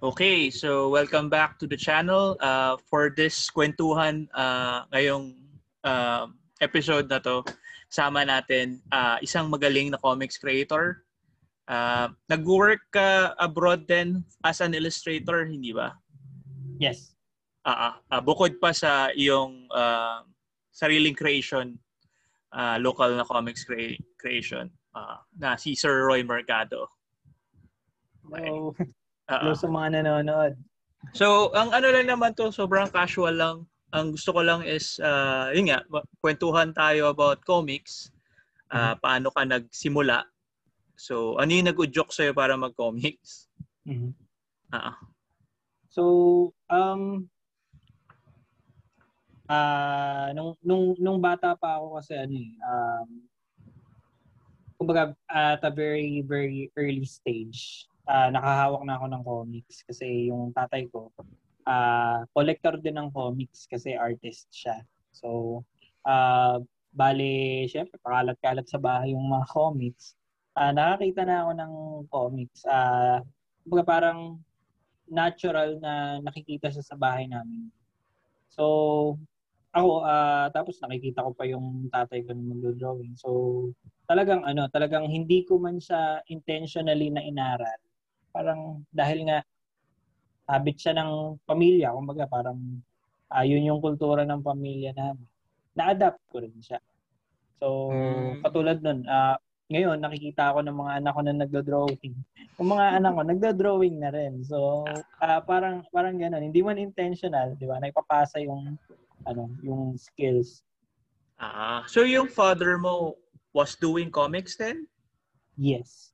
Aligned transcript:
Okay, 0.00 0.48
so 0.48 0.88
welcome 0.88 1.28
back 1.28 1.60
to 1.60 1.68
the 1.68 1.76
channel. 1.76 2.32
Uh, 2.40 2.80
for 2.88 3.12
this 3.12 3.52
kwentuhan 3.52 4.32
uh, 4.32 4.88
ngayong 4.96 5.36
uh, 5.84 6.24
episode 6.64 7.04
na 7.12 7.20
to, 7.20 7.44
sama 7.92 8.24
natin 8.24 8.80
uh, 8.96 9.20
isang 9.20 9.52
magaling 9.52 9.92
na 9.92 10.00
comics 10.00 10.40
creator. 10.40 11.04
Uh, 11.68 12.08
nag-work 12.32 12.80
ka 12.88 13.36
abroad 13.36 13.84
din 13.84 14.24
as 14.40 14.64
an 14.64 14.72
illustrator, 14.72 15.44
hindi 15.44 15.76
ba? 15.76 15.92
Yes. 16.80 17.12
Uh, 17.68 17.92
uh, 18.08 18.24
bukod 18.24 18.56
pa 18.56 18.72
sa 18.72 19.12
iyong 19.12 19.68
uh, 19.68 20.24
sariling 20.72 21.12
creation, 21.12 21.76
uh, 22.56 22.80
local 22.80 23.20
na 23.20 23.28
comics 23.28 23.68
cre- 23.68 24.00
creation, 24.16 24.72
uh, 24.96 25.20
na 25.36 25.60
si 25.60 25.76
Sir 25.76 26.08
Roy 26.08 26.24
Mercado. 26.24 26.88
Okay. 28.32 28.48
Hello. 28.48 28.72
Hello 29.30 29.54
sa 29.54 29.70
mga 29.70 30.02
nanonood. 30.02 30.58
So, 31.14 31.54
ang 31.54 31.70
ano 31.70 31.86
lang 31.94 32.10
naman 32.10 32.34
to, 32.34 32.50
sobrang 32.50 32.90
casual 32.90 33.38
lang. 33.38 33.62
Ang 33.94 34.18
gusto 34.18 34.34
ko 34.34 34.42
lang 34.42 34.66
is, 34.66 34.98
uh, 34.98 35.54
yun 35.54 35.70
nga, 35.70 35.86
kwentuhan 36.18 36.74
tayo 36.74 37.14
about 37.14 37.38
comics. 37.46 38.10
Uh, 38.74 38.90
mm-hmm. 38.90 38.98
Paano 38.98 39.30
ka 39.30 39.46
nagsimula. 39.46 40.26
So, 40.98 41.38
ano 41.38 41.46
yung 41.54 41.70
nag-udyok 41.70 42.10
sa'yo 42.10 42.34
para 42.34 42.58
mag-comics? 42.58 43.46
Mm-hmm. 43.86 44.10
Uh-huh. 44.74 44.98
So, 45.94 46.02
um, 46.66 47.30
uh, 49.46 50.34
nung, 50.34 50.58
nung, 50.58 50.98
nung 50.98 51.18
bata 51.22 51.54
pa 51.54 51.78
ako 51.78 52.02
kasi 52.02 52.18
ano 52.18 52.34
eh, 52.34 52.54
um, 52.66 53.08
kumbaga 54.74 55.14
at 55.30 55.62
a 55.62 55.70
very, 55.70 56.18
very 56.26 56.74
early 56.74 57.06
stage, 57.06 57.89
uh, 58.10 58.28
nakahawak 58.34 58.82
na 58.82 58.94
ako 58.98 59.06
ng 59.06 59.22
comics 59.22 59.76
kasi 59.86 60.26
yung 60.28 60.50
tatay 60.50 60.90
ko 60.90 61.14
uh, 61.70 62.26
collector 62.34 62.74
din 62.82 62.98
ng 62.98 63.14
comics 63.14 63.70
kasi 63.70 63.94
artist 63.94 64.50
siya. 64.50 64.82
So 65.14 65.62
uh, 66.02 66.58
bale 66.90 67.64
syempre 67.70 68.02
pakalat-kalat 68.02 68.66
sa 68.66 68.82
bahay 68.82 69.14
yung 69.14 69.30
mga 69.30 69.46
comics. 69.54 70.18
Uh, 70.58 70.74
nakakita 70.74 71.22
na 71.22 71.46
ako 71.46 71.50
ng 71.54 71.72
comics. 72.10 72.60
Uh, 72.66 73.22
parang 73.86 74.42
natural 75.06 75.78
na 75.78 76.18
nakikita 76.22 76.70
siya 76.70 76.82
sa 76.82 76.98
bahay 76.98 77.30
namin. 77.30 77.70
So, 78.50 79.14
ako, 79.70 80.02
uh, 80.02 80.50
tapos 80.50 80.82
nakikita 80.82 81.22
ko 81.22 81.30
pa 81.34 81.46
yung 81.46 81.86
tatay 81.90 82.26
ko 82.26 82.34
na 82.34 82.42
mag-drawing. 82.50 83.14
So, 83.14 83.30
talagang 84.10 84.42
ano, 84.42 84.66
talagang 84.74 85.06
hindi 85.06 85.46
ko 85.46 85.62
man 85.62 85.78
siya 85.78 86.18
intentionally 86.26 87.14
na 87.14 87.22
inaral 87.22 87.78
parang 88.30 88.82
dahil 88.90 89.26
nga 89.26 89.44
habit 90.50 90.76
siya 90.82 90.94
ng 90.98 91.38
pamilya, 91.46 91.94
kumbaga 91.94 92.26
parang 92.26 92.58
uh, 93.30 93.44
yun 93.46 93.70
yung 93.70 93.80
kultura 93.82 94.26
ng 94.26 94.42
pamilya 94.42 94.90
namin. 94.94 95.26
Na-adapt 95.78 96.18
ko 96.30 96.42
rin 96.42 96.54
siya. 96.58 96.82
So, 97.62 97.94
mm. 97.94 98.42
katulad 98.42 98.82
nun, 98.82 99.06
uh, 99.06 99.38
ngayon 99.70 100.02
nakikita 100.02 100.50
ako 100.50 100.66
ng 100.66 100.74
mga 100.74 100.92
anak 100.98 101.12
ko 101.14 101.20
na 101.22 101.34
nagdo-drawing. 101.38 102.14
Yung 102.58 102.70
mga 102.74 102.86
anak 102.98 103.12
ko 103.14 103.22
nagdo-drawing 103.22 103.96
na 104.02 104.10
rin. 104.10 104.42
So, 104.42 104.82
uh, 105.22 105.40
parang 105.46 105.86
parang 105.94 106.18
ganoon, 106.18 106.50
hindi 106.50 106.58
man 106.58 106.82
intentional, 106.82 107.54
'di 107.54 107.70
ba? 107.70 107.78
Naipapasa 107.78 108.42
yung 108.42 108.74
ano, 109.30 109.46
yung 109.62 109.94
skills. 109.94 110.66
Ah, 111.38 111.86
so 111.86 112.02
yung 112.02 112.26
father 112.26 112.76
mo 112.76 113.16
was 113.54 113.78
doing 113.78 114.10
comics 114.10 114.58
then? 114.58 114.90
Yes. 115.54 116.12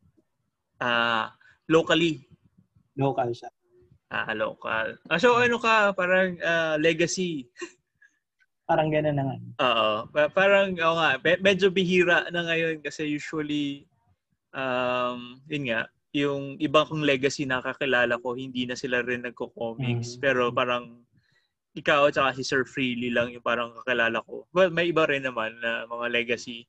Ah, 0.76 1.32
locally? 1.68 2.22
Local 2.96 3.30
siya. 3.30 3.50
Ah, 4.06 4.30
local. 4.32 4.96
Ah, 5.10 5.18
so 5.18 5.34
ano 5.36 5.58
ka, 5.58 5.90
parang 5.92 6.38
uh, 6.38 6.78
legacy? 6.78 7.50
parang 8.66 8.90
gano'n 8.90 9.14
na 9.14 9.24
nga. 9.26 9.36
Oo. 9.62 9.90
Parang, 10.34 10.74
oo 10.74 10.96
nga, 10.98 11.10
medyo 11.42 11.70
bihira 11.70 12.26
na 12.34 12.46
ngayon 12.46 12.82
kasi 12.82 13.06
usually, 13.06 13.86
um, 14.54 15.38
yun 15.46 15.70
nga, 15.70 15.86
yung 16.16 16.56
ibang 16.58 16.86
kong 16.88 17.06
legacy 17.06 17.46
na 17.46 17.62
kakilala 17.62 18.18
ko, 18.18 18.34
hindi 18.34 18.66
na 18.66 18.74
sila 18.74 19.04
rin 19.06 19.22
nagko-comics. 19.22 20.16
Mm-hmm. 20.16 20.22
Pero 20.22 20.50
parang, 20.50 21.06
ikaw 21.76 22.08
at 22.08 22.16
si 22.34 22.42
Sir 22.42 22.64
Freely 22.64 23.12
lang 23.12 23.36
yung 23.36 23.44
parang 23.44 23.76
kakilala 23.82 24.24
ko. 24.24 24.48
Well, 24.50 24.72
may 24.72 24.88
iba 24.88 25.04
rin 25.04 25.28
naman 25.28 25.60
na 25.60 25.84
mga 25.84 26.08
legacy 26.08 26.64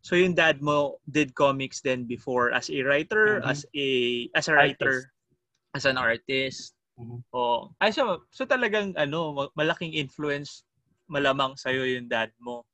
So 0.00 0.16
yung 0.16 0.32
dad 0.32 0.64
mo 0.64 1.00
did 1.04 1.36
comics 1.36 1.84
then 1.84 2.08
before 2.08 2.52
as 2.56 2.72
a 2.72 2.80
writer, 2.82 3.40
mm-hmm. 3.40 3.52
as 3.52 3.60
a 3.76 3.88
as 4.32 4.48
a 4.48 4.54
writer, 4.56 4.94
artist. 5.04 5.76
as 5.76 5.84
an 5.84 5.96
artist. 6.00 6.72
Mm-hmm. 6.96 7.20
Oh, 7.32 7.72
ay 7.80 7.92
so, 7.92 8.24
so 8.32 8.44
talagang 8.44 8.96
ano, 8.96 9.48
malaking 9.56 9.92
influence 9.96 10.64
malamang 11.10 11.56
sa 11.56 11.72
iyo 11.72 11.84
yung 11.84 12.08
dad 12.08 12.32
mo 12.40 12.64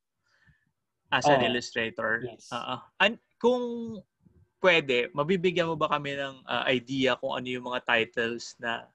as 1.11 1.23
oh, 1.27 1.35
an 1.35 1.43
illustrator. 1.43 2.23
Yes. 2.23 2.51
Uh-uh. 2.51 2.79
And 2.99 3.19
kung 3.39 3.97
pwede, 4.59 5.11
mabibigyan 5.15 5.71
mo 5.71 5.75
ba 5.79 5.87
kami 5.87 6.15
ng 6.15 6.43
uh, 6.43 6.63
idea 6.67 7.15
kung 7.19 7.35
ano 7.35 7.47
yung 7.47 7.67
mga 7.67 7.83
titles 7.87 8.55
na 8.59 8.87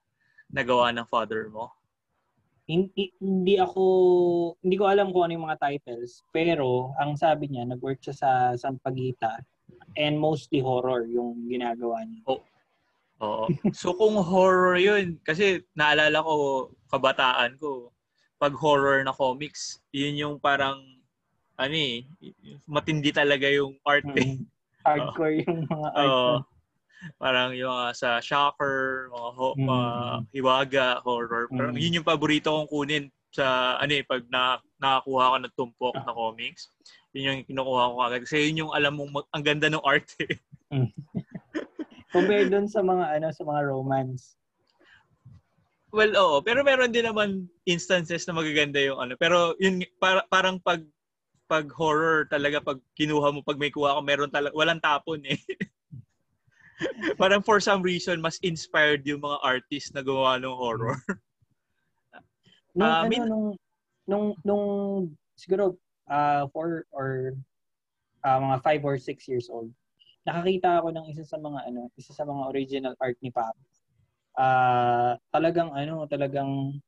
nagawa 0.53 0.93
ng 0.93 1.07
father 1.09 1.49
mo? 1.49 1.73
Hindi, 2.63 3.11
hindi 3.19 3.55
ako 3.59 3.83
hindi 4.63 4.75
ko 4.79 4.85
alam 4.87 5.11
kung 5.11 5.27
ano 5.27 5.35
yung 5.35 5.47
mga 5.51 5.59
titles 5.59 6.23
pero 6.31 6.95
ang 6.95 7.19
sabi 7.19 7.51
niya 7.51 7.67
nag-work 7.67 7.99
siya 7.99 8.15
sa 8.15 8.29
Sampaguita 8.55 9.43
and 9.99 10.15
mostly 10.15 10.63
horror 10.63 11.03
yung 11.05 11.45
ginagawa 11.51 12.07
niya. 12.07 12.23
Oh. 12.27 12.41
Oo. 13.23 13.45
So 13.71 13.95
kung 13.95 14.19
horror 14.19 14.75
'yun 14.79 15.19
kasi 15.23 15.63
naalala 15.75 16.23
ko 16.23 16.67
kabataan 16.91 17.55
ko 17.59 17.91
pag 18.39 18.51
horror 18.59 18.99
na 19.03 19.15
comics, 19.15 19.79
'yun 19.95 20.19
yung 20.19 20.35
parang 20.39 20.79
ano 21.55 21.75
eh, 21.77 22.03
matindi 22.67 23.13
talaga 23.13 23.47
yung 23.47 23.77
art 23.85 24.07
eh. 24.17 24.39
Mm. 24.39 24.47
Hardcore 24.83 25.35
yung 25.47 25.63
mga 25.69 25.89
art. 25.95 26.11
Uh, 26.11 26.37
Parang 27.17 27.51
yung 27.55 27.71
uh, 27.71 27.91
sa 27.95 28.19
Shocker, 28.23 29.09
mga 29.11 29.29
ho- 29.35 29.57
mm. 29.57 29.69
uh, 29.69 30.17
Hiwaga, 30.31 30.99
horror. 31.03 31.49
Parang 31.51 31.75
mm. 31.75 31.81
yun 31.81 31.97
yung 32.01 32.07
paborito 32.07 32.51
kong 32.51 32.69
kunin 32.71 33.05
sa 33.33 33.77
ano 33.81 33.91
eh, 33.97 34.05
pag 34.05 34.21
na, 34.29 34.61
nakakuha 34.77 35.33
ko 35.33 35.37
ng 35.39 35.55
tumpok 35.57 35.95
na 35.97 36.13
comics. 36.13 36.69
Yun 37.13 37.43
yung 37.43 37.47
kinukuha 37.49 37.91
ko 37.91 37.97
agad. 38.01 38.21
Kasi 38.25 38.49
yun 38.49 38.67
yung 38.67 38.71
alam 38.73 38.93
mong 38.97 39.25
ang 39.33 39.43
ganda 39.43 39.67
ng 39.69 39.83
art 39.83 40.07
eh. 40.21 40.37
Mm. 40.73 40.89
Compare 42.09 42.49
dun 42.49 42.65
sa 42.65 42.81
mga 42.81 43.13
ano 43.13 43.29
sa 43.29 43.45
mga 43.45 43.61
romance. 43.69 44.41
Well, 45.93 46.17
oo. 46.17 46.41
Pero 46.41 46.65
meron 46.65 46.89
din 46.89 47.05
naman 47.05 47.45
instances 47.69 48.25
na 48.25 48.33
magaganda 48.33 48.81
yung 48.81 48.97
ano. 48.97 49.13
Pero 49.13 49.53
yun, 49.61 49.85
para, 50.01 50.25
parang 50.33 50.57
pag 50.57 50.81
pag 51.45 51.69
horror 51.77 52.25
talaga, 52.25 52.57
pag 52.57 52.81
kinuha 52.97 53.29
mo, 53.29 53.45
pag 53.45 53.61
may 53.61 53.69
kuha 53.69 53.93
ko, 53.93 54.01
meron 54.01 54.33
talaga, 54.33 54.57
walang 54.57 54.81
tapon 54.81 55.21
eh. 55.29 55.37
Parang 57.21 57.41
for 57.41 57.59
some 57.59 57.81
reason, 57.81 58.21
mas 58.21 58.39
inspired 58.41 59.03
yung 59.07 59.21
mga 59.21 59.39
artist 59.43 59.93
na 59.93 60.01
gumawa 60.01 60.39
ng 60.39 60.53
horror. 60.53 60.97
nung, 62.77 62.89
uh, 62.89 63.01
ano, 63.03 63.09
min- 63.09 63.29
nung, 63.29 63.47
nung, 64.07 64.25
nung, 64.43 64.65
siguro, 65.35 65.77
uh, 66.09 66.45
four 66.51 66.85
or 66.91 67.37
uh, 68.25 68.39
mga 68.39 68.57
five 68.63 68.81
or 68.83 68.97
six 68.97 69.27
years 69.27 69.47
old, 69.49 69.69
nakakita 70.23 70.79
ako 70.79 70.91
ng 70.95 71.05
isa 71.11 71.23
sa 71.23 71.37
mga, 71.37 71.59
ano, 71.69 71.91
isa 71.99 72.11
sa 72.15 72.23
mga 72.23 72.43
original 72.49 72.95
art 72.99 73.17
ni 73.21 73.29
Papa. 73.29 73.55
Uh, 74.33 75.13
talagang, 75.29 75.69
ano, 75.75 76.09
talagang, 76.09 76.79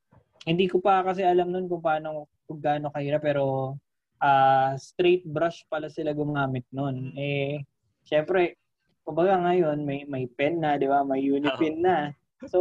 hindi 0.45 0.69
ko 0.69 0.77
pa 0.77 1.01
kasi 1.01 1.25
alam 1.25 1.49
nun 1.49 1.69
kung 1.69 1.81
paano, 1.81 2.29
kung 2.45 2.61
gaano 2.61 2.93
kahirap, 2.93 3.21
pero 3.25 3.75
uh, 4.21 4.71
straight 4.77 5.25
brush 5.25 5.65
pala 5.69 5.89
sila 5.89 6.13
gumamit 6.13 6.65
nun. 6.69 7.13
Eh, 7.17 7.61
syempre, 8.05 8.57
kumbaga 9.05 9.37
ngayon 9.37 9.85
may 9.85 10.03
may 10.09 10.25
pen 10.25 10.59
na, 10.59 10.75
'di 10.75 10.89
ba? 10.89 11.05
May 11.05 11.29
unipin 11.29 11.85
na. 11.85 12.11
So, 12.51 12.59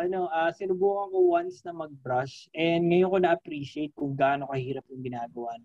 ano, 0.00 0.32
uh, 0.32 0.48
sinubukan 0.50 1.12
ko 1.12 1.18
once 1.36 1.60
na 1.62 1.76
mag-brush 1.76 2.48
and 2.56 2.88
ngayon 2.88 3.12
ko 3.12 3.18
na-appreciate 3.20 3.92
kung 3.92 4.16
gaano 4.16 4.48
kahirap 4.48 4.82
yung 4.88 5.04
ginagawa. 5.04 5.60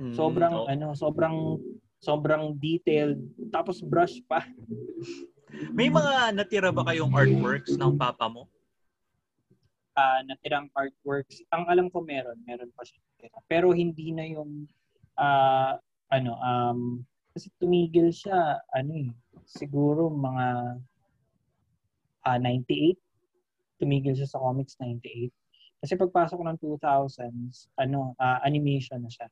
Mm, 0.00 0.16
sobrang 0.16 0.54
oh. 0.56 0.66
ano, 0.66 0.96
sobrang 0.96 1.60
sobrang 2.00 2.56
detailed 2.56 3.20
tapos 3.52 3.84
brush 3.84 4.24
pa. 4.24 4.40
May 5.76 5.92
mga 5.92 6.32
natira 6.32 6.72
ba 6.72 6.86
kayong 6.88 7.12
artworks 7.12 7.76
ng 7.76 7.98
papa 8.00 8.26
mo? 8.30 8.48
Uh, 9.92 10.24
natirang 10.24 10.72
artworks. 10.72 11.44
Ang 11.52 11.68
alam 11.68 11.86
ko 11.92 12.00
meron, 12.00 12.40
meron 12.48 12.72
pa 12.72 12.88
siya. 12.88 13.02
Pero 13.44 13.76
hindi 13.76 14.16
na 14.16 14.24
yung 14.24 14.64
uh, 15.20 15.76
ano 16.08 16.32
um 16.40 16.80
kasi 17.30 17.46
tumigil 17.58 18.10
siya, 18.10 18.58
ano 18.74 18.92
eh, 18.94 19.10
siguro 19.46 20.10
mga 20.10 20.46
uh, 22.26 22.28
ah, 22.28 22.38
98. 22.38 22.98
Tumigil 23.80 24.14
siya 24.18 24.28
sa 24.28 24.42
comics 24.42 24.76
98. 24.78 25.32
Kasi 25.80 25.96
pagpasok 25.96 26.40
ng 26.44 26.58
2000s, 26.60 27.72
ano, 27.80 28.12
uh, 28.20 28.38
animation 28.44 29.00
na 29.00 29.08
siya. 29.08 29.28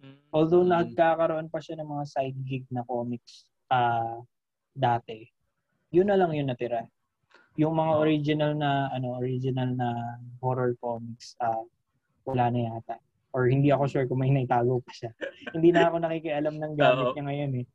Mm-hmm. 0.00 0.32
Although 0.32 0.64
nagkakaroon 0.64 1.52
pa 1.52 1.60
siya 1.60 1.78
ng 1.78 1.88
mga 1.88 2.04
side 2.08 2.38
gig 2.48 2.64
na 2.72 2.82
comics 2.88 3.44
uh, 3.68 4.24
dati, 4.72 5.28
yun 5.92 6.08
na 6.08 6.16
lang 6.16 6.32
yun 6.32 6.48
natira. 6.48 6.88
yung 7.60 7.76
mga 7.76 7.92
original 8.00 8.52
na 8.56 8.88
ano 8.96 9.20
original 9.20 9.76
na 9.76 10.16
horror 10.40 10.72
comics 10.80 11.36
uh, 11.44 11.60
wala 12.24 12.48
na 12.48 12.72
yata 12.72 12.96
or 13.32 13.48
hindi 13.48 13.72
ako 13.72 13.84
sure 13.88 14.06
kung 14.08 14.20
may 14.20 14.32
naitago 14.32 14.84
pa 14.84 14.92
siya. 14.92 15.10
Hindi 15.56 15.72
na 15.72 15.88
ako 15.88 15.96
nakikialam 16.04 16.56
ng 16.56 16.72
gamit 16.76 17.06
niya 17.16 17.24
ngayon 17.24 17.52
eh. 17.64 17.66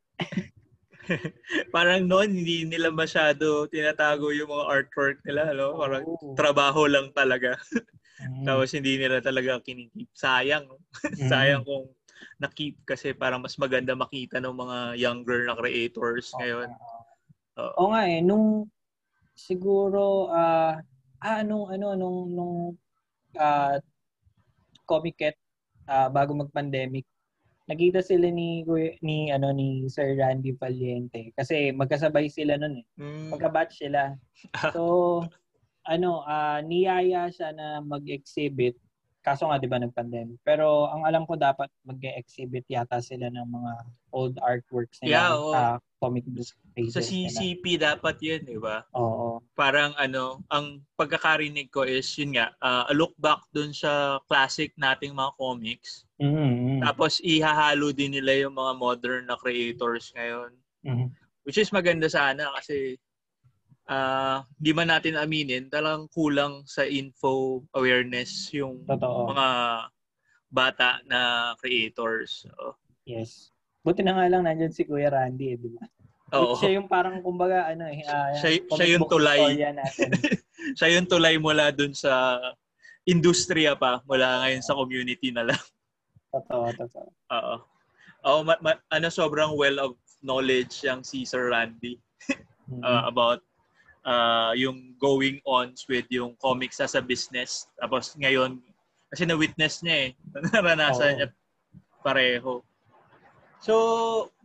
Parang 1.74 2.04
noon 2.04 2.30
hindi 2.42 2.68
nila 2.68 2.92
masyado 2.92 3.66
tinatago 3.70 4.30
yung 4.34 4.52
mga 4.52 4.66
artwork 4.68 5.18
nila 5.24 5.56
no 5.56 5.80
parang 5.80 6.04
oh. 6.04 6.36
trabaho 6.36 6.84
lang 6.84 7.08
talaga. 7.16 7.56
Mm. 8.18 8.42
tapos 8.42 8.74
hindi 8.74 8.98
nila 8.98 9.22
talaga 9.22 9.62
kinikip 9.62 10.10
sayang 10.10 10.66
mm. 11.06 11.30
sayang 11.30 11.62
kung 11.62 11.86
na-keep 12.42 12.82
kasi 12.82 13.14
parang 13.14 13.38
mas 13.38 13.54
maganda 13.62 13.94
makita 13.94 14.42
ng 14.42 14.54
mga 14.54 14.78
younger 14.98 15.46
na 15.46 15.54
creators 15.54 16.34
ngayon. 16.38 16.70
Oo. 17.58 17.62
Oh. 17.62 17.72
oh, 17.78 17.88
nga 17.94 18.02
eh. 18.06 18.18
Nung 18.22 18.66
siguro 19.38 20.30
uh, 20.34 20.74
ah 21.18 21.42
nung 21.46 21.70
ano 21.70 21.94
nung 21.94 22.18
nung 22.30 22.54
uh, 23.38 23.76
Comic 24.86 25.20
uh, 25.88 26.08
bago 26.12 26.36
mag-pandemic 26.36 27.08
nakita 27.68 28.00
sila 28.00 28.32
ni 28.32 28.64
ni 29.04 29.28
ano 29.28 29.52
ni 29.52 29.84
Sir 29.92 30.16
Randy 30.16 30.56
Valiente 30.56 31.36
kasi 31.36 31.68
magkasabay 31.68 32.32
sila 32.32 32.56
noon 32.56 32.80
eh. 32.80 32.86
Mm. 32.96 33.28
Magka-batch 33.36 33.84
sila. 33.84 34.16
So 34.72 35.20
ano, 35.88 36.24
uh, 36.24 36.60
niyaya 36.64 37.32
siya 37.32 37.52
na 37.56 37.80
mag-exhibit 37.80 38.76
Kaso 39.22 39.50
nga 39.50 39.58
'di 39.58 39.68
ba 39.68 39.82
nag-pandemic. 39.82 40.38
Pero 40.46 40.88
ang 40.88 41.02
alam 41.04 41.26
ko 41.26 41.34
dapat 41.34 41.68
mag-exhibit 41.84 42.64
yata 42.70 43.02
sila 43.02 43.28
ng 43.28 43.48
mga 43.48 43.72
old 44.14 44.36
artworks 44.40 45.02
nila 45.02 45.34
yeah, 45.34 45.34
sa 45.52 45.60
comic 45.98 46.24
book 46.30 46.48
pages. 46.78 46.94
Sa 46.94 47.02
CCP 47.02 47.64
nila. 47.76 47.94
dapat 47.94 48.16
'yun, 48.22 48.40
'di 48.46 48.58
ba? 48.62 48.86
Oo. 48.94 49.42
Parang 49.58 49.92
ano, 49.98 50.40
ang 50.48 50.80
pagkakarinig 50.94 51.68
ko 51.74 51.82
is 51.82 52.06
yun 52.14 52.38
nga, 52.38 52.54
uh, 52.62 52.86
a 52.86 52.94
look 52.94 53.12
back 53.18 53.42
dun 53.50 53.74
sa 53.74 54.22
classic 54.30 54.70
nating 54.78 55.12
mga 55.12 55.34
comics. 55.34 56.06
Mm-hmm. 56.22 56.86
Tapos 56.86 57.18
ihahalo 57.22 57.90
din 57.90 58.14
nila 58.14 58.46
yung 58.46 58.54
mga 58.54 58.72
modern 58.78 59.24
na 59.26 59.36
creators 59.36 60.14
ngayon. 60.14 60.54
Mm-hmm. 60.86 61.08
Which 61.42 61.58
is 61.58 61.74
maganda 61.74 62.06
sana 62.06 62.54
kasi 62.54 63.00
uh, 63.88 64.44
di 64.60 64.70
man 64.76 64.92
natin 64.92 65.16
aminin, 65.18 65.72
talagang 65.72 66.06
kulang 66.12 66.62
sa 66.68 66.84
info 66.84 67.64
awareness 67.74 68.52
yung 68.52 68.84
Totoo. 68.84 69.32
mga 69.32 69.48
bata 70.48 71.00
na 71.08 71.52
creators. 71.60 72.44
So, 72.46 72.76
yes. 73.08 73.50
Buti 73.82 74.04
na 74.04 74.16
nga 74.16 74.28
lang 74.28 74.44
nandiyan 74.44 74.72
si 74.72 74.84
Kuya 74.84 75.08
Randy, 75.08 75.56
eh, 75.56 75.58
di 75.58 75.68
ba? 75.72 75.84
Oo. 76.36 76.60
Siya 76.60 76.76
yung 76.76 76.88
parang 76.92 77.24
kumbaga 77.24 77.72
ano 77.72 77.88
eh 77.88 78.04
uh, 78.04 78.36
siya, 78.36 78.60
siya 78.68 78.86
yung 78.96 79.08
tulay. 79.08 79.64
siya 80.76 80.88
yung 80.92 81.08
tulay 81.08 81.40
mula 81.40 81.72
dun 81.72 81.96
sa 81.96 82.36
industriya 83.08 83.72
pa 83.72 84.04
mula 84.04 84.44
ngayon 84.44 84.60
sa 84.60 84.76
community 84.76 85.32
na 85.32 85.48
lang. 85.48 85.62
Totoo, 86.28 86.68
totoo. 86.76 87.08
Oo. 87.32 87.54
Oo, 88.28 88.40
ma- 88.44 88.60
ma- 88.60 88.82
ano 88.92 89.08
sobrang 89.08 89.56
well 89.56 89.80
of 89.80 89.96
knowledge 90.20 90.84
yung 90.84 91.00
si 91.00 91.24
Sir 91.24 91.48
Randy 91.48 91.96
uh, 92.84 93.08
about 93.10 93.40
uh, 94.08 94.56
yung 94.56 94.96
going 94.96 95.44
on 95.44 95.76
with 95.84 96.08
yung 96.08 96.32
comics 96.40 96.80
as 96.80 96.96
a 96.96 97.04
business. 97.04 97.68
Tapos 97.76 98.16
ngayon, 98.16 98.56
kasi 99.12 99.28
na-witness 99.28 99.84
niya 99.84 99.96
eh. 100.08 100.10
Naranasan 100.52 101.12
oh. 101.12 101.16
niya 101.20 101.28
pareho. 102.00 102.64
So, 103.58 103.74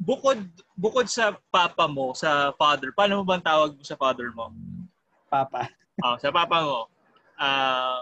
bukod 0.02 0.42
bukod 0.74 1.06
sa 1.06 1.38
papa 1.54 1.86
mo, 1.86 2.18
sa 2.18 2.52
father, 2.58 2.90
paano 2.98 3.22
mo 3.22 3.24
bang 3.24 3.46
tawag 3.46 3.78
mo 3.78 3.84
sa 3.86 3.96
father 3.96 4.34
mo? 4.34 4.50
Papa. 5.30 5.70
Oh, 6.02 6.18
sa 6.24 6.34
papa 6.34 6.58
mo. 6.66 6.80
Uh, 7.38 8.02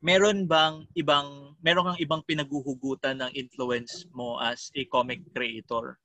meron 0.00 0.48
bang 0.48 0.84
ibang 0.96 1.56
meron 1.60 1.92
kang 1.92 2.00
ibang 2.00 2.22
pinaguhugutan 2.24 3.20
ng 3.20 3.32
influence 3.36 4.08
mo 4.12 4.40
as 4.40 4.72
a 4.76 4.84
comic 4.88 5.20
creator? 5.32 6.00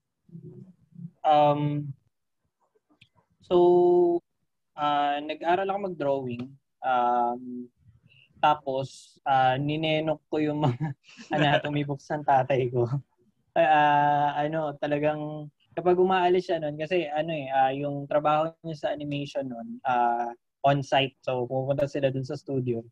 Um 1.24 1.92
So, 3.50 4.22
uh, 4.78 5.18
nag-aral 5.26 5.66
ako 5.66 5.80
mag-drawing. 5.90 6.46
Um, 6.86 7.66
tapos, 8.38 9.18
uh, 9.26 9.58
ninenok 9.58 10.22
ko 10.30 10.38
yung 10.38 10.62
mga 10.64 10.94
anatomy 11.36 11.82
books 11.82 12.06
ng 12.14 12.24
tatay 12.24 12.70
ko. 12.70 12.86
Uh, 13.58 14.30
ano, 14.38 14.78
talagang 14.78 15.50
kapag 15.74 15.98
umaalis 15.98 16.48
siya 16.48 16.62
noon, 16.62 16.78
kasi 16.78 17.10
ano 17.10 17.34
eh, 17.34 17.50
uh, 17.50 17.72
yung 17.74 18.06
trabaho 18.06 18.54
niya 18.62 18.88
sa 18.88 18.94
animation 18.94 19.50
noon, 19.50 19.82
uh, 19.84 20.30
on-site. 20.64 21.18
So, 21.26 21.50
pupunta 21.50 21.90
sila 21.90 22.14
dun 22.14 22.24
sa 22.24 22.38
studio. 22.38 22.86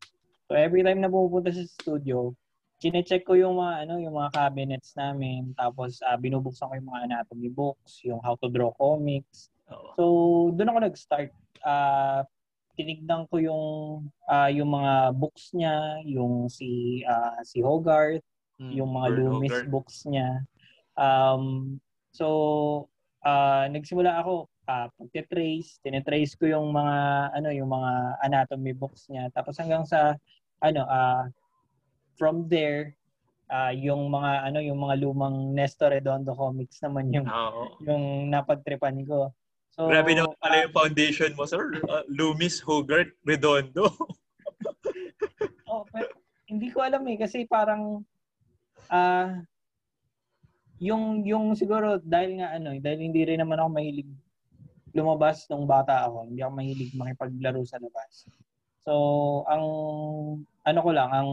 So, 0.50 0.58
every 0.58 0.82
time 0.82 1.06
na 1.06 1.12
pupunta 1.12 1.54
sa 1.54 1.64
studio, 1.64 2.34
chine-check 2.82 3.30
ko 3.30 3.38
yung 3.38 3.62
mga 3.62 3.88
ano, 3.88 4.02
yung 4.02 4.16
mga 4.18 4.34
cabinets 4.34 4.98
namin, 4.98 5.54
tapos 5.54 6.02
uh, 6.02 6.18
binubuksan 6.18 6.68
ko 6.70 6.74
yung 6.76 6.90
mga 6.90 7.04
anatomy 7.14 7.50
books, 7.54 8.02
yung 8.02 8.20
how 8.26 8.34
to 8.42 8.50
draw 8.50 8.74
comics, 8.76 9.54
So, 9.98 10.04
doon 10.56 10.70
ako 10.72 10.80
nag-start. 10.84 11.32
Uh, 11.66 12.24
tinignan 12.78 13.26
ko 13.28 13.42
yung 13.42 13.66
uh, 14.30 14.50
yung 14.54 14.70
mga 14.70 15.18
books 15.18 15.52
niya, 15.52 16.00
yung 16.06 16.46
si 16.48 17.02
uh, 17.04 17.42
si 17.42 17.60
Hogarth, 17.66 18.24
hmm, 18.62 18.72
yung 18.72 18.94
mga 18.94 19.08
Bird 19.12 19.18
Loomis 19.18 19.52
Hogarth. 19.52 19.72
books 19.74 19.98
niya. 20.06 20.30
Um, 20.94 21.78
so, 22.14 22.88
uh, 23.26 23.66
nagsimula 23.74 24.22
ako 24.22 24.46
uh, 24.70 24.88
pagte-trace, 24.94 25.82
tine-trace 25.82 26.38
ko 26.38 26.46
yung 26.46 26.70
mga 26.70 26.98
ano, 27.34 27.50
yung 27.50 27.70
mga 27.74 27.92
anatomy 28.22 28.78
books 28.78 29.10
niya. 29.10 29.34
Tapos 29.34 29.58
hanggang 29.58 29.84
sa 29.84 30.14
ano, 30.62 30.86
uh, 30.86 31.26
from 32.18 32.46
there, 32.46 32.94
uh, 33.50 33.74
yung 33.74 34.14
mga 34.14 34.54
ano, 34.54 34.60
yung 34.62 34.80
mga 34.80 34.96
lumang 35.02 35.56
Nestor 35.56 35.98
Redondo 35.98 36.38
comics 36.38 36.78
naman 36.84 37.10
yung 37.10 37.28
oh. 37.28 37.74
yung 37.82 38.30
napagtripan 38.30 39.02
ko. 39.08 39.34
So, 39.78 39.86
Grabe 39.86 40.18
naman 40.18 40.34
pala 40.42 40.66
yung 40.66 40.74
foundation 40.74 41.38
mo, 41.38 41.46
sir. 41.46 41.78
Uh, 41.86 42.02
Loomis, 42.10 42.58
Hogarth, 42.66 43.14
Redondo. 43.22 43.94
oh, 45.70 45.86
pero, 45.94 46.10
hindi 46.50 46.74
ko 46.74 46.82
alam 46.82 47.06
eh 47.06 47.22
kasi 47.22 47.46
parang 47.46 48.02
ah 48.90 48.98
uh, 48.98 49.32
yung 50.82 51.22
yung 51.28 51.54
siguro 51.54 52.02
dahil 52.02 52.42
nga 52.42 52.58
ano, 52.58 52.74
dahil 52.82 53.06
hindi 53.06 53.22
rin 53.22 53.38
naman 53.38 53.62
ako 53.62 53.70
mahilig 53.70 54.10
lumabas 54.98 55.46
nung 55.46 55.70
bata 55.70 56.10
ako, 56.10 56.26
hindi 56.26 56.42
ako 56.42 56.54
mahilig 56.58 56.92
makipaglaro 56.98 57.62
sa 57.62 57.78
labas. 57.78 58.26
So, 58.82 58.94
ang 59.46 59.66
ano 60.42 60.80
ko 60.82 60.90
lang, 60.90 61.10
ang 61.14 61.30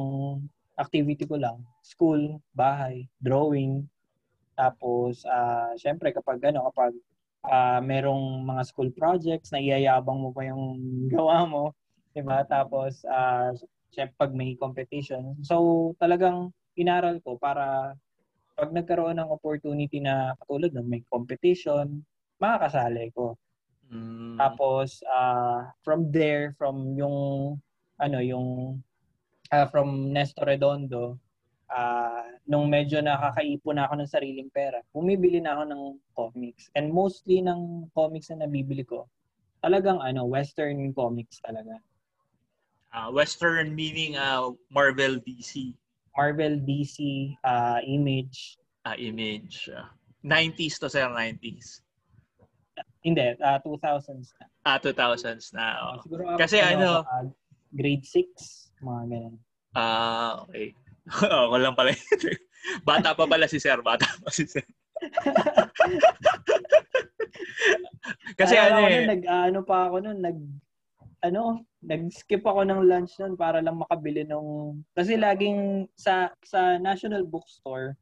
activity 0.76 1.24
ko 1.24 1.40
lang, 1.40 1.64
school, 1.80 2.42
bahay, 2.52 3.08
drawing, 3.24 3.88
tapos 4.52 5.24
uh, 5.24 5.72
syempre 5.80 6.12
kapag 6.12 6.44
ano, 6.44 6.68
kapag 6.68 6.92
uh, 7.48 7.80
merong 7.84 8.44
mga 8.44 8.62
school 8.66 8.90
projects 8.92 9.52
na 9.52 9.60
iyayabang 9.60 10.20
mo 10.20 10.30
pa 10.32 10.48
yung 10.48 10.78
gawa 11.14 11.44
mo, 11.44 11.64
'di 12.12 12.22
ba? 12.24 12.42
Tapos 12.48 13.04
uh, 13.08 13.52
syempre 13.92 14.16
pag 14.18 14.32
may 14.34 14.56
competition. 14.58 15.38
So 15.44 15.92
talagang 16.00 16.50
inaral 16.74 17.22
ko 17.22 17.38
para 17.38 17.94
pag 18.54 18.70
nagkaroon 18.70 19.18
ng 19.18 19.30
opportunity 19.30 19.98
na 19.98 20.34
katulad 20.42 20.70
ng 20.74 20.86
may 20.86 21.02
competition, 21.10 22.02
makakasali 22.38 23.10
ko. 23.14 23.34
Mm. 23.90 24.38
Tapos 24.38 25.02
uh, 25.06 25.68
from 25.82 26.08
there 26.10 26.54
from 26.56 26.94
yung 26.98 27.16
ano 28.00 28.18
yung 28.18 28.78
uh, 29.52 29.66
from 29.70 30.10
Nestor 30.10 30.48
Redondo 30.48 31.18
uh, 31.70 32.24
nung 32.44 32.68
medyo 32.68 33.00
nakakaipon 33.00 33.78
na 33.78 33.88
ako 33.88 33.94
ng 34.00 34.10
sariling 34.10 34.50
pera, 34.52 34.80
bumibili 34.92 35.40
na 35.40 35.56
ako 35.56 35.62
ng 35.68 35.82
comics. 36.16 36.68
And 36.76 36.92
mostly 36.92 37.40
ng 37.40 37.88
comics 37.96 38.28
na 38.32 38.44
nabibili 38.44 38.84
ko, 38.84 39.08
talagang 39.64 40.00
ano, 40.02 40.28
western 40.28 40.92
comics 40.92 41.40
talaga. 41.40 41.80
Uh, 42.94 43.10
western 43.10 43.74
meaning 43.74 44.14
uh, 44.14 44.52
Marvel 44.70 45.18
DC. 45.24 45.74
Marvel 46.14 46.62
DC 46.62 47.32
uh, 47.42 47.80
Image. 47.82 48.58
Uh, 48.86 48.94
Image. 49.00 49.66
Uh, 49.72 49.88
90s 50.24 50.78
to 50.80 50.88
sir, 50.88 51.04
90s. 51.04 51.84
Hindi, 53.04 53.36
uh, 53.36 53.60
2000s 53.60 54.32
na. 54.40 54.44
Ah, 54.64 54.78
2000s 54.80 55.52
na. 55.52 55.66
Oh. 55.76 55.84
Uh, 55.84 55.96
siguro 56.00 56.22
Kasi 56.40 56.56
ano, 56.64 57.04
uh, 57.04 57.24
grade 57.76 58.06
6, 58.06 58.72
mga 58.80 59.02
ganun. 59.12 59.36
Ah, 59.76 60.46
okay. 60.46 60.72
ako 61.48 61.56
lang 61.60 61.76
pala. 61.76 61.92
bata 62.88 63.12
pa 63.12 63.24
pala 63.28 63.48
si 63.48 63.60
Sir. 63.60 63.80
Bata 63.84 64.08
pa 64.24 64.30
si 64.32 64.48
Sir. 64.48 64.64
Kasi 68.40 68.56
ano 68.56 68.88
eh. 68.88 69.06
Nag, 69.08 69.22
ano 69.28 69.60
pa 69.64 69.88
ako 69.88 70.00
noon, 70.04 70.20
nag, 70.20 70.38
ano, 71.24 71.64
nag-skip 71.84 72.44
ako 72.44 72.64
ng 72.64 72.80
lunch 72.84 73.16
noon 73.20 73.36
para 73.36 73.60
lang 73.60 73.80
makabili 73.80 74.24
ng, 74.24 74.80
kasi 74.96 75.16
laging 75.16 75.88
sa, 75.96 76.32
sa 76.44 76.78
National 76.80 77.24
Bookstore, 77.24 77.96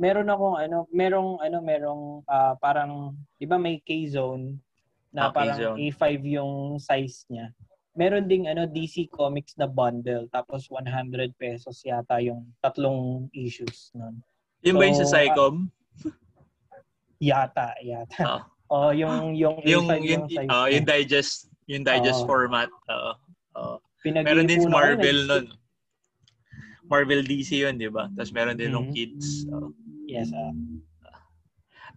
meron 0.00 0.32
akong 0.32 0.56
ano, 0.56 0.88
merong 0.90 1.38
ano, 1.38 1.58
merong 1.60 2.24
uh, 2.26 2.54
parang 2.58 3.14
'di 3.36 3.46
ba 3.46 3.60
may 3.60 3.78
K-zone. 3.82 4.58
na 5.12 5.28
Okay, 5.28 5.36
parang 5.36 5.58
zone. 5.60 5.76
A5 5.78 6.04
yung 6.24 6.52
size 6.80 7.28
niya. 7.28 7.52
Meron 7.92 8.24
ding 8.24 8.48
ano 8.48 8.64
DC 8.64 9.12
Comics 9.12 9.52
na 9.60 9.68
bundle 9.68 10.24
tapos 10.32 10.64
100 10.72 11.36
pesos 11.36 11.84
yata 11.84 12.16
yung 12.24 12.48
tatlong 12.64 13.28
issues 13.36 13.92
nun. 13.92 14.16
Yung 14.64 14.80
ba 14.80 14.88
yung 14.88 14.96
sa 14.96 15.04
So, 15.04 15.12
Psycom? 15.12 15.68
Yata, 17.22 17.76
yata. 17.78 18.18
Ah. 18.24 18.42
Oh, 18.66 18.90
yung 18.90 19.36
yung 19.36 19.60
yung 19.62 19.84
A5 19.86 19.92
yung, 19.92 20.04
yung 20.26 20.48
niya. 20.48 20.72
yung 20.72 20.86
digest, 20.88 21.52
yung 21.68 21.84
digest 21.84 22.24
Oo. 22.24 22.28
format. 22.28 22.66
Oo. 22.88 23.12
Oo. 23.54 23.74
Pinag-iipunan 24.00 24.26
Meron 24.26 24.46
din 24.48 24.60
Marvel 24.66 25.18
nag- 25.28 25.46
nun. 25.52 25.60
Marvel 26.90 27.22
DC 27.22 27.62
yun, 27.62 27.78
di 27.78 27.86
ba? 27.86 28.08
Tapos 28.10 28.32
meron 28.32 28.56
din 28.56 28.72
nung 28.72 28.88
Mhm. 28.90 28.94
kids. 28.96 29.44
Oo. 29.52 29.70
Yes, 30.08 30.32
ah. 30.32 30.50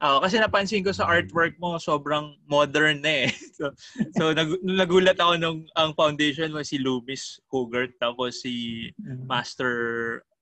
Ah, 0.04 0.20
kasi 0.20 0.36
napansin 0.38 0.84
ko 0.84 0.92
sa 0.92 1.08
artwork 1.08 1.56
mo, 1.56 1.80
sobrang 1.80 2.36
modern 2.46 3.00
na 3.00 3.26
eh. 3.26 3.30
so, 3.58 3.72
so 4.12 4.36
nag- 4.36 4.60
nagulat 4.62 5.16
ako 5.16 5.40
nung 5.40 5.64
ang 5.74 5.96
foundation 5.96 6.52
mo 6.52 6.60
si 6.62 6.76
Loomis 6.76 7.40
Hugert 7.48 7.96
tapos 8.00 8.44
si 8.44 8.88
Mm. 9.00 9.26
Master 9.30 9.74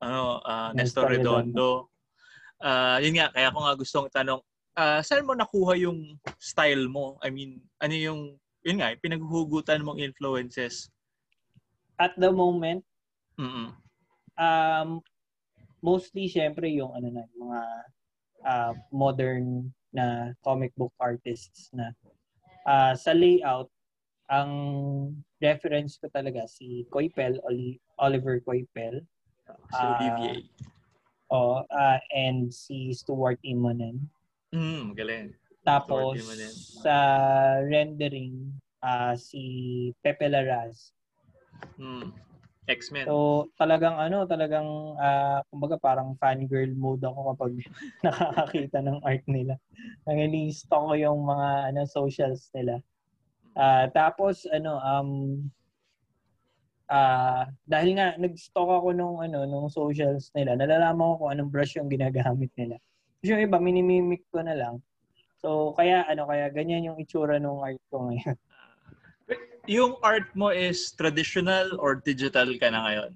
ano 0.01 0.41
ah, 0.43 0.73
Nestor 0.73 1.07
Redondo. 1.07 1.87
Ah, 2.59 2.97
yun 2.99 3.15
nga 3.19 3.29
kaya 3.29 3.53
ko 3.53 3.59
nga 3.61 3.75
gustong 3.77 4.09
tanong, 4.09 4.41
ah, 4.73 4.99
saan 5.05 5.27
mo 5.27 5.35
nakuha 5.37 5.77
yung 5.77 6.17
style 6.39 6.87
mo? 6.89 7.19
I 7.21 7.29
mean, 7.29 7.61
ano 7.77 7.93
yung 7.93 8.21
yun 8.63 8.79
nga, 8.79 8.95
pinaghuhugutan 8.95 9.83
mong 9.83 9.99
influences? 9.99 10.87
At 11.99 12.15
the 12.17 12.31
moment, 12.31 12.81
Mm. 13.35 13.73
um, 14.37 14.89
mostly 15.81 16.29
syempre 16.29 16.71
yung 16.71 16.95
ano 16.95 17.09
na, 17.11 17.23
mga 17.35 17.59
ah, 18.43 18.73
modern 18.91 19.71
na 19.91 20.33
comic 20.43 20.71
book 20.75 20.93
artists 20.99 21.69
na 21.73 21.91
Ah, 22.63 22.95
sa 22.95 23.11
layout, 23.11 23.67
ang 24.31 24.51
reference 25.43 25.99
ko 25.99 26.07
talaga 26.07 26.47
si 26.47 26.87
Coipel, 26.87 27.35
Oli- 27.43 27.79
Oliver 27.99 28.39
Coipel, 28.39 29.03
Si 29.67 29.83
Ah, 29.83 29.91
Olivier. 29.91 30.47
oh, 31.27 31.59
ah, 31.67 31.99
and 32.15 32.47
si 32.47 32.95
Stuart 32.95 33.35
Immonen. 33.43 33.99
Mm, 34.55 34.95
galing. 34.95 35.35
Tapos 35.67 36.15
sa 36.55 36.95
rendering, 37.59 38.47
ah, 38.79 39.11
si 39.19 39.43
Pepe 39.99 40.31
Larraz. 40.31 40.95
Mm. 41.75 42.15
X-Men. 42.67 43.03
So 43.03 43.47
talagang 43.59 43.99
ano, 43.99 44.23
talagang 44.23 44.95
ah, 44.95 45.43
kumbaga 45.51 45.75
parang 45.75 46.15
fangirl 46.15 46.71
mode 46.75 47.03
ako 47.03 47.35
kapag 47.35 47.53
nakakakita 48.05 48.79
ng 48.79 48.99
art 49.03 49.23
nila. 49.27 49.59
Nang-stalk 50.07 50.91
ko 50.91 50.95
yung 50.95 51.27
mga 51.27 51.73
ano 51.73 51.81
socials 51.83 52.47
nila. 52.55 52.79
Ah, 53.53 53.91
tapos 53.91 54.47
ano 54.49 54.79
um 54.79 55.09
ah 56.87 57.47
dahil 57.67 57.95
nga 57.99 58.15
nag-stalk 58.15 58.69
ako 58.69 58.95
nung 58.95 59.19
ano 59.19 59.43
nung 59.43 59.67
socials 59.67 60.31
nila, 60.31 60.55
nalalaman 60.55 61.15
ko 61.15 61.27
kung 61.27 61.31
anong 61.35 61.51
brush 61.51 61.75
yung 61.75 61.91
ginagamit 61.91 62.51
nila. 62.55 62.79
Tapos 63.19 63.27
yung 63.27 63.43
iba 63.43 63.59
minimimic 63.59 64.23
ko 64.31 64.39
na 64.39 64.55
lang. 64.55 64.79
So 65.43 65.75
kaya 65.75 66.07
ano 66.07 66.31
kaya 66.31 66.47
ganyan 66.47 66.87
yung 66.87 66.97
itsura 67.03 67.35
ng 67.43 67.59
art 67.59 67.81
ko 67.91 68.07
ngayon. 68.07 68.39
yung 69.67 69.95
art 70.03 70.27
mo 70.35 70.51
is 70.51 70.91
traditional 70.91 71.79
or 71.79 71.95
digital 71.95 72.47
ka 72.59 72.67
na 72.67 72.83
ngayon? 72.83 73.11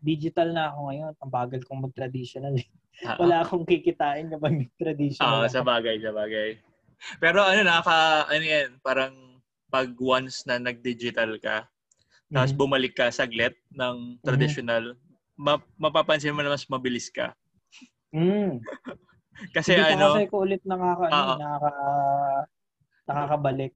Digital 0.00 0.52
na 0.52 0.72
ako 0.72 0.78
ngayon. 0.92 1.12
Ang 1.20 1.30
bagal 1.32 1.60
kong 1.64 1.84
mag-traditional. 1.88 2.56
Ah, 3.04 3.16
Wala 3.16 3.40
akong 3.40 3.64
kikitain 3.64 4.28
kapag 4.28 4.52
Oo, 4.56 4.64
mag-traditional. 4.68 5.48
sa 5.48 5.64
bagay, 5.64 5.96
sa 6.00 6.12
bagay. 6.12 6.60
Pero 7.16 7.40
ano, 7.40 7.64
nakaka, 7.64 8.28
ano 8.28 8.44
yan, 8.44 8.76
parang 8.84 9.40
pag 9.72 9.88
once 9.96 10.44
na 10.44 10.60
nag-digital 10.60 11.40
ka, 11.40 11.64
tapos 12.28 12.52
Mhm. 12.52 12.60
bumalik 12.60 12.92
ka 12.92 13.08
saglit 13.08 13.56
ng 13.72 14.20
traditional, 14.20 14.96
ma- 15.32 15.64
mapapansin 15.80 16.36
mo 16.36 16.44
na 16.44 16.52
mas 16.52 16.68
mabilis 16.68 17.08
ka. 17.08 17.32
Mm. 18.12 18.60
Kasi 19.56 19.72
Hindi 19.72 19.96
ano, 19.96 20.20
kasi 20.20 20.28
ko 20.28 20.44
ulit 20.44 20.60
nakaka, 20.68 21.04
ano, 21.08 21.24
nakaka, 21.40 21.72
nakakabalik. 23.08 23.74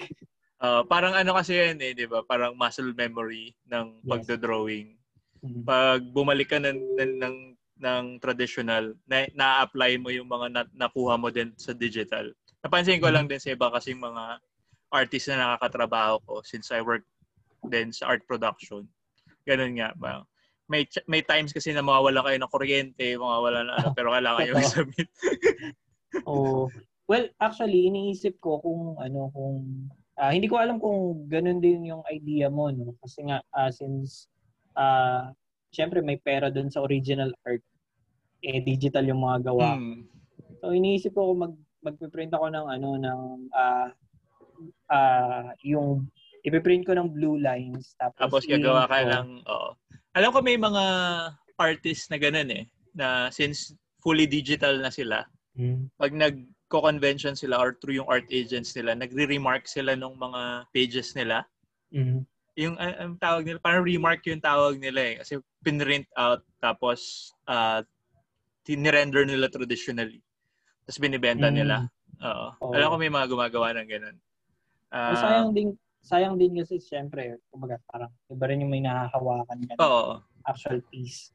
Ah, 0.65 0.83
parang 0.89 1.13
ano 1.13 1.37
kasi 1.37 1.53
yan 1.61 1.77
eh, 1.85 1.93
di 1.93 2.09
ba? 2.09 2.25
Parang 2.25 2.57
muscle 2.57 2.97
memory 2.97 3.53
ng 3.69 4.01
Yes. 4.01 4.09
pagdodrawing. 4.09 4.97
Mm. 5.45 5.63
Pag 5.69 6.01
bumalik 6.09 6.49
ka 6.49 6.59
ng, 6.59 6.97
ng, 6.97 7.13
ng, 7.21 7.37
ng 7.85 8.05
traditional, 8.17 8.97
na, 9.05 9.29
na-apply 9.37 10.01
mo 10.01 10.09
yung 10.09 10.25
mga 10.25 10.47
na, 10.49 10.63
nakuha 10.73 11.21
mo 11.21 11.29
din 11.29 11.53
sa 11.61 11.77
digital. 11.77 12.33
Napansin 12.65 13.03
ko 13.03 13.13
lang 13.13 13.29
din 13.29 13.37
sa 13.37 13.53
iba 13.53 13.69
kasing 13.69 14.01
mga 14.01 14.41
artist 14.89 15.29
na 15.29 15.53
nakakatrabaho 15.53 16.17
ko 16.25 16.35
since 16.47 16.73
I 16.73 16.81
work 16.81 17.05
din 17.69 17.93
sa 17.93 18.09
art 18.09 18.25
production. 18.25 18.89
Ganun 19.45 19.77
nga 19.77 19.93
ba? 20.01 20.25
May 20.65 20.89
may 21.05 21.21
times 21.21 21.53
kasi 21.53 21.77
na 21.77 21.85
mawawala 21.85 22.25
kayo 22.25 22.41
ng 22.41 22.53
kuryente, 22.53 23.21
mawawala 23.21 23.69
na 23.69 23.73
ano, 23.77 23.89
pero 23.93 24.17
kailangan 24.17 24.49
yung 24.49 24.65
submit. 24.65 25.11
Oh. 26.25 26.73
Well, 27.05 27.29
actually, 27.37 27.85
iniisip 27.85 28.41
ko 28.41 28.65
kung 28.65 28.97
ano, 28.97 29.29
kung 29.37 29.93
ah, 30.19 30.31
hindi 30.33 30.47
ko 30.47 30.59
alam 30.59 30.79
kung 30.79 31.27
ganun 31.29 31.59
din 31.59 31.89
yung 31.91 32.03
idea 32.11 32.49
mo, 32.51 32.71
no? 32.71 32.95
Kasi 33.03 33.27
nga, 33.27 33.43
ah, 33.55 33.71
since, 33.71 34.29
ah, 34.79 35.31
syempre 35.75 36.03
may 36.03 36.19
pera 36.19 36.51
dun 36.51 36.71
sa 36.71 36.83
original 36.83 37.35
art, 37.47 37.63
eh, 38.45 38.61
digital 38.63 39.05
yung 39.09 39.25
mga 39.25 39.51
gawa. 39.51 39.75
Hmm. 39.81 40.07
So, 40.63 40.71
iniisip 40.73 41.15
ko 41.17 41.33
kung 41.33 41.41
mag, 41.51 41.55
magpiprint 41.85 42.33
ako 42.33 42.47
ng 42.53 42.67
ano, 42.69 42.89
ng, 43.01 43.21
ah, 43.53 43.91
ah, 44.93 45.51
yung, 45.65 46.07
ipiprint 46.45 46.85
ko 46.85 46.93
ng 46.93 47.09
blue 47.09 47.41
lines, 47.41 47.97
tapos, 47.97 48.21
Tapos 48.21 48.43
gagawa 48.45 48.85
ka 48.85 49.01
ko. 49.01 49.09
ng, 49.09 49.29
oo. 49.49 49.71
Alam 50.13 50.31
ko 50.31 50.39
may 50.45 50.61
mga 50.61 50.85
artists 51.57 52.13
na 52.13 52.21
ganun 52.21 52.53
eh, 52.53 52.69
na 52.93 53.33
since 53.33 53.73
fully 54.05 54.29
digital 54.29 54.77
na 54.79 54.93
sila, 54.93 55.25
Mm. 55.57 55.87
pag 55.97 56.11
nagko-convention 56.75 57.39
sila 57.39 57.63
or 57.63 57.79
through 57.79 58.03
yung 58.03 58.11
art 58.11 58.27
agents 58.35 58.75
nila, 58.75 58.99
nagre-remark 58.99 59.71
sila 59.71 59.95
ng 59.95 60.19
mga 60.19 60.43
pages 60.75 61.15
nila. 61.15 61.47
Mm. 61.95 62.27
Yung 62.59 62.75
ang 62.83 62.95
ang 62.99 63.13
tawag 63.23 63.47
nila, 63.47 63.63
parang 63.63 63.87
remark 63.87 64.27
yung 64.27 64.43
tawag 64.43 64.83
nila 64.83 65.01
eh. 65.07 65.15
Kasi 65.23 65.39
pinrint 65.63 66.07
out 66.19 66.43
tapos 66.59 67.31
uh, 67.47 67.87
tinirender 68.67 69.23
nila 69.23 69.47
traditionally. 69.47 70.19
Tapos 70.83 70.99
binibenta 70.99 71.47
Mm. 71.47 71.55
nila. 71.55 71.77
Oo. 72.27 72.47
Oo. 72.59 72.73
Alam 72.75 72.91
ko 72.91 72.97
may 72.99 73.11
mga 73.11 73.31
gumagawa 73.31 73.71
ng 73.79 73.87
ganun. 73.87 74.17
Ah, 74.91 75.15
So, 75.15 75.23
sayang 75.23 75.51
din 75.55 75.69
sayang 76.03 76.37
din 76.37 76.59
kasi 76.59 76.83
syempre, 76.83 77.39
kumbaga 77.55 77.79
parang 77.87 78.11
iba 78.31 78.45
rin 78.51 78.63
yung 78.67 78.71
may 78.75 78.83
nahahawakan 78.83 79.59
ka 79.63 79.73
ng 79.79 79.83
Oo. 79.83 80.19
actual 80.43 80.83
piece. 80.91 81.31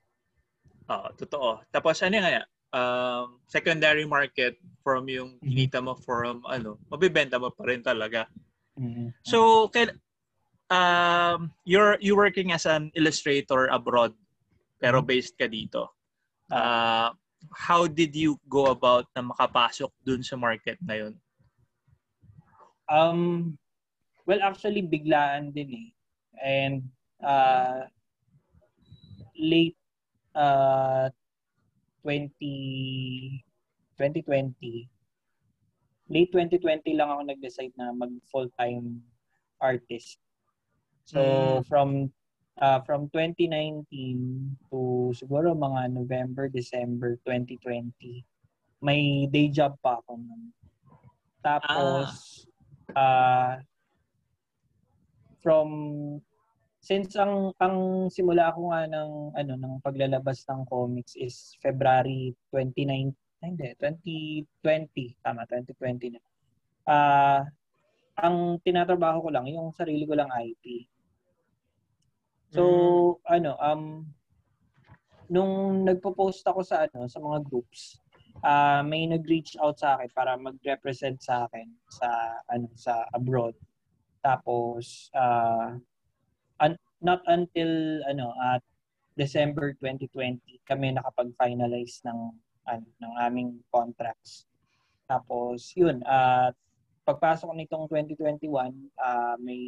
Oo, 0.91 1.07
totoo. 1.15 1.63
Tapos 1.71 1.95
ano 2.03 2.19
nga, 2.19 2.43
um, 2.73 3.39
secondary 3.47 4.05
market 4.05 4.57
from 4.83 5.09
yung 5.09 5.37
Mhm. 5.41 5.49
kinita 5.49 5.79
mo 5.83 5.95
from 5.95 6.43
ano, 6.47 6.77
mabibenta 6.89 7.37
mo 7.37 7.49
pa 7.53 7.63
rin 7.69 7.81
talaga. 7.83 8.25
Mhm. 8.77 9.13
So, 9.25 9.67
kail- 9.69 9.97
um, 10.69 11.51
you're 11.65 11.97
you 12.01 12.15
working 12.15 12.51
as 12.53 12.65
an 12.65 12.91
illustrator 12.93 13.67
abroad, 13.69 14.13
pero 14.79 15.01
Mhm. 15.01 15.07
based 15.07 15.35
ka 15.37 15.45
dito. 15.49 15.89
Uh, 16.49 17.13
how 17.55 17.87
did 17.87 18.11
you 18.15 18.35
go 18.49 18.67
about 18.67 19.07
na 19.15 19.23
makapasok 19.23 19.91
dun 20.03 20.19
sa 20.23 20.35
market 20.35 20.75
na 20.83 20.99
yun? 20.99 21.13
Um 22.89 23.53
well 24.25 24.41
actually 24.41 24.81
biglaan 24.81 25.53
din 25.53 25.69
eh. 25.71 25.89
And 26.41 26.89
uh 27.21 27.85
late 29.37 29.77
uh 30.33 31.13
20 32.03 33.43
2020 33.99 34.89
late 36.09 36.31
2020 36.33 36.97
lang 36.97 37.09
ako 37.13 37.21
nag-decide 37.29 37.73
na 37.77 37.93
mag 37.93 38.09
full-time 38.33 38.97
artist. 39.61 40.17
So 41.05 41.21
Mm. 41.61 41.65
from 41.69 41.89
uh, 42.57 42.81
from 42.83 43.09
2019 43.13 43.85
to 44.73 45.13
siguro 45.13 45.53
mga 45.53 45.93
November, 45.93 46.49
December 46.49 47.17
2020, 47.25 48.25
may 48.81 49.29
day 49.29 49.47
job 49.53 49.77
pa 49.85 50.01
ako 50.01 50.17
nun. 50.17 50.43
Tapos 51.45 52.09
uh, 52.97 53.61
from 55.39 55.69
since 56.79 57.15
ang 57.19 57.51
ang 57.59 58.07
simula 58.07 58.55
ko 58.55 58.71
nga 58.71 58.87
ng 58.87 59.35
ano 59.35 59.53
ng 59.59 59.73
paglalabas 59.83 60.47
ng 60.47 60.63
comics 60.67 61.13
is 61.19 61.55
February 61.59 62.31
29 62.51 63.11
ay, 63.39 63.55
hindi 63.55 63.71
2020 63.79 65.23
tama 65.23 65.47
2020 65.47 66.15
na. 66.15 66.21
Ah 66.87 67.43
ang 68.19 68.59
tinatrabaho 68.59 69.23
ko 69.27 69.29
lang 69.31 69.47
yung 69.47 69.71
sarili 69.71 70.03
ko 70.03 70.15
lang 70.15 70.31
IP. 70.31 70.87
So 72.51 72.63
ano 73.27 73.55
um 73.59 73.83
nung 75.29 75.85
nagpo-post 75.85 76.41
ako 76.47 76.65
sa 76.65 76.89
ano 76.89 77.05
sa 77.05 77.21
mga 77.21 77.45
groups 77.45 78.01
ah 78.39 78.81
may 78.81 79.03
nag-reach 79.03 79.59
out 79.59 79.77
sa 79.77 79.99
akin 79.99 80.09
para 80.15 80.39
mag-represent 80.39 81.19
sa 81.19 81.45
akin 81.45 81.67
sa 81.91 82.07
ano 82.47 82.71
sa 82.75 83.03
abroad 83.11 83.53
Tapos 84.23 85.11
uh, 85.15 85.75
un- 86.63 86.81
not 86.99 87.23
until 87.27 88.03
ano 88.07 88.35
at 88.53 88.63
December 89.15 89.75
2020 89.83 90.39
kami 90.63 90.95
nakapag-finalize 90.95 92.03
ng 92.07 92.19
ano, 92.69 92.85
ng 92.85 93.13
aming 93.19 93.59
contracts. 93.73 94.45
Tapos 95.09 95.73
yun 95.73 95.99
at 96.05 96.53
uh, 96.53 96.57
pagpasok 97.03 97.49
nitong 97.57 97.89
2021 97.89 98.69
uh, 99.01 99.35
may 99.41 99.59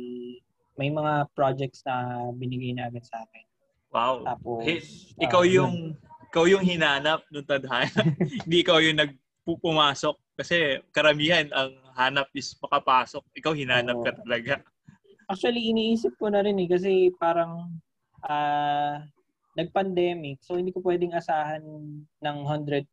may 0.77 0.93
mga 0.93 1.27
projects 1.33 1.81
na 1.83 2.29
binigay 2.37 2.71
na 2.77 2.87
agad 2.87 3.03
sa 3.03 3.25
akin. 3.25 3.45
Wow. 3.91 4.23
Tapos 4.23 4.63
hey, 4.63 4.79
ikaw 5.19 5.43
uh, 5.43 5.49
yung 5.49 5.73
yun. 5.91 6.29
ikaw 6.31 6.43
yung 6.47 6.63
hinanap 6.63 7.27
ng 7.27 7.43
tadhana. 7.43 8.01
Hindi 8.45 8.57
ikaw 8.63 8.79
yung 8.79 8.97
nagpumasok 9.03 10.15
kasi 10.39 10.79
karamihan 10.95 11.49
ang 11.51 11.75
hanap 11.97 12.31
is 12.37 12.55
makapasok. 12.61 13.25
Ikaw 13.35 13.51
hinanap 13.51 13.99
oh. 13.99 14.03
ka 14.05 14.11
talaga. 14.15 14.53
Actually, 15.31 15.71
iniisip 15.71 16.19
ko 16.19 16.27
na 16.27 16.43
rin 16.43 16.59
eh 16.59 16.67
kasi 16.67 17.07
parang 17.15 17.71
uh, 18.27 18.99
nag-pandemic 19.55 20.39
so 20.43 20.55
hindi 20.55 20.71
ko 20.71 20.79
pwedeng 20.83 21.11
asahan 21.15 21.63
ng 22.23 22.37
100% 22.47 22.87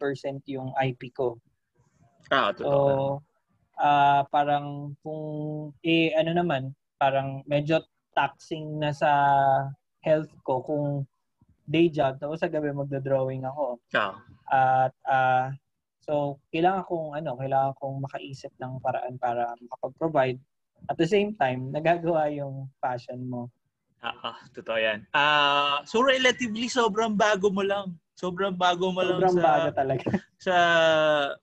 yung 0.50 0.74
IP 0.78 1.14
ko. 1.14 1.38
Ah, 2.30 2.50
totoo. 2.50 2.66
So, 2.66 2.74
uh, 3.78 4.22
parang 4.30 4.98
kung 5.02 5.24
eh 5.86 6.14
ano 6.14 6.34
naman, 6.34 6.74
parang 6.98 7.46
medyo 7.46 7.82
taxing 8.14 8.82
na 8.82 8.90
sa 8.90 9.12
health 10.02 10.30
ko 10.42 10.62
kung 10.62 11.06
day 11.68 11.92
job 11.92 12.16
tapos 12.18 12.42
sa 12.42 12.50
gabi 12.50 12.74
magdo-drawing 12.74 13.46
ako. 13.46 13.78
Yeah. 13.94 14.18
At 14.50 14.94
uh, 15.06 15.54
so 16.02 16.42
kailangan 16.50 16.88
kong 16.88 17.08
ano, 17.14 17.38
kailangan 17.38 17.76
kong 17.78 17.96
makaisip 18.02 18.50
ng 18.58 18.82
paraan 18.82 19.14
para 19.20 19.54
makapag-provide 19.62 20.40
at 20.86 20.96
the 20.96 21.08
same 21.08 21.34
time 21.34 21.74
nagagawa 21.74 22.30
yung 22.30 22.70
passion 22.78 23.26
mo. 23.26 23.50
Ah, 23.98 24.34
ah 24.34 24.38
totoo 24.54 24.78
'yan. 24.78 25.02
Ah, 25.10 25.18
uh, 25.18 25.76
so 25.82 25.98
relatively 25.98 26.70
sobrang 26.70 27.18
bago 27.18 27.50
mo 27.50 27.66
lang. 27.66 27.98
Sobrang 28.14 28.54
bago 28.54 28.90
mo 28.94 29.02
sobrang 29.02 29.18
lang 29.18 29.34
sa 29.34 29.42
bago 29.42 29.68
talaga. 29.74 30.06
sa 30.46 30.56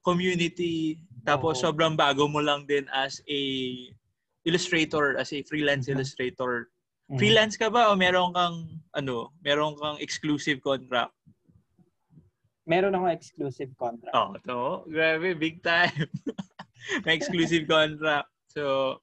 community 0.00 1.00
tapos 1.26 1.58
Oo. 1.58 1.62
sobrang 1.68 1.98
bago 1.98 2.30
mo 2.30 2.38
lang 2.38 2.62
din 2.70 2.86
as 2.94 3.18
a 3.26 3.40
illustrator, 4.46 5.18
as 5.18 5.34
a 5.34 5.42
freelance 5.42 5.90
mm-hmm. 5.90 5.98
illustrator. 5.98 6.70
Mm-hmm. 7.10 7.18
Freelance 7.18 7.58
ka 7.58 7.66
ba 7.66 7.90
o 7.90 7.98
meron 7.98 8.30
kang 8.30 8.78
ano, 8.94 9.34
meron 9.42 9.74
kang 9.74 9.98
exclusive 9.98 10.62
contract? 10.62 11.10
Meron 12.66 12.94
akong 12.94 13.14
exclusive 13.14 13.70
contract. 13.74 14.14
Oh, 14.14 14.34
to. 14.42 14.86
Grabe, 14.90 15.34
big 15.34 15.62
time. 15.62 16.06
May 17.06 17.18
exclusive 17.18 17.66
contract. 17.66 18.30
So, 18.50 18.98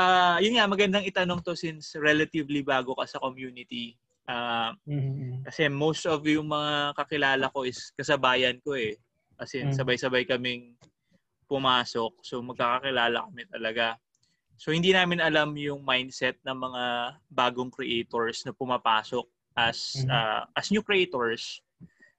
uh, 0.00 0.36
yun 0.40 0.56
nga, 0.56 0.64
magandang 0.64 1.04
itanong 1.04 1.44
to 1.44 1.52
since 1.52 1.92
relatively 2.00 2.64
bago 2.64 2.96
ka 2.96 3.04
sa 3.04 3.20
community. 3.20 4.00
Uh, 4.24 4.72
mm-hmm. 4.88 5.44
Kasi 5.44 5.68
most 5.68 6.08
of 6.08 6.24
yung 6.24 6.48
mga 6.48 6.96
kakilala 6.96 7.52
ko 7.52 7.68
is 7.68 7.92
kasabayan 7.92 8.56
ko 8.64 8.80
eh. 8.80 8.96
As 9.36 9.52
in, 9.52 9.68
mm-hmm. 9.68 9.76
sabay-sabay 9.76 10.24
kaming 10.24 10.72
pumasok. 11.44 12.16
So, 12.24 12.40
magkakakilala 12.40 13.28
kami 13.28 13.44
talaga. 13.52 14.00
So 14.60 14.76
hindi 14.76 14.92
namin 14.92 15.24
alam 15.24 15.56
yung 15.56 15.80
mindset 15.80 16.36
ng 16.44 16.52
mga 16.52 17.16
bagong 17.32 17.72
creators 17.72 18.44
na 18.44 18.52
pumapasok 18.52 19.24
as 19.56 20.04
uh, 20.04 20.44
as 20.52 20.68
new 20.68 20.84
creators. 20.84 21.64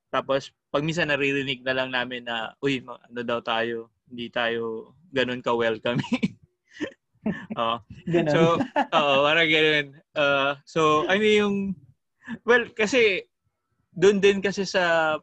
Tapos 0.09 0.49
pag 0.73 0.81
minsan 0.81 1.13
naririnig 1.13 1.61
na 1.61 1.77
lang 1.77 1.93
namin 1.93 2.25
na 2.25 2.57
uy 2.57 2.81
ano 2.81 3.21
daw 3.21 3.45
tayo, 3.45 3.93
hindi 4.09 4.33
tayo 4.33 4.89
ganun 5.13 5.45
ka 5.45 5.53
oh. 7.61 7.77
Ganun. 8.09 8.33
So, 8.33 8.41
oo, 8.97 9.13
parang 9.25 9.49
ganun. 9.49 9.85
Uh, 10.17 10.51
so, 10.65 10.81
I 11.05 11.15
mean 11.21 11.35
yung 11.37 11.57
well 12.43 12.65
kasi 12.73 13.29
doon 13.93 14.23
din 14.23 14.39
kasi 14.39 14.63
sa 14.65 15.17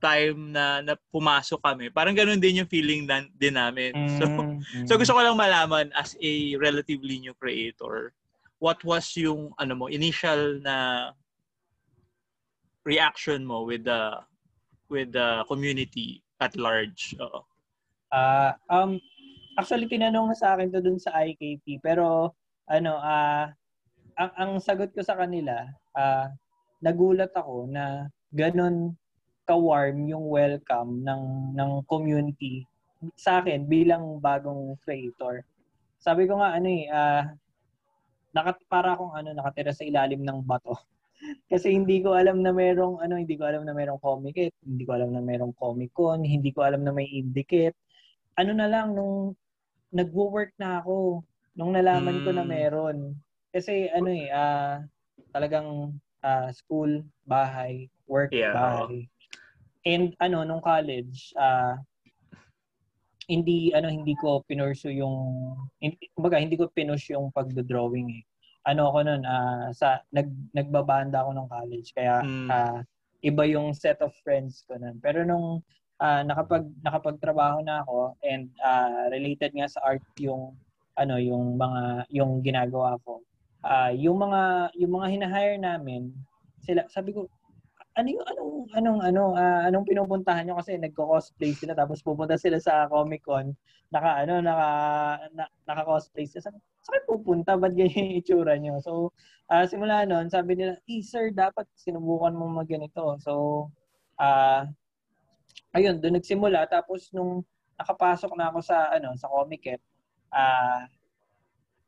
time 0.00 0.52
na, 0.52 0.84
na 0.84 0.94
pumasok 1.10 1.60
kami, 1.60 1.88
parang 1.88 2.12
ganun 2.12 2.40
din 2.40 2.60
yung 2.62 2.70
feeling 2.70 3.08
na, 3.08 3.24
din 3.36 3.56
namin. 3.56 3.92
So, 4.20 4.24
mm-hmm. 4.28 4.86
so 4.88 4.96
gusto 5.00 5.12
ko 5.16 5.20
lang 5.24 5.40
malaman 5.40 5.88
as 5.96 6.16
a 6.20 6.56
relatively 6.60 7.20
new 7.20 7.32
creator, 7.36 8.12
what 8.60 8.80
was 8.84 9.12
yung 9.16 9.52
ano 9.60 9.76
mo 9.76 9.86
initial 9.88 10.60
na 10.60 11.10
reaction 12.86 13.44
mo 13.44 13.66
with 13.66 13.84
the 13.84 14.20
with 14.88 15.12
the 15.12 15.44
community 15.48 16.22
at 16.40 16.54
large? 16.56 17.16
Oo. 17.20 17.42
Uh, 18.14 18.54
um 18.70 19.02
actually 19.56 19.88
tinanong 19.88 20.30
na 20.30 20.36
sa 20.36 20.54
akin 20.54 20.68
to 20.70 20.80
dun 20.84 21.00
sa 21.00 21.16
IKP 21.24 21.80
pero 21.80 22.32
ano 22.68 22.92
ah 23.00 23.50
uh, 23.50 24.20
ang, 24.20 24.32
ang 24.36 24.52
sagot 24.60 24.92
ko 24.92 25.04
sa 25.04 25.16
kanila 25.16 25.64
uh, 25.96 26.28
nagulat 26.80 27.32
ako 27.32 27.68
na 27.68 28.08
ganun 28.32 28.96
ka-warm 29.46 30.10
yung 30.10 30.26
welcome 30.26 31.00
ng 31.06 31.54
ng 31.54 31.70
community 31.86 32.66
sa 33.14 33.38
akin 33.38 33.68
bilang 33.68 34.18
bagong 34.18 34.74
creator. 34.82 35.46
Sabi 36.02 36.26
ko 36.26 36.42
nga 36.42 36.56
ano 36.58 36.66
eh 36.66 36.84
uh, 36.90 37.22
nakat 38.34 38.58
para 38.66 38.98
akong 38.98 39.14
ano 39.14 39.32
nakatira 39.32 39.70
sa 39.70 39.86
ilalim 39.86 40.26
ng 40.26 40.42
bato. 40.42 40.74
Kasi 41.50 41.72
hindi 41.72 42.02
ko 42.04 42.12
alam 42.12 42.42
na 42.42 42.52
merong 42.52 43.00
ano, 43.00 43.16
hindi 43.16 43.38
ko 43.38 43.48
alam 43.48 43.64
na 43.64 43.72
merong 43.72 44.02
Comic 44.02 44.52
hindi 44.66 44.84
ko 44.84 44.92
alam 44.98 45.14
na 45.14 45.22
merong 45.22 45.54
Comic 45.56 45.94
Con, 45.94 46.26
hindi 46.26 46.50
ko 46.52 46.66
alam 46.66 46.82
na 46.82 46.92
may 46.92 47.08
Indicate. 47.08 47.76
Ano 48.36 48.52
na 48.52 48.68
lang 48.68 48.92
nung 48.92 49.32
nagwo-work 49.94 50.52
na 50.58 50.82
ako 50.82 51.22
nung 51.56 51.72
nalaman 51.72 52.20
mm. 52.20 52.24
ko 52.26 52.30
na 52.36 52.44
hmm. 52.44 52.52
meron. 52.52 52.98
Kasi 53.48 53.88
ano 53.88 54.12
eh 54.12 54.28
uh, 54.28 54.84
talagang 55.32 55.96
uh, 56.20 56.48
school, 56.52 57.00
bahay, 57.24 57.88
work, 58.04 58.28
yeah. 58.34 58.52
bahay. 58.52 59.08
And 59.88 60.12
ano 60.20 60.44
nung 60.44 60.60
college, 60.60 61.32
uh, 61.40 61.80
hindi 63.26 63.74
ano 63.74 63.90
hindi 63.90 64.14
ko 64.18 64.42
pinursu 64.46 64.90
yung 64.92 65.16
hindi, 65.82 66.10
kumbaga 66.14 66.38
hindi 66.38 66.54
ko 66.54 66.70
pinush 66.70 67.10
yung 67.14 67.32
pagdo-drawing 67.34 68.22
eh. 68.22 68.24
Ano 68.66 68.90
ako 68.90 68.98
noon 69.06 69.22
uh, 69.22 69.70
sa 69.70 70.02
nag 70.10 70.28
nagbabanda 70.54 71.22
ako 71.22 71.30
nung 71.34 71.50
college 71.50 71.94
kaya 71.94 72.22
mm. 72.22 72.50
uh, 72.50 72.78
iba 73.22 73.42
yung 73.46 73.74
set 73.74 73.98
of 74.02 74.14
friends 74.22 74.62
ko 74.66 74.78
noon. 74.78 74.98
Pero 75.02 75.26
nung 75.26 75.62
uh, 76.00 76.22
nakapag 76.24 76.64
nakapagtrabaho 76.84 77.60
na 77.64 77.82
ako 77.84 78.16
and 78.24 78.52
uh, 78.60 79.08
related 79.12 79.52
nga 79.56 79.68
sa 79.68 79.80
art 79.84 80.04
yung 80.20 80.56
ano 80.96 81.20
yung 81.20 81.60
mga 81.60 82.08
yung 82.12 82.40
ginagawa 82.40 82.96
ko. 83.04 83.20
Uh, 83.66 83.92
yung 83.96 84.20
mga 84.20 84.72
yung 84.78 84.92
mga 84.94 85.06
hina-hire 85.10 85.58
namin 85.58 86.14
sila 86.62 86.86
sabi 86.86 87.10
ko 87.14 87.26
ano 87.96 88.08
yung 88.12 88.26
anong 88.28 88.52
anong 88.76 89.00
ano 89.00 89.22
uh, 89.32 89.60
anong 89.66 89.88
pinupuntahan 89.88 90.44
niyo 90.44 90.60
kasi 90.60 90.76
nagko-cosplay 90.76 91.56
sila 91.56 91.72
tapos 91.72 92.04
pupunta 92.04 92.36
sila 92.36 92.60
sa 92.60 92.84
Comic 92.92 93.24
Con 93.24 93.56
naka 93.88 94.26
ano 94.26 94.44
naka 94.44 94.68
na, 95.32 95.44
naka-cosplay 95.64 96.28
sila. 96.28 96.50
Sabi, 96.50 96.58
saan 96.84 97.02
pupunta? 97.08 97.56
Ba't 97.56 97.72
ganyan 97.72 98.12
yung 98.12 98.18
itsura 98.20 98.54
niyo? 98.60 98.74
So 98.84 98.92
uh, 99.48 99.64
simula 99.64 100.04
noon 100.04 100.28
sabi 100.28 100.58
nila, 100.58 100.76
"Eh 100.84 101.00
sir, 101.00 101.32
dapat 101.32 101.64
sinubukan 101.78 102.36
mo 102.36 102.50
mag 102.50 102.68
ganito." 102.68 103.16
So 103.22 103.32
uh, 104.20 104.68
ayun, 105.76 106.00
doon 106.00 106.16
nagsimula 106.16 106.64
tapos 106.64 107.12
nung 107.12 107.44
nakapasok 107.76 108.32
na 108.32 108.48
ako 108.48 108.64
sa 108.64 108.88
ano 108.96 109.12
sa 109.20 109.28
Comic 109.28 109.68
ah 109.68 109.76
uh, 110.32 110.82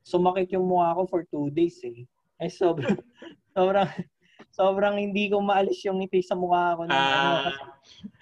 sumakit 0.04 0.52
yung 0.52 0.68
mukha 0.68 0.96
ko 0.96 1.02
for 1.08 1.24
two 1.28 1.48
days 1.52 1.80
eh. 1.84 2.04
Ay 2.40 2.48
sobrang 2.52 2.96
sobrang 3.56 3.88
sobrang 4.52 4.96
hindi 5.00 5.28
ko 5.32 5.40
maalis 5.40 5.84
yung 5.88 6.00
ngiti 6.00 6.20
sa 6.24 6.36
mukha 6.36 6.76
ko. 6.76 6.88
Ah, 6.88 6.92
ano, 6.92 7.32
kasi, 7.44 7.60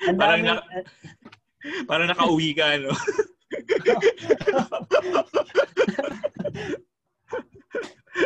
ang 0.06 0.18
parang, 0.18 0.42
dami, 0.42 0.50
na, 0.50 0.62
parang 1.90 2.08
nakauwi 2.10 2.50
ka, 2.54 2.66
no? 2.78 2.90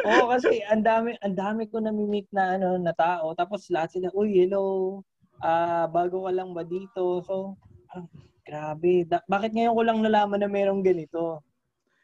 Oo, 0.01 0.33
kasi 0.33 0.65
ang 0.71 0.81
dami 0.81 1.13
ang 1.21 1.37
dami 1.37 1.69
ko 1.69 1.83
na-meet 1.83 2.31
na 2.33 2.57
ano 2.57 2.79
na 2.81 2.95
tao 2.95 3.35
tapos 3.37 3.69
lahat 3.69 3.93
sila, 3.93 4.09
"Uy, 4.17 4.33
hello. 4.47 5.03
Ah, 5.41 5.85
uh, 5.85 5.87
bago 5.89 6.29
ka 6.29 6.33
lang 6.33 6.53
ba 6.53 6.63
dito?" 6.65 7.25
So, 7.25 7.57
ah, 7.93 8.05
grabe. 8.45 9.09
Da- 9.09 9.25
bakit 9.29 9.53
ngayon 9.57 9.77
ko 9.77 9.83
lang 9.85 9.99
nalaman 10.05 10.41
na 10.45 10.51
merong 10.51 10.85
ganito? 10.85 11.41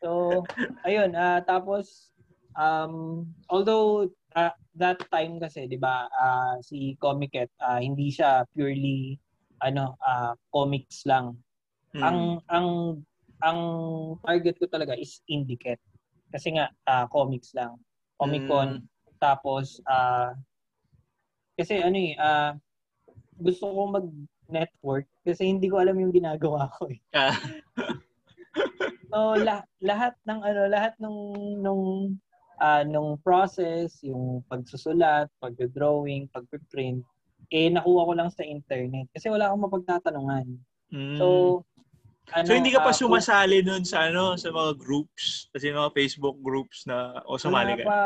So, 0.00 0.42
ayun, 0.88 1.12
uh, 1.16 1.40
tapos 1.44 2.12
um 2.56 3.26
although 3.52 4.08
uh, 4.32 4.54
that 4.76 5.00
time 5.12 5.40
kasi, 5.40 5.68
'di 5.68 5.76
ba, 5.80 6.08
uh, 6.08 6.56
si 6.64 6.96
Comiket 7.00 7.52
uh, 7.60 7.80
hindi 7.80 8.08
siya 8.12 8.44
purely 8.52 9.16
ano, 9.64 9.96
uh, 10.04 10.36
comics 10.52 11.04
lang. 11.08 11.36
Hmm. 11.96 12.02
Ang 12.04 12.18
ang 12.52 12.68
ang 13.40 13.60
target 14.24 14.56
ko 14.60 14.68
talaga 14.68 14.96
is 14.96 15.20
Indicate. 15.28 15.80
Kasi 16.32 16.56
nga 16.56 16.68
uh, 16.88 17.08
comics 17.08 17.56
lang. 17.56 17.76
Comic 18.16 18.48
Con 18.48 18.80
hmm. 18.80 18.84
tapos 19.20 19.80
uh, 19.88 20.32
kasi 21.56 21.80
ano 21.80 21.96
eh 21.96 22.12
uh, 22.16 22.52
gusto 23.40 23.64
ko 23.68 23.80
mag 23.90 24.06
network 24.46 25.06
kasi 25.26 25.50
hindi 25.50 25.66
ko 25.66 25.82
alam 25.82 25.98
yung 25.98 26.14
ginagawa 26.14 26.70
ko 26.78 26.88
eh. 26.88 27.00
oh, 29.16 29.36
la- 29.36 29.66
lahat 29.82 30.14
ng 30.24 30.40
ano, 30.40 30.60
lahat 30.70 30.92
nung 31.02 31.20
nung 31.60 31.84
uh, 32.60 32.82
nung 32.86 33.20
process, 33.20 34.00
yung 34.04 34.40
pagsusulat, 34.48 35.28
pagdo-drawing, 35.40 36.28
pagpe-print, 36.32 37.04
eh 37.52 37.68
nakuha 37.70 38.08
ko 38.08 38.12
lang 38.16 38.30
sa 38.32 38.42
internet 38.42 39.06
kasi 39.14 39.30
wala 39.30 39.50
akong 39.50 39.66
mapagtatanungan. 39.68 40.46
Mm. 40.90 41.18
So 41.20 41.26
ano, 42.34 42.46
so 42.50 42.58
hindi 42.58 42.74
ka 42.74 42.82
pa 42.82 42.90
uh, 42.90 42.98
sumasali 42.98 43.62
noon 43.62 43.86
sa 43.86 44.10
ano 44.10 44.34
sa 44.34 44.50
mga 44.50 44.74
groups, 44.82 45.46
kasi 45.54 45.70
mga 45.70 45.94
Facebook 45.94 46.34
groups 46.42 46.82
na 46.90 47.22
o 47.22 47.38
sumali 47.38 47.78
ka? 47.78 47.86
pa. 47.86 48.02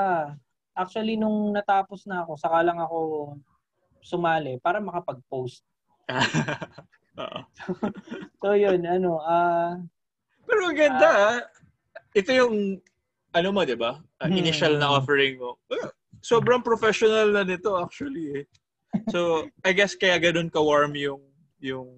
Actually 0.76 1.16
nung 1.16 1.56
natapos 1.56 2.04
na 2.04 2.24
ako, 2.24 2.36
saka 2.36 2.60
lang 2.60 2.76
ako 2.76 2.98
sumali 4.02 4.58
para 4.60 4.80
makapag-post. 4.82 5.64
Oo. 7.20 7.40
so, 8.40 8.56
yun, 8.56 8.82
ano, 8.86 9.20
ah 9.22 9.32
uh, 9.32 9.70
Pero 10.48 10.60
ang 10.66 10.78
ganda, 10.78 11.08
uh, 11.08 11.38
ito 12.16 12.30
yung 12.34 12.82
ano 13.30 13.48
mo, 13.54 13.62
'di 13.62 13.78
ba? 13.78 14.02
Uh, 14.18 14.30
initial 14.30 14.74
na 14.78 14.90
offering 14.90 15.38
mo. 15.38 15.58
Uh, 15.70 15.90
sobrang 16.18 16.64
professional 16.64 17.30
na 17.30 17.46
nito 17.46 17.78
actually 17.78 18.42
eh. 18.42 18.44
So, 19.14 19.46
I 19.62 19.70
guess 19.70 19.94
kaya 19.94 20.18
ganoon 20.18 20.50
ka 20.50 20.58
warm 20.58 20.98
yung 20.98 21.22
yung 21.62 21.88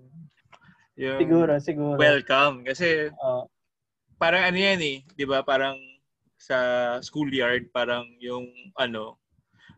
yung 0.99 1.21
siguro, 1.21 1.53
siguro. 1.57 1.97
Welcome 1.97 2.69
kasi 2.69 3.09
uh, 3.09 3.45
parang 4.21 4.53
ano 4.53 4.59
yan 4.61 4.81
eh, 4.85 4.99
'di 5.17 5.25
ba? 5.25 5.41
Parang 5.41 5.81
sa 6.37 6.59
schoolyard, 7.01 7.71
parang 7.71 8.05
yung 8.19 8.51
ano, 8.75 9.17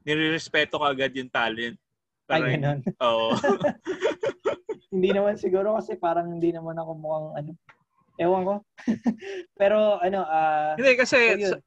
nirerespeto 0.02 0.80
ka 0.80 0.90
agad 0.90 1.12
yung 1.12 1.30
talent. 1.30 1.76
Parang, 2.24 2.48
Ay, 2.48 2.56
ganun. 2.56 2.78
Oo. 3.04 3.28
hindi 4.94 5.10
naman 5.10 5.37
siguro 5.37 5.76
kasi 5.76 5.98
parang 5.98 6.30
hindi 6.32 6.54
naman 6.54 6.78
ako 6.78 6.90
mukhang 6.96 7.28
ano, 7.37 7.50
ewan 8.22 8.42
ko. 8.46 8.54
Pero 9.60 9.98
ano, 10.00 10.24
ah... 10.24 10.72
Uh, 10.72 10.80
hindi 10.80 10.94
kasi, 10.96 11.18
so 11.44 11.58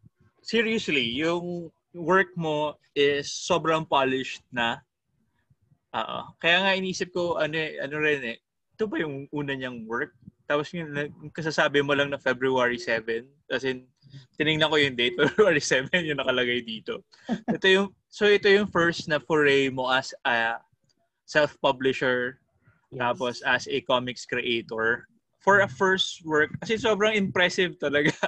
seriously, 0.42 1.04
yung 1.20 1.68
work 1.92 2.32
mo 2.40 2.80
is 2.96 3.28
sobrang 3.28 3.84
polished 3.84 4.42
na. 4.50 4.80
Oo. 5.92 6.20
Kaya 6.40 6.64
nga 6.64 6.72
inisip 6.78 7.12
ko, 7.12 7.36
ano, 7.36 7.58
ano 7.58 7.96
rin 8.00 8.22
eh, 8.24 8.38
ito 8.78 8.88
ba 8.88 9.02
yung 9.02 9.28
una 9.36 9.54
niyang 9.54 9.84
work? 9.86 10.16
Tapos 10.48 10.72
yung 10.72 10.96
kasasabi 11.36 11.84
mo 11.84 11.92
lang 11.92 12.08
na 12.08 12.22
February 12.22 12.80
7. 12.80 13.28
As 13.52 13.68
in, 13.68 13.84
tinignan 14.38 14.70
ko 14.70 14.78
yung 14.78 14.96
date, 14.96 15.16
February 15.22 15.62
7 15.62 15.90
yung 16.06 16.20
nakalagay 16.20 16.64
dito. 16.64 17.04
Ito 17.50 17.66
yung, 17.68 17.88
so 18.10 18.28
ito 18.28 18.48
yung 18.48 18.70
first 18.70 19.08
na 19.08 19.20
foray 19.20 19.70
mo 19.70 19.90
as 19.90 20.14
a 20.28 20.60
self-publisher, 21.28 22.40
yes. 22.92 23.00
tapos 23.00 23.34
as 23.44 23.68
a 23.68 23.82
comics 23.86 24.26
creator. 24.26 25.08
For 25.44 25.64
a 25.64 25.70
first 25.70 26.28
work, 26.28 26.52
kasi 26.60 26.76
sobrang 26.76 27.16
impressive 27.16 27.80
talaga. 27.80 28.12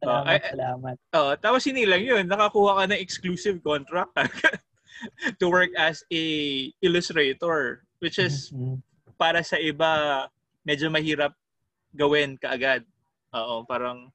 Salamat, 0.00 0.24
uh, 0.24 0.32
ay, 0.32 0.40
salamat. 0.56 0.96
Uh, 1.12 1.34
tapos 1.36 1.60
hindi 1.68 1.84
lang 1.84 2.00
yun, 2.00 2.24
nakakuha 2.24 2.80
ka 2.80 2.84
ng 2.88 3.00
exclusive 3.04 3.60
contract 3.60 4.16
to 5.40 5.52
work 5.52 5.68
as 5.76 6.00
a 6.08 6.24
illustrator, 6.80 7.84
which 8.00 8.16
is 8.16 8.48
mm-hmm 8.48 8.80
para 9.20 9.44
sa 9.44 9.60
iba, 9.60 10.24
medyo 10.64 10.88
mahirap 10.88 11.36
gawin 11.92 12.40
kaagad. 12.40 12.88
Oo, 13.36 13.68
parang 13.68 14.08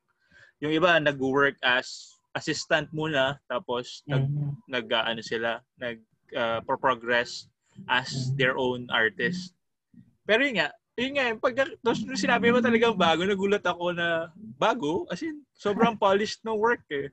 yung 0.63 0.71
iba 0.71 0.99
nag-work 0.99 1.59
as 1.63 2.15
assistant 2.35 2.91
muna 2.91 3.39
tapos 3.47 4.03
nag 4.07 4.27
mm-hmm. 4.27 4.51
nag 4.67 4.85
ano 4.91 5.21
sila, 5.23 5.59
nag 5.79 5.99
uh, 6.35 6.59
progress 6.67 7.47
as 7.91 8.07
mm-hmm. 8.11 8.35
their 8.39 8.55
own 8.55 8.87
artist. 8.91 9.55
Pero 10.25 10.41
yun 10.41 10.57
nga, 10.57 10.69
yun 10.95 11.13
nga, 11.19 11.35
pag 11.37 11.53
sinabi 12.15 12.49
mo 12.49 12.63
talagang 12.63 12.95
bago, 12.95 13.27
nagulat 13.27 13.61
ako 13.67 13.91
na 13.91 14.31
bago, 14.55 15.03
as 15.11 15.21
in, 15.21 15.43
sobrang 15.53 15.99
polished 15.99 16.39
ng 16.47 16.55
work 16.55 16.81
eh. 16.89 17.11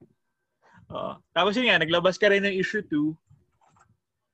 Uh, 0.87 1.19
tapos 1.35 1.59
yun 1.59 1.67
nga, 1.67 1.83
naglabas 1.83 2.17
ka 2.17 2.31
rin 2.31 2.47
ng 2.47 2.55
issue 2.55 2.81
2, 2.87 3.11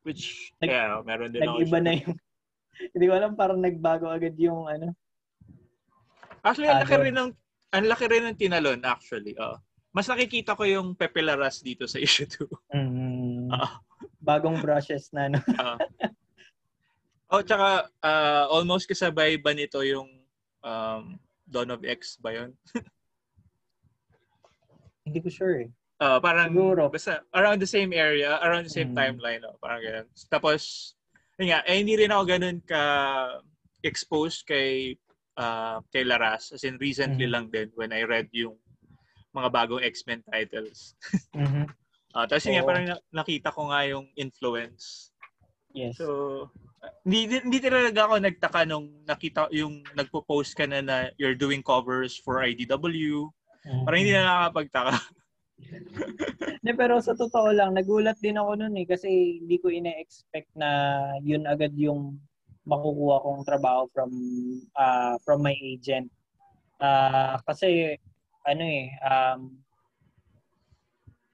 which, 0.05 0.53
Nag, 0.61 0.68
yeah, 0.68 1.01
meron 1.01 1.33
din 1.33 1.42
Nag-iba 1.42 1.79
na 1.81 1.92
yung 1.97 2.16
hindi 2.94 3.05
ko 3.09 3.14
alam, 3.16 3.33
parang 3.35 3.59
nagbago 3.59 4.07
agad 4.07 4.37
yung 4.37 4.68
ano. 4.68 4.92
Actually, 6.44 6.71
ang 6.71 6.85
laki 6.85 6.97
rin 7.09 7.16
ng, 7.16 7.31
ang 7.72 7.85
laki 7.85 8.04
rin 8.09 8.24
ng 8.28 8.38
tinalon 8.38 8.81
actually. 8.85 9.37
Oh. 9.37 9.61
Mas 9.92 10.09
nakikita 10.09 10.57
ko 10.57 10.64
yung 10.68 10.94
Pepe 10.94 11.24
Laras 11.24 11.64
dito 11.64 11.88
sa 11.88 11.98
issue 12.00 12.28
2. 12.28 12.76
Mm, 12.76 13.48
uh, 13.50 13.72
bagong 14.20 14.61
brushes 14.61 15.09
na, 15.12 15.33
no? 15.33 15.40
uh, 15.61 15.81
oh, 17.33 17.42
tsaka, 17.42 17.88
uh, 18.04 18.44
almost 18.52 18.88
kasabay 18.88 19.40
ba 19.40 19.57
nito 19.57 19.81
yung 19.81 20.09
um, 20.62 21.16
Dawn 21.48 21.72
of 21.72 21.85
X 21.85 22.20
ba 22.20 22.37
yun? 22.37 22.52
Hindi 25.09 25.24
ko 25.24 25.28
sure 25.33 25.57
eh. 25.64 25.70
Uh, 25.98 26.20
parang, 26.22 26.54
Siguro. 26.54 26.92
basta 26.92 27.24
around 27.35 27.59
the 27.59 27.66
same 27.66 27.90
area, 27.90 28.38
around 28.44 28.68
the 28.68 28.72
same 28.72 28.94
mm. 28.94 28.98
timeline. 29.00 29.42
Oh, 29.42 29.57
parang 29.59 29.83
ganyan. 29.83 30.07
Tapos, 30.31 30.94
yun 31.40 31.50
nga, 31.50 31.64
eh, 31.66 31.81
hindi 31.81 31.96
rin 31.98 32.12
ako 32.12 32.22
ganun 32.28 32.59
ka 32.62 32.83
exposed 33.83 34.46
kay 34.46 34.94
uh, 35.38 35.79
kay 35.94 36.03
Laras. 36.03 36.51
As 36.53 36.66
in, 36.66 36.77
recently 36.83 37.31
mm-hmm. 37.31 37.33
lang 37.33 37.46
din 37.48 37.68
when 37.79 37.94
I 37.94 38.03
read 38.03 38.29
yung 38.35 38.59
mga 39.33 39.48
bagong 39.55 39.87
X-Men 39.87 40.27
titles. 40.27 40.98
mm-hmm. 41.38 41.70
uh, 42.12 42.24
tapos 42.27 42.44
yun 42.51 42.59
nga, 42.59 42.66
parang 42.66 42.87
nakita 43.14 43.55
ko 43.55 43.70
nga 43.70 43.81
yung 43.87 44.11
influence. 44.18 45.14
Yes. 45.72 46.01
So, 46.01 46.48
hindi, 47.07 47.38
hindi 47.38 47.59
talaga 47.62 48.11
ako 48.11 48.14
nagtaka 48.18 48.61
nung 48.66 48.90
nakita 49.07 49.46
yung 49.55 49.87
nagpo-post 49.94 50.59
ka 50.59 50.66
na 50.66 50.83
na 50.83 50.96
you're 51.20 51.38
doing 51.38 51.62
covers 51.62 52.18
for 52.18 52.42
IDW. 52.42 53.31
Mm-hmm. 53.62 53.85
Parang 53.87 54.01
hindi 54.01 54.14
na 54.14 54.27
nakakapagtaka. 54.27 54.94
ne, 56.64 56.72
pero 56.74 57.03
sa 57.03 57.18
totoo 57.18 57.51
lang, 57.51 57.74
nagulat 57.74 58.16
din 58.22 58.38
ako 58.38 58.59
noon 58.59 58.79
eh 58.79 58.87
kasi 58.87 59.42
hindi 59.42 59.59
ko 59.59 59.68
ina-expect 59.68 60.51
na 60.55 60.70
yun 61.22 61.44
agad 61.51 61.74
yung 61.74 62.16
makukuha 62.68 63.24
kong 63.24 63.42
trabaho 63.48 63.88
from 63.90 64.12
uh, 64.76 65.16
from 65.24 65.40
my 65.40 65.57
agent. 65.64 66.12
Uh, 66.78 67.40
kasi 67.48 67.96
ano 68.46 68.62
eh 68.62 68.87
um 69.02 69.40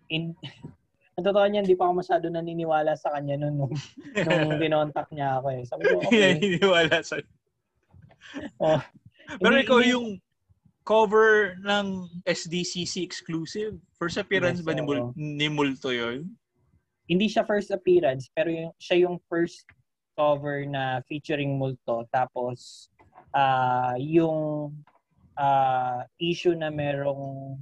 in 0.08 0.32
ang 1.14 1.24
totoo 1.30 1.46
niya, 1.46 1.62
hindi 1.62 1.78
pa 1.78 1.86
ako 1.86 2.02
masyado 2.02 2.26
naniniwala 2.26 2.98
sa 2.98 3.14
kanya 3.14 3.38
noon 3.38 3.54
nung, 3.54 3.74
nung 4.26 4.58
dinontak 4.58 5.06
niya 5.14 5.38
ako 5.38 5.46
eh. 5.54 5.62
Sabi 5.62 5.82
ko, 5.86 6.02
okay. 6.02 6.34
naniniwala 6.34 6.96
sa 7.06 7.22
oh, 8.58 8.82
Pero 9.38 9.54
ikaw 9.54 9.78
yung 9.86 10.18
cover 10.82 11.54
ng 11.62 12.10
SDCC 12.26 13.06
exclusive? 13.06 13.78
First 13.94 14.18
appearance 14.18 14.58
yes, 14.58 14.66
ba 14.66 14.74
ni, 14.74 14.82
Mul- 14.82 15.14
ni 15.14 15.46
Multo 15.46 15.94
yun? 15.94 16.34
Hindi 17.06 17.30
siya 17.30 17.46
first 17.46 17.70
appearance, 17.70 18.26
pero 18.34 18.50
yung, 18.50 18.72
siya 18.82 19.06
yung 19.06 19.22
first 19.30 19.70
cover 20.14 20.66
na 20.66 21.02
featuring 21.06 21.58
Multo. 21.58 22.06
Tapos, 22.10 22.88
uh, 23.34 23.94
yung 23.98 24.70
uh, 25.38 26.00
issue 26.18 26.54
na 26.54 26.70
merong, 26.70 27.58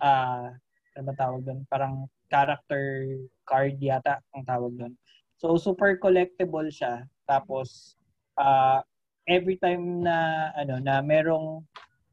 uh, 0.00 0.48
ano 0.96 1.02
ba 1.04 1.14
tawag 1.16 1.42
doon? 1.44 1.60
Parang 1.68 2.08
character 2.28 3.16
card 3.48 3.76
yata 3.80 4.20
ang 4.36 4.44
tawag 4.44 4.72
doon. 4.76 4.94
So, 5.36 5.56
super 5.60 6.00
collectible 6.00 6.68
siya. 6.72 7.04
Tapos, 7.28 7.96
uh, 8.40 8.80
every 9.28 9.58
time 9.58 10.06
na 10.06 10.48
ano 10.54 10.78
na 10.78 11.02
merong 11.02 11.60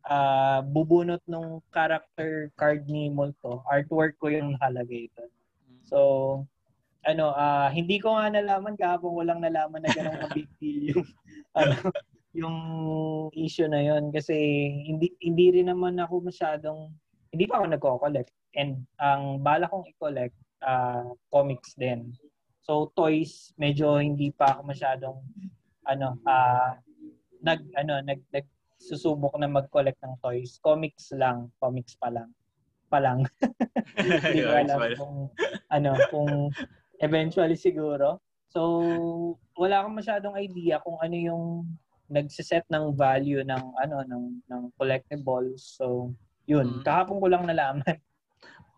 uh, 0.09 0.59
bubunot 0.65 1.21
nung 1.29 1.61
character 1.71 2.51
card 2.57 2.83
ni 2.89 3.07
Molto, 3.07 3.63
artwork 3.69 4.19
ko 4.19 4.27
yung 4.27 4.57
nakalagay 4.57 5.07
ito. 5.07 5.23
So, 5.87 5.99
ano, 7.03 7.35
uh, 7.35 7.67
hindi 7.71 7.99
ko 7.99 8.15
nga 8.15 8.31
nalaman 8.31 8.79
kahapon 8.79 9.13
walang 9.13 9.43
nalaman 9.43 9.83
na 9.83 9.91
ganun 9.91 10.19
big 10.31 10.49
deal 10.57 10.95
yung 10.95 11.07
ano, 11.59 11.75
yung 12.33 12.57
issue 13.37 13.69
na 13.69 13.83
yon 13.83 14.09
kasi 14.09 14.33
hindi 14.89 15.13
hindi 15.21 15.61
rin 15.61 15.69
naman 15.69 16.01
ako 16.01 16.25
masyadong 16.25 16.89
hindi 17.29 17.45
pa 17.45 17.61
ako 17.61 17.65
nagko-collect 17.69 18.31
and 18.57 18.81
ang 18.97 19.41
bala 19.45 19.69
kong 19.69 19.85
i-collect 19.89 20.33
uh, 20.65 21.13
comics 21.29 21.77
din. 21.77 22.09
So 22.65 22.89
toys 22.97 23.53
medyo 23.59 24.01
hindi 24.01 24.33
pa 24.33 24.57
ako 24.57 24.61
masyadong 24.65 25.17
ano 25.85 26.17
uh, 26.25 26.73
nag 27.43 27.61
ano 27.77 28.01
nag, 28.01 28.19
nag 28.33 28.47
susubok 28.83 29.39
na 29.39 29.47
mag-collect 29.47 29.99
ng 30.03 30.19
toys. 30.19 30.59
Comics 30.59 31.15
lang, 31.15 31.47
comics 31.63 31.95
pa 31.95 32.11
lang. 32.11 32.29
Pa 32.91 32.99
lang. 32.99 33.23
Hindi 33.97 34.43
ko 34.43 34.51
alam 34.61 34.79
kung 34.99 35.15
ano, 35.71 35.91
kung 36.11 36.29
eventually 37.03 37.59
siguro. 37.59 38.23
So, 38.49 39.37
wala 39.59 39.83
akong 39.83 39.99
masyadong 39.99 40.39
idea 40.39 40.79
kung 40.79 40.95
ano 41.03 41.15
yung 41.17 41.43
nagsiset 42.07 42.63
ng 42.69 42.93
value 42.93 43.41
ng 43.43 43.63
ano 43.81 43.95
ng 44.07 44.23
ng 44.47 44.61
collectibles. 44.79 45.75
So, 45.75 46.15
yun, 46.47 46.79
mm. 46.79 46.83
kahapon 46.87 47.19
ko 47.19 47.27
lang 47.27 47.43
nalaman. 47.45 47.83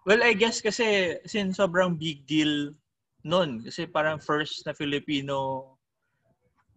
Well, 0.05 0.21
I 0.21 0.37
guess 0.37 0.61
kasi 0.61 1.17
since 1.25 1.57
sobrang 1.57 1.97
big 1.97 2.29
deal 2.29 2.77
noon 3.25 3.65
kasi 3.65 3.89
parang 3.89 4.21
first 4.21 4.61
na 4.61 4.77
Filipino 4.77 5.65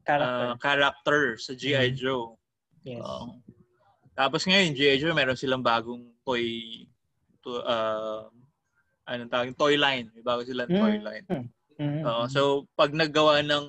character, 0.08 0.48
uh, 0.48 0.56
character 0.56 1.20
sa 1.36 1.52
G.I. 1.52 1.92
Mm. 1.92 1.96
Joe. 2.00 2.40
Yes. 2.88 3.04
Uh, 3.04 3.36
Tapos 4.16 4.48
ngayon, 4.48 4.72
G.I. 4.72 4.96
Joe, 4.96 5.12
meron 5.12 5.36
silang 5.36 5.60
bagong 5.60 6.08
toy, 6.24 6.88
to, 7.44 7.60
uh, 7.68 8.32
anong 9.08 9.32
tawag, 9.32 9.56
toy 9.56 9.80
line. 9.80 10.12
May 10.12 10.22
bago 10.22 10.44
silang 10.44 10.68
toy 10.68 11.00
line. 11.00 11.24
Mm-hmm. 11.78 12.02
Uh, 12.04 12.26
so, 12.28 12.68
pag 12.76 12.92
naggawa 12.92 13.40
ng 13.40 13.66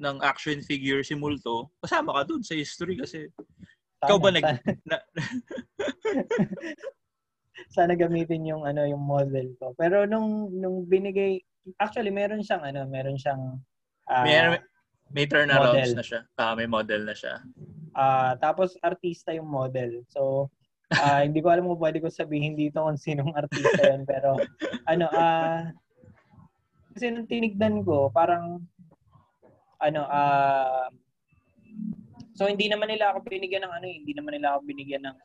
ng 0.00 0.16
action 0.26 0.58
figure 0.64 1.04
si 1.06 1.14
Multo, 1.14 1.70
kasama 1.84 2.18
ka 2.18 2.22
dun 2.26 2.42
sa 2.42 2.58
history 2.58 2.98
kasi 2.98 3.30
sana, 4.02 4.08
ikaw 4.10 4.18
ba 4.18 4.30
nag... 4.34 4.44
Na, 4.90 4.98
sana 7.74 7.94
gamitin 7.94 8.46
yung 8.46 8.66
ano 8.66 8.86
yung 8.86 9.02
model 9.02 9.54
ko. 9.58 9.74
Pero 9.78 10.06
nung 10.06 10.50
nung 10.50 10.86
binigay 10.86 11.38
actually 11.78 12.10
meron 12.10 12.42
siyang 12.42 12.64
ano, 12.66 12.86
meron 12.86 13.18
siyang 13.18 13.58
uh, 14.10 14.24
may, 14.26 14.58
may 15.10 15.26
turnarounds 15.26 15.94
na 15.94 16.04
siya. 16.04 16.20
Uh, 16.34 16.54
may 16.58 16.66
model 16.66 17.02
na 17.06 17.14
siya. 17.14 17.40
Uh, 17.94 18.34
tapos 18.42 18.74
artista 18.82 19.30
yung 19.34 19.46
model. 19.46 20.02
So 20.10 20.50
uh, 21.00 21.20
hindi 21.26 21.38
ko 21.42 21.48
alam 21.50 21.66
kung 21.66 21.82
pwede 21.82 21.98
ko 21.98 22.08
sabihin 22.10 22.54
dito 22.54 22.78
kung 22.82 22.98
sinong 22.98 23.34
artista 23.34 23.82
yan 23.82 24.06
pero 24.06 24.38
ano 24.86 25.06
ah 25.10 25.22
uh, 25.22 25.60
kasi 26.94 27.10
nung 27.10 27.26
tinignan 27.26 27.82
ko 27.82 28.10
parang 28.14 28.62
ano 29.82 30.02
ah 30.06 30.86
uh, 30.86 30.88
so 32.34 32.50
hindi 32.50 32.66
naman 32.66 32.90
nila 32.90 33.14
ako 33.14 33.22
binigyan 33.26 33.66
ng 33.66 33.72
ano 33.72 33.86
eh, 33.86 33.96
hindi 34.02 34.12
naman 34.14 34.32
nila 34.38 34.58
ako 34.58 34.60
binigyan 34.66 35.02
ng 35.06 35.18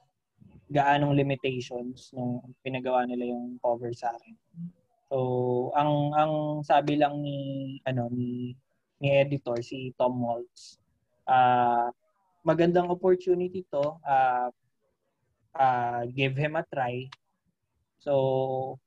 gaanong 0.70 1.18
limitations 1.18 2.14
nung 2.14 2.46
pinagawa 2.62 3.04
nila 3.10 3.34
yung 3.34 3.58
cover 3.58 3.90
sa 3.90 4.14
akin. 4.14 4.38
So, 5.10 5.18
ang 5.74 6.14
ang 6.14 6.34
sabi 6.62 7.02
lang 7.02 7.26
ni 7.26 7.82
ano 7.90 8.14
ni 8.14 8.54
ni 9.02 9.08
editor 9.10 9.58
si 9.66 9.90
Tom 9.98 10.22
Waltz, 10.22 10.78
uh, 11.26 11.90
magandang 12.46 12.94
opportunity 12.94 13.66
to, 13.74 13.98
uh, 14.06 14.54
uh, 15.56 16.06
give 16.14 16.36
him 16.38 16.60
a 16.60 16.64
try. 16.70 17.10
So, 18.00 18.78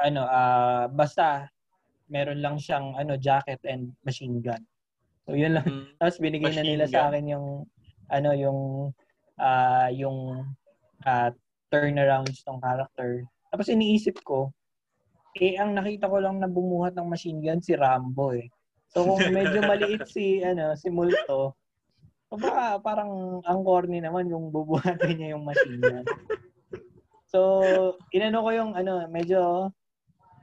ano, 0.00 0.24
uh, 0.24 0.88
basta 0.92 1.48
meron 2.10 2.42
lang 2.42 2.58
siyang 2.58 2.98
ano 2.98 3.14
jacket 3.16 3.62
and 3.64 3.94
machine 4.02 4.42
gun. 4.42 4.60
So, 5.28 5.38
yun 5.38 5.56
lang. 5.56 5.66
Mm, 5.66 5.86
Tapos 6.02 6.18
binigay 6.18 6.52
na 6.56 6.64
nila 6.66 6.86
gun. 6.90 6.94
sa 6.94 7.00
akin 7.12 7.24
yung 7.30 7.46
ano 8.10 8.30
yung 8.34 8.60
uh, 9.38 9.88
yung 9.94 10.18
uh, 11.06 11.30
turnarounds 11.70 12.42
ng 12.44 12.58
character. 12.58 13.24
Tapos 13.50 13.70
iniisip 13.70 14.20
ko, 14.26 14.50
eh 15.38 15.54
ang 15.58 15.78
nakita 15.78 16.10
ko 16.10 16.18
lang 16.18 16.42
na 16.42 16.50
bumuhat 16.50 16.98
ng 16.98 17.06
machine 17.06 17.38
gun 17.38 17.62
si 17.62 17.78
Rambo 17.78 18.34
eh. 18.34 18.50
So 18.90 19.06
kung 19.06 19.22
medyo 19.30 19.62
maliit 19.62 20.02
si 20.10 20.38
ano 20.48 20.74
si 20.74 20.90
Multo, 20.90 21.54
baka 22.38 22.78
parang 22.78 23.42
ang 23.42 23.60
corny 23.66 23.98
naman 23.98 24.30
yung 24.30 24.54
bubuhatin 24.54 25.18
niya 25.18 25.34
yung 25.34 25.42
machine. 25.42 26.06
So 27.30 27.38
inano 28.14 28.42
ko 28.46 28.50
yung 28.54 28.72
ano 28.78 29.02
medyo 29.10 29.70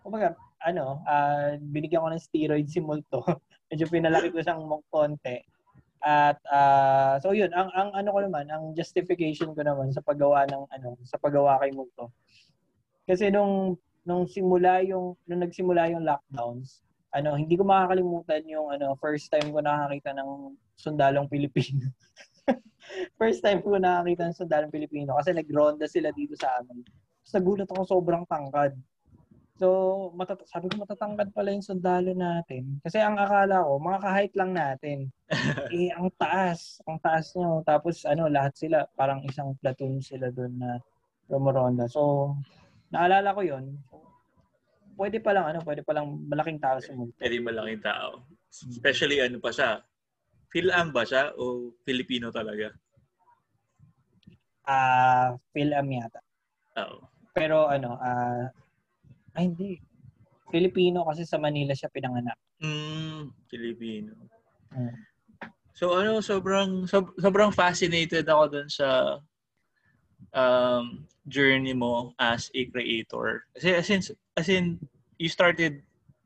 kumbaga 0.04 0.36
ano, 0.64 1.04
uh, 1.06 1.60
binigyan 1.60 2.02
ko 2.02 2.10
ng 2.10 2.24
steroid 2.24 2.68
si 2.68 2.80
Multo. 2.82 3.22
medyo 3.70 3.86
pinalaki 3.92 4.32
ko 4.32 4.40
siyang 4.42 4.64
konti. 4.90 5.44
At 6.02 6.40
uh, 6.48 7.20
so 7.20 7.36
yun, 7.36 7.52
ang 7.52 7.68
ang 7.74 7.90
ano 7.92 8.10
ko 8.16 8.20
naman, 8.24 8.48
ang 8.48 8.72
justification 8.78 9.52
ko 9.52 9.62
naman 9.66 9.92
sa 9.92 10.00
paggawa 10.00 10.48
ng 10.48 10.64
ano, 10.72 10.96
sa 11.04 11.20
paggawa 11.20 11.60
kay 11.60 11.76
Multo. 11.76 12.14
Kasi 13.04 13.28
nung 13.28 13.76
nung 14.08 14.24
simula 14.24 14.80
yung 14.88 15.20
nung 15.28 15.44
nagsimula 15.44 15.92
yung 15.92 16.08
lockdowns, 16.08 16.87
ano, 17.16 17.40
hindi 17.40 17.56
ko 17.56 17.64
makakalimutan 17.64 18.44
yung 18.50 18.68
ano, 18.74 18.98
first 19.00 19.32
time 19.32 19.52
ko 19.52 19.64
nakakita 19.64 20.12
ng 20.16 20.56
sundalong 20.76 21.28
Pilipino. 21.32 21.88
first 23.22 23.40
time 23.44 23.64
ko 23.64 23.80
nakakita 23.80 24.28
ng 24.28 24.38
sundalong 24.38 24.74
Pilipino 24.74 25.16
kasi 25.16 25.32
nagronda 25.32 25.88
sila 25.88 26.12
dito 26.12 26.36
sa 26.36 26.60
amin. 26.60 26.84
Tapos 26.84 27.34
nagulat 27.36 27.70
ako 27.72 27.82
sobrang 27.88 28.24
tangkad. 28.28 28.76
So, 29.58 29.68
matat- 30.14 30.46
sabi 30.46 30.70
ko 30.70 30.86
matatangkad 30.86 31.34
pala 31.34 31.50
yung 31.50 31.66
sundalo 31.66 32.14
natin. 32.14 32.78
Kasi 32.86 33.02
ang 33.02 33.18
akala 33.18 33.66
ko, 33.66 33.82
mga 33.82 34.00
ka-height 34.06 34.34
lang 34.38 34.52
natin. 34.54 34.98
eh, 35.74 35.90
ang 35.98 36.14
taas. 36.14 36.78
Ang 36.86 37.02
taas 37.02 37.34
nyo. 37.34 37.66
Tapos, 37.66 38.06
ano, 38.06 38.30
lahat 38.30 38.54
sila, 38.54 38.86
parang 38.94 39.26
isang 39.26 39.58
platoon 39.58 39.98
sila 39.98 40.30
doon 40.30 40.62
na 40.62 40.78
rumoronda. 41.26 41.90
So, 41.90 42.38
naalala 42.94 43.34
ko 43.34 43.42
yon 43.42 43.82
Pwede 44.98 45.22
pa 45.22 45.32
lang, 45.32 45.46
ano, 45.54 45.60
pwede 45.62 45.86
pa 45.86 45.94
lang 45.94 46.26
malaking 46.26 46.58
tao 46.58 46.82
sa 46.82 46.92
mundo. 46.98 47.14
Pwede 47.22 47.38
malaking 47.38 47.86
tao. 47.86 48.26
Especially, 48.50 49.22
ano 49.22 49.38
pa 49.38 49.54
siya? 49.54 49.86
Phil-Am 50.50 50.90
ba 50.90 51.06
siya 51.06 51.38
o 51.38 51.70
Filipino 51.86 52.34
talaga? 52.34 52.74
Ah, 54.66 54.74
uh, 54.74 55.28
Phil-Am 55.54 55.86
yata. 55.86 56.20
Oo. 56.82 57.06
Pero, 57.38 57.70
ano, 57.70 58.02
ah, 58.02 58.50
uh, 58.50 59.38
ay, 59.38 59.54
hindi. 59.54 59.78
Filipino 60.50 61.06
kasi 61.06 61.28
sa 61.28 61.38
Manila 61.38 61.78
siya 61.78 61.94
pinanganak. 61.94 62.40
Mm, 62.64 63.36
Filipino. 63.52 64.16
Mm. 64.74 64.96
So 65.78 65.94
ano, 65.94 66.26
sobrang 66.26 66.90
sob, 66.90 67.14
sobrang 67.22 67.54
fascinated 67.54 68.26
ako 68.26 68.44
dun 68.50 68.70
sa 68.72 69.22
um, 70.34 71.06
journey 71.30 71.78
mo 71.78 72.18
as 72.18 72.50
a 72.58 72.66
creator. 72.74 73.46
Kasi 73.54 73.68
as 73.78 73.88
in, 73.94 74.02
as 74.38 74.48
in 74.48 74.78
you 75.18 75.28
started 75.28 75.82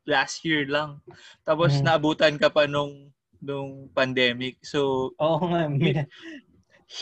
last 0.06 0.44
year 0.44 0.68
lang. 0.68 1.00
Tapos 1.48 1.80
mm. 1.80 1.88
naabutan 1.88 2.36
ka 2.36 2.52
pa 2.52 2.68
nung 2.68 3.10
nung 3.40 3.88
pandemic. 3.96 4.60
So 4.62 5.12
Oo 5.18 5.48
nga. 5.50 5.72
You, 5.72 6.06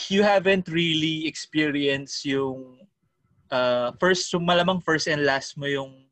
you 0.08 0.22
haven't 0.22 0.69
really 0.69 1.26
experienced 1.26 2.24
yung 2.24 2.78
uh, 3.50 3.91
first, 3.98 4.30
so 4.30 4.38
malamang 4.38 4.80
first 4.86 5.10
and 5.10 5.26
last 5.26 5.58
mo 5.58 5.65
yung 5.65 6.06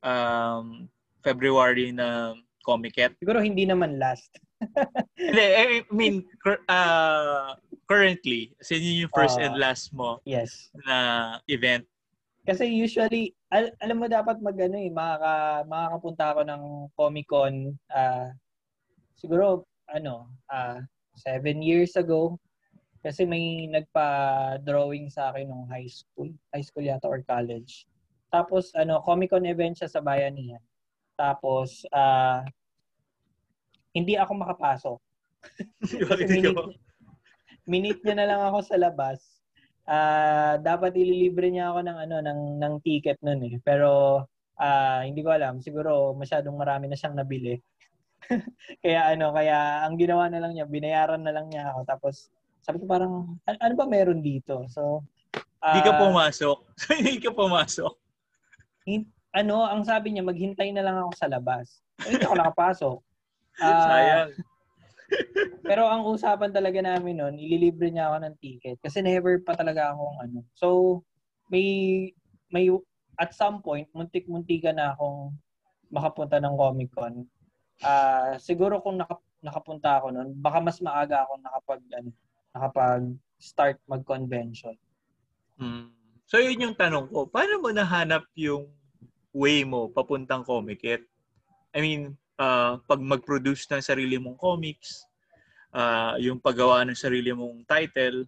um, 0.00 0.88
February 1.20 1.92
na 1.92 2.34
Comiket. 2.64 3.14
Siguro 3.20 3.38
hindi 3.38 3.68
naman 3.68 4.00
last. 4.00 4.32
Hindi, 5.20 5.44
I 5.52 5.84
mean, 5.92 6.24
uh, 6.64 7.52
currently, 7.84 8.56
kasi 8.56 8.80
yun 8.80 9.04
yung 9.04 9.12
first 9.12 9.36
uh, 9.36 9.44
and 9.44 9.60
last 9.60 9.92
mo 9.92 10.16
yes. 10.24 10.72
na 10.88 11.36
event. 11.44 11.84
Kasi 12.46 12.70
usually, 12.70 13.34
al- 13.50 13.74
alam 13.82 13.98
mo 13.98 14.06
dapat 14.06 14.38
mag 14.38 14.54
ano 14.54 14.78
eh, 14.78 14.90
makaka, 14.90 15.66
makakapunta 15.66 16.24
ako 16.30 16.40
ng 16.46 16.62
Comic 16.94 17.26
Con 17.26 17.74
uh, 17.90 18.28
siguro 19.18 19.66
ano, 19.90 20.30
uh, 20.46 20.78
seven 21.18 21.58
years 21.58 21.98
ago 21.98 22.38
kasi 23.06 23.22
may 23.22 23.70
nagpa-drawing 23.70 25.06
sa 25.06 25.30
akin 25.30 25.46
nung 25.46 25.66
high 25.70 25.86
school. 25.86 26.26
High 26.50 26.66
school 26.66 26.86
yata 26.86 27.06
or 27.06 27.22
college. 27.22 27.86
Tapos, 28.34 28.74
ano, 28.74 28.98
Comic-Con 29.06 29.46
event 29.46 29.78
siya 29.78 29.86
sa 29.86 30.02
Bayanihan. 30.02 30.60
Tapos, 31.14 31.86
ah, 31.94 32.42
uh, 32.42 32.50
hindi 33.94 34.18
ako 34.18 34.32
makapasok. 34.42 34.98
minute, 36.34 36.76
minute 37.64 38.00
niya 38.02 38.14
na 38.18 38.26
lang 38.28 38.42
ako 38.42 38.58
sa 38.66 38.76
labas. 38.76 39.35
Ah, 39.86 39.94
uh, 39.94 40.54
dapat 40.58 40.98
ililibre 40.98 41.46
niya 41.46 41.70
ako 41.70 41.86
ng 41.86 41.98
ano 42.10 42.16
ng 42.18 42.40
ng 42.58 42.74
ticket 42.82 43.22
noon 43.22 43.40
eh. 43.46 43.54
Pero 43.62 44.22
ah, 44.58 44.98
uh, 44.98 45.00
hindi 45.06 45.22
ko 45.22 45.30
alam, 45.30 45.62
siguro 45.62 46.10
masyadong 46.18 46.58
marami 46.58 46.90
na 46.90 46.98
siyang 46.98 47.14
nabili. 47.14 47.54
kaya 48.82 49.14
ano, 49.14 49.30
kaya 49.30 49.86
ang 49.86 49.94
ginawa 49.94 50.26
na 50.26 50.42
lang 50.42 50.58
niya, 50.58 50.66
binayaran 50.66 51.22
na 51.22 51.30
lang 51.30 51.46
niya 51.46 51.70
ako 51.70 51.86
tapos 51.86 52.34
sabi 52.66 52.82
ko 52.82 52.90
parang, 52.90 53.38
ano, 53.46 53.58
ano 53.62 53.74
ba 53.78 53.86
meron 53.86 54.18
dito? 54.18 54.66
So, 54.66 55.06
hindi 55.62 55.80
uh, 55.82 55.86
ka 55.86 55.92
pumasok. 56.02 56.58
Hindi 56.98 57.14
ka 57.22 57.30
pumasok. 57.30 57.92
ano, 59.34 59.56
ang 59.62 59.86
sabi 59.86 60.10
niya, 60.10 60.26
maghintay 60.26 60.74
na 60.74 60.82
lang 60.82 60.98
ako 60.98 61.12
sa 61.14 61.30
labas. 61.30 61.78
Hindi 62.02 62.26
ako 62.26 62.34
nakapasok. 62.34 62.96
Uh, 63.62 63.86
Sayang. 63.86 64.30
Pero 65.68 65.86
ang 65.86 66.06
usapan 66.06 66.50
talaga 66.50 66.82
namin 66.82 67.18
noon, 67.18 67.34
ililibre 67.38 67.90
niya 67.90 68.10
ako 68.10 68.16
ng 68.22 68.36
ticket 68.42 68.76
kasi 68.82 69.02
never 69.02 69.38
pa 69.42 69.54
talaga 69.54 69.94
akong 69.94 70.16
ano. 70.22 70.38
So, 70.54 70.66
may 71.50 72.10
may 72.50 72.70
at 73.16 73.32
some 73.32 73.62
point 73.62 73.88
muntik-muntika 73.94 74.74
na 74.74 74.94
akong 74.94 75.34
makapunta 75.90 76.38
ng 76.42 76.54
Comic 76.54 76.90
Con. 76.92 77.24
Uh, 77.80 78.34
siguro 78.40 78.80
kung 78.80 78.98
naka, 78.98 79.20
nakapunta 79.44 80.00
ako 80.00 80.10
noon, 80.12 80.30
baka 80.40 80.58
mas 80.58 80.78
maaga 80.82 81.22
ako 81.24 81.32
nakapag 81.40 81.82
ano, 81.94 82.10
nakapag-start 82.56 83.78
mag-convention. 83.86 84.74
Hmm. 85.60 85.92
So 86.26 86.42
yun 86.42 86.58
yung 86.58 86.76
tanong 86.76 87.12
ko, 87.12 87.30
paano 87.30 87.62
mo 87.62 87.70
nahanap 87.70 88.26
yung 88.34 88.66
way 89.30 89.62
mo 89.62 89.92
papuntang 89.92 90.42
Comicet? 90.42 91.04
I 91.76 91.78
mean, 91.84 92.16
uh, 92.40 92.80
pag 92.84 93.00
mag-produce 93.00 93.68
ng 93.68 93.82
sarili 93.82 94.16
mong 94.20 94.38
comics, 94.38 95.04
uh, 95.72 96.16
yung 96.20 96.40
paggawa 96.40 96.84
ng 96.84 96.96
sarili 96.96 97.32
mong 97.32 97.64
title, 97.68 98.24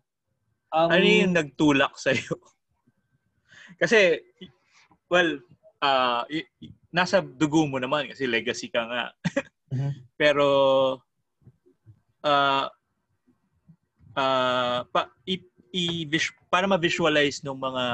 um, 0.72 0.88
ano 0.92 1.04
yung 1.04 1.36
nagtulak 1.36 1.94
sa'yo? 1.96 2.36
kasi, 3.80 4.20
well, 5.08 5.40
uh, 5.80 6.24
y- 6.28 6.48
y- 6.60 6.74
nasa 6.92 7.20
dugo 7.20 7.68
mo 7.68 7.76
naman 7.76 8.08
kasi 8.08 8.24
legacy 8.24 8.72
ka 8.72 8.84
nga. 8.88 9.04
mm-hmm. 9.72 9.92
Pero, 10.20 10.46
uh, 12.24 12.66
uh, 14.16 14.80
pa, 14.88 15.00
i, 15.28 15.38
i 15.72 15.84
para 16.48 16.66
ma-visualize 16.66 17.44
ng 17.44 17.54
mga 17.54 17.84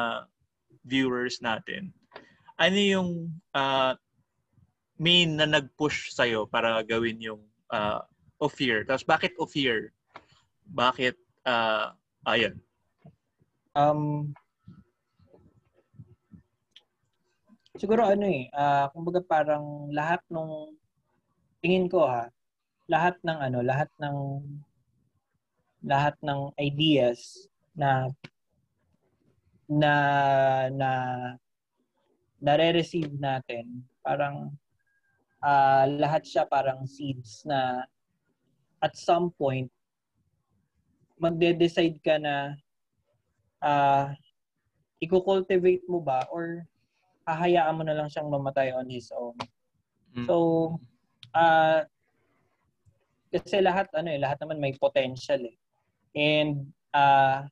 viewers 0.84 1.42
natin, 1.42 1.90
ano 2.54 2.78
yung 2.78 3.10
uh, 3.50 3.92
main 4.98 5.34
na 5.34 5.46
nag-push 5.46 6.14
sa'yo 6.14 6.46
para 6.46 6.82
gawin 6.86 7.18
yung 7.18 7.42
uh, 7.74 8.00
Ophir? 8.38 8.86
Tapos 8.86 9.02
bakit 9.06 9.34
Ophir? 9.38 9.90
Bakit, 10.70 11.18
uh, 11.46 11.92
ayun. 12.24 12.54
Um, 13.74 14.30
siguro 17.74 18.06
ano 18.06 18.26
eh, 18.30 18.46
uh, 18.54 18.86
kumbaga 18.94 19.18
parang 19.22 19.90
lahat 19.90 20.22
nung 20.30 20.78
tingin 21.58 21.90
ko 21.90 22.06
ha, 22.06 22.30
lahat 22.86 23.18
ng 23.26 23.38
ano, 23.40 23.58
lahat 23.64 23.90
ng 23.98 24.18
lahat 25.84 26.14
ng 26.24 26.54
ideas 26.56 27.48
na 27.76 28.08
na 29.68 29.92
na 30.70 30.90
nare-receive 32.44 33.16
natin, 33.16 33.82
parang 34.04 34.52
uh, 35.44 35.84
lahat 36.00 36.24
siya 36.24 36.48
parang 36.48 36.88
seeds 36.88 37.44
na 37.44 37.84
at 38.80 38.96
some 38.96 39.28
point 39.36 39.68
magde-decide 41.20 42.00
ka 42.02 42.16
na 42.18 42.56
uh, 43.62 44.10
i-cultivate 44.98 45.84
mo 45.86 46.00
ba 46.00 46.24
or 46.32 46.64
hahayaan 47.24 47.76
mo 47.76 47.82
na 47.84 47.96
lang 47.96 48.08
siyang 48.08 48.28
mamatay 48.28 48.72
on 48.72 48.88
his 48.88 49.08
own. 49.14 49.36
Mm. 50.12 50.26
So, 50.28 50.34
uh, 51.32 51.84
kasi 53.32 53.64
lahat, 53.64 53.88
ano 53.96 54.12
eh, 54.12 54.20
lahat 54.20 54.38
naman 54.44 54.60
may 54.60 54.76
potential 54.76 55.40
eh. 55.42 55.56
And, 56.14 56.70
uh, 56.94 57.48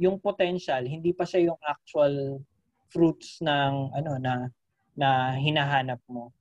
yung 0.00 0.16
potential, 0.22 0.86
hindi 0.86 1.12
pa 1.12 1.28
siya 1.28 1.52
yung 1.52 1.60
actual 1.60 2.40
fruits 2.88 3.42
ng, 3.44 3.92
ano, 3.92 4.12
na, 4.16 4.48
na 4.96 5.36
hinahanap 5.36 6.00
mo. 6.08 6.32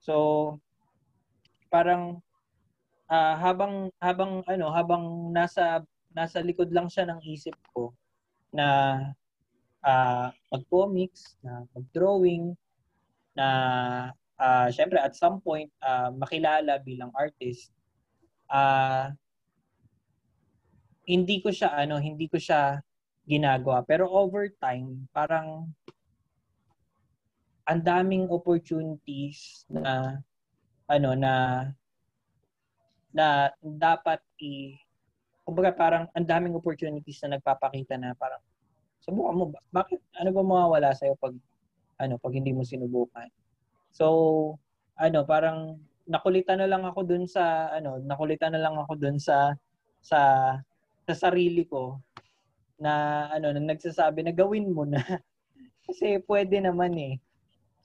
So, 0.00 0.56
parang, 1.68 2.24
uh, 3.06 3.34
habang, 3.36 3.92
habang, 4.00 4.40
ano, 4.48 4.66
habang 4.72 5.30
nasa, 5.30 5.84
nasa 6.16 6.40
likod 6.40 6.72
lang 6.72 6.88
siya 6.88 7.06
ng 7.06 7.20
isip 7.22 7.54
ko, 7.76 7.92
na 8.50 8.98
uh, 9.84 10.28
mag-comics, 10.50 11.36
na 11.44 11.64
mag-drawing, 11.76 12.56
na 13.36 13.48
uh, 14.40 14.68
syempre 14.72 14.98
at 14.98 15.14
some 15.14 15.38
point 15.40 15.70
uh, 15.84 16.10
makilala 16.10 16.80
bilang 16.82 17.12
artist. 17.14 17.70
Uh, 18.50 19.14
hindi 21.06 21.38
ko 21.42 21.50
siya 21.50 21.74
ano, 21.74 21.98
hindi 21.98 22.26
ko 22.26 22.38
siya 22.38 22.82
ginagawa. 23.26 23.82
Pero 23.86 24.10
over 24.10 24.50
time, 24.58 25.06
parang 25.14 25.70
ang 27.70 27.86
daming 27.86 28.26
opportunities 28.26 29.62
na 29.70 30.18
ano 30.90 31.14
na 31.14 31.34
na 33.14 33.54
dapat 33.62 34.18
i 34.42 34.74
kumbaga 35.46 35.70
parang 35.70 36.04
ang 36.10 36.26
daming 36.26 36.58
opportunities 36.58 37.22
na 37.22 37.38
nagpapakita 37.38 37.94
na 37.94 38.10
parang 38.18 38.42
subukan 39.02 39.34
mo 39.38 39.44
ba? 39.54 39.62
Bakit 39.70 40.00
ano 40.18 40.30
ba 40.34 40.42
mawawala 40.42 40.90
sa 40.98 41.06
iyo 41.06 41.14
pag 41.14 41.34
ano 42.02 42.18
pag 42.18 42.34
hindi 42.34 42.50
mo 42.50 42.66
sinubukan? 42.66 43.30
So 43.94 44.06
ano 44.98 45.22
parang 45.22 45.78
nakulitan 46.10 46.58
na 46.58 46.66
lang 46.66 46.82
ako 46.82 47.06
dun 47.06 47.24
sa 47.30 47.70
ano 47.70 48.02
nakulitan 48.02 48.50
na 48.50 48.62
lang 48.66 48.74
ako 48.74 48.98
dun 48.98 49.22
sa 49.22 49.54
sa 50.02 50.18
sa 51.06 51.14
sarili 51.14 51.62
ko 51.66 52.02
na 52.82 53.26
ano 53.30 53.54
na 53.54 53.62
nagsasabi 53.62 54.26
na 54.26 54.34
gawin 54.34 54.74
mo 54.74 54.82
na 54.82 54.98
kasi 55.86 56.18
pwede 56.26 56.58
naman 56.58 56.94
eh. 56.98 57.14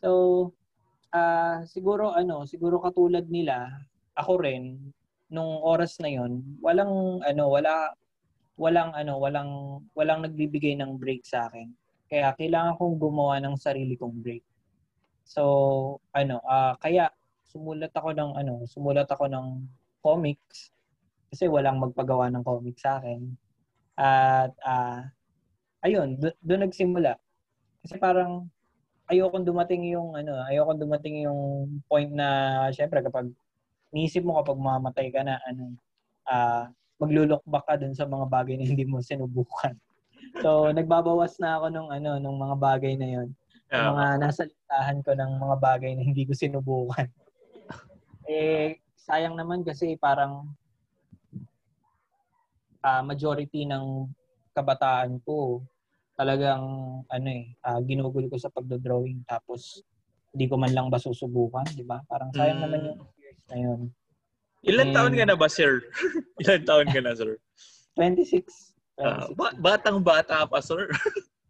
So 0.05 0.53
uh, 1.17 1.65
siguro 1.65 2.13
ano 2.13 2.45
siguro 2.45 2.77
katulad 2.77 3.25
nila 3.25 3.73
ako 4.13 4.37
rin 4.37 4.93
nung 5.33 5.57
oras 5.65 5.97
na 5.97 6.13
yon 6.13 6.45
walang 6.61 7.25
ano 7.25 7.49
wala 7.49 7.89
walang 8.53 8.93
ano 8.93 9.17
walang 9.17 9.81
walang 9.97 10.21
nagbibigay 10.21 10.77
ng 10.77 11.01
break 11.01 11.25
sa 11.25 11.49
akin. 11.49 11.73
Kaya 12.05 12.37
kailangan 12.37 12.77
kong 12.77 13.01
gumawa 13.01 13.41
ng 13.41 13.57
sarili 13.57 13.97
kong 13.97 14.21
break. 14.21 14.45
So 15.25 15.41
ano 16.13 16.37
uh, 16.45 16.77
kaya 16.77 17.09
sumulat 17.49 17.89
ako 17.97 18.13
ng 18.13 18.31
ano 18.37 18.61
sumulat 18.69 19.09
ako 19.09 19.25
ng 19.25 19.65
comics 20.05 20.69
kasi 21.33 21.49
walang 21.49 21.81
magpagawa 21.81 22.29
ng 22.29 22.45
comics 22.45 22.85
sa 22.85 23.01
akin. 23.01 23.25
At 23.97 24.53
uh, 24.61 25.01
ayun 25.81 26.21
doon 26.45 26.69
nagsimula. 26.69 27.17
Kasi 27.81 27.97
parang 27.97 28.53
ayoko 29.11 29.37
dumating 29.41 29.85
yung 29.93 30.17
ano 30.17 30.33
ayoko 30.49 30.73
dumating 30.73 31.25
yung 31.25 31.69
point 31.85 32.09
na 32.09 32.69
syempre 32.73 33.01
kapag 33.05 33.29
Niisip 33.95 34.27
mo 34.27 34.35
kapag 34.43 34.59
mamatay 34.59 35.07
ka 35.07 35.23
na, 35.23 35.39
ano, 35.47 35.71
uh, 36.27 36.67
maglulok 36.99 37.39
back 37.47 37.63
ka 37.63 37.79
dun 37.79 37.95
sa 37.95 38.03
mga 38.03 38.27
bagay 38.27 38.59
na 38.59 38.67
hindi 38.67 38.83
mo 38.83 38.99
sinubukan. 38.99 39.71
So, 40.41 40.67
nagbabawas 40.73 41.37
na 41.37 41.55
ako 41.55 41.69
ng 41.69 41.87
ano, 41.95 42.11
ng 42.17 42.35
mga 42.35 42.55
bagay 42.57 42.97
na 42.97 43.07
'yon. 43.07 43.29
Yeah. 43.69 43.93
mga 43.93 44.05
nasa 44.25 44.49
listahan 44.49 44.99
ko 45.05 45.13
ng 45.13 45.31
mga 45.37 45.55
bagay 45.61 45.91
na 45.95 46.03
hindi 46.03 46.25
ko 46.27 46.33
sinubukan. 46.33 47.07
eh, 48.27 48.81
sayang 48.99 49.37
naman 49.37 49.61
kasi 49.61 49.95
parang 49.95 50.49
uh, 52.83 53.03
majority 53.05 53.69
ng 53.69 54.09
kabataan 54.51 55.21
ko 55.23 55.61
talagang 56.15 56.63
ano 57.07 57.27
eh, 57.27 57.55
uh, 57.63 57.79
ginugol 57.83 58.27
ko 58.31 58.39
sa 58.39 58.51
pagdo-drawing 58.51 59.23
tapos 59.27 59.83
hindi 60.35 60.51
ko 60.51 60.59
man 60.59 60.75
lang 60.75 60.91
ba 60.91 60.99
susubukan, 60.99 61.63
di 61.75 61.87
ba? 61.87 62.03
Parang 62.11 62.31
sayang 62.35 62.59
mm. 62.59 62.63
naman 62.67 62.79
yung 62.91 62.99
Ayun. 63.53 63.81
Ilan 64.65 64.89
And, 64.89 64.95
taon 64.97 65.13
ka 65.13 65.25
na 65.29 65.37
ba, 65.37 65.45
sir? 65.45 65.85
Ilan 66.41 66.65
taon 66.65 66.89
ka 66.89 66.99
na, 67.01 67.13
sir? 67.13 67.37
26. 67.93 68.73
26. 68.97 68.97
Uh, 68.97 69.27
ba- 69.37 69.57
batang 69.59 70.01
bata 70.01 70.47
pa, 70.49 70.59
sir. 70.63 70.89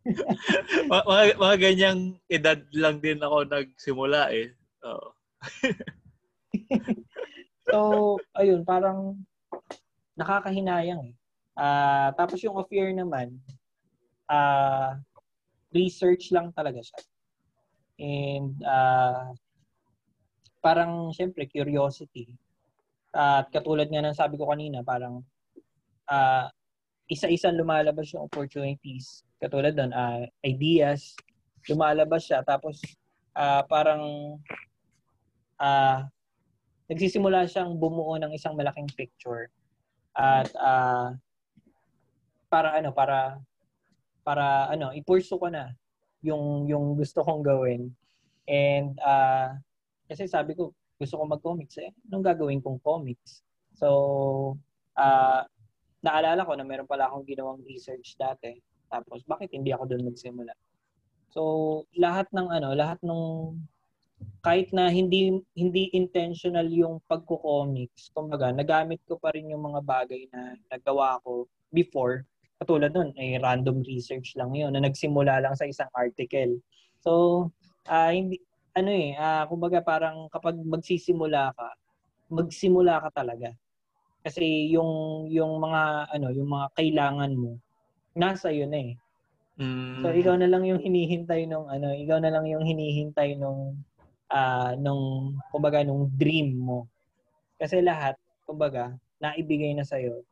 mga, 0.91 1.39
mga 1.39 1.55
ganyang 1.61 1.99
edad 2.27 2.59
lang 2.75 2.99
din 2.99 3.23
ako 3.23 3.47
nagsimula 3.47 4.33
eh. 4.35 4.51
Oo. 4.83 5.07
so, 7.69 7.77
ayun, 8.35 8.67
parang 8.67 9.15
nakakahinayang 10.19 11.09
eh. 11.09 11.15
Uh, 11.55 12.11
tapos 12.19 12.43
yung 12.43 12.59
off-year 12.59 12.91
naman, 12.91 13.39
uh, 14.29 14.97
research 15.75 16.31
lang 16.31 16.51
talaga 16.55 16.81
siya. 16.81 17.01
And 17.99 18.55
uh, 18.63 19.31
parang 20.59 21.13
syempre 21.15 21.47
curiosity. 21.47 22.33
At 23.15 23.47
katulad 23.51 23.87
nga 23.87 24.03
ng 24.03 24.17
sabi 24.17 24.35
ko 24.35 24.51
kanina, 24.51 24.83
parang 24.83 25.23
uh, 26.11 26.47
isa-isa 27.07 27.53
lumalabas 27.53 28.11
yung 28.11 28.25
opportunities. 28.25 29.23
Katulad 29.39 29.77
doon, 29.77 29.93
uh, 29.93 30.25
ideas, 30.43 31.15
lumalabas 31.69 32.27
siya. 32.27 32.41
Tapos 32.43 32.81
uh, 33.37 33.61
parang 33.69 34.35
uh, 35.61 35.99
nagsisimula 36.91 37.47
siyang 37.47 37.77
bumuo 37.77 38.17
ng 38.19 38.33
isang 38.35 38.57
malaking 38.57 38.89
picture. 38.97 39.47
At 40.15 40.51
uh, 40.55 41.15
para 42.49 42.75
ano, 42.75 42.91
para 42.91 43.39
para 44.25 44.67
ano, 44.73 44.89
ipursu 44.91 45.37
ko 45.37 45.47
na 45.53 45.69
yung 46.25 46.65
yung 46.65 46.97
gusto 46.97 47.21
kong 47.21 47.45
gawin. 47.45 47.93
And 48.49 48.97
uh, 49.05 49.53
kasi 50.09 50.25
sabi 50.25 50.57
ko, 50.57 50.73
gusto 50.97 51.21
ko 51.21 51.23
mag-comics 51.29 51.77
eh. 51.77 51.93
Anong 52.09 52.25
gagawin 52.25 52.63
kong 52.63 52.81
comics? 52.81 53.45
So, 53.75 54.57
uh, 54.97 55.43
naalala 56.01 56.47
ko 56.47 56.55
na 56.55 56.65
meron 56.65 56.87
pala 56.89 57.09
akong 57.09 57.27
ginawang 57.27 57.61
research 57.67 58.15
dati. 58.15 58.57
Tapos, 58.87 59.25
bakit 59.27 59.51
hindi 59.51 59.75
ako 59.75 59.91
doon 59.91 60.07
magsimula? 60.07 60.53
So, 61.33 61.41
lahat 61.99 62.31
ng 62.31 62.47
ano, 62.47 62.71
lahat 62.71 63.01
ng 63.03 63.21
kahit 64.39 64.71
na 64.71 64.87
hindi 64.87 65.43
hindi 65.51 65.91
intentional 65.91 66.69
yung 66.71 67.03
pagko-comics, 67.11 68.13
kumbaga, 68.15 68.55
nagamit 68.55 69.03
ko 69.03 69.19
pa 69.19 69.35
rin 69.35 69.51
yung 69.51 69.67
mga 69.67 69.83
bagay 69.83 70.31
na 70.31 70.55
nagawa 70.71 71.19
ko 71.25 71.49
before. 71.75 72.23
Katulad 72.61 72.95
nun, 72.95 73.11
ay 73.19 73.35
random 73.39 73.83
research 73.83 74.35
lang 74.39 74.55
yun 74.55 74.71
na 74.71 74.83
nagsimula 74.83 75.43
lang 75.43 75.53
sa 75.59 75.67
isang 75.67 75.91
article. 75.91 76.59
So, 77.03 77.11
uh, 77.91 78.11
hindi 78.11 78.39
ano 78.75 78.91
eh, 78.91 79.15
uh, 79.15 79.47
kumbaga 79.47 79.79
parang 79.79 80.27
kapag 80.27 80.59
magsisimula 80.59 81.55
ka, 81.55 81.67
magsimula 82.27 82.99
ka 83.07 83.09
talaga. 83.23 83.55
Kasi 84.25 84.73
yung 84.73 85.25
yung 85.31 85.61
mga 85.61 86.11
ano, 86.11 86.27
yung 86.33 86.49
mga 86.49 86.67
kailangan 86.75 87.31
mo 87.37 87.61
nasa 88.15 88.49
yun 88.49 88.71
eh. 88.71 88.95
Mm. 89.55 90.03
So 90.03 90.11
ikaw 90.11 90.35
na 90.39 90.51
lang 90.51 90.67
yung 90.67 90.79
hinihintay 90.79 91.47
nung 91.47 91.67
ano, 91.71 91.91
ikaw 91.95 92.19
na 92.19 92.31
lang 92.31 92.47
yung 92.47 92.63
hinihintay 92.63 93.39
nung 93.39 93.79
uh, 94.31 94.71
nung 94.79 95.35
kumbaga 95.51 95.83
nung 95.83 96.11
dream 96.15 96.55
mo. 96.55 96.87
Kasi 97.55 97.79
lahat 97.79 98.19
kumbaga 98.43 98.95
naibigay 99.23 99.71
na 99.75 99.87
sa 99.87 99.99
iyo 99.99 100.23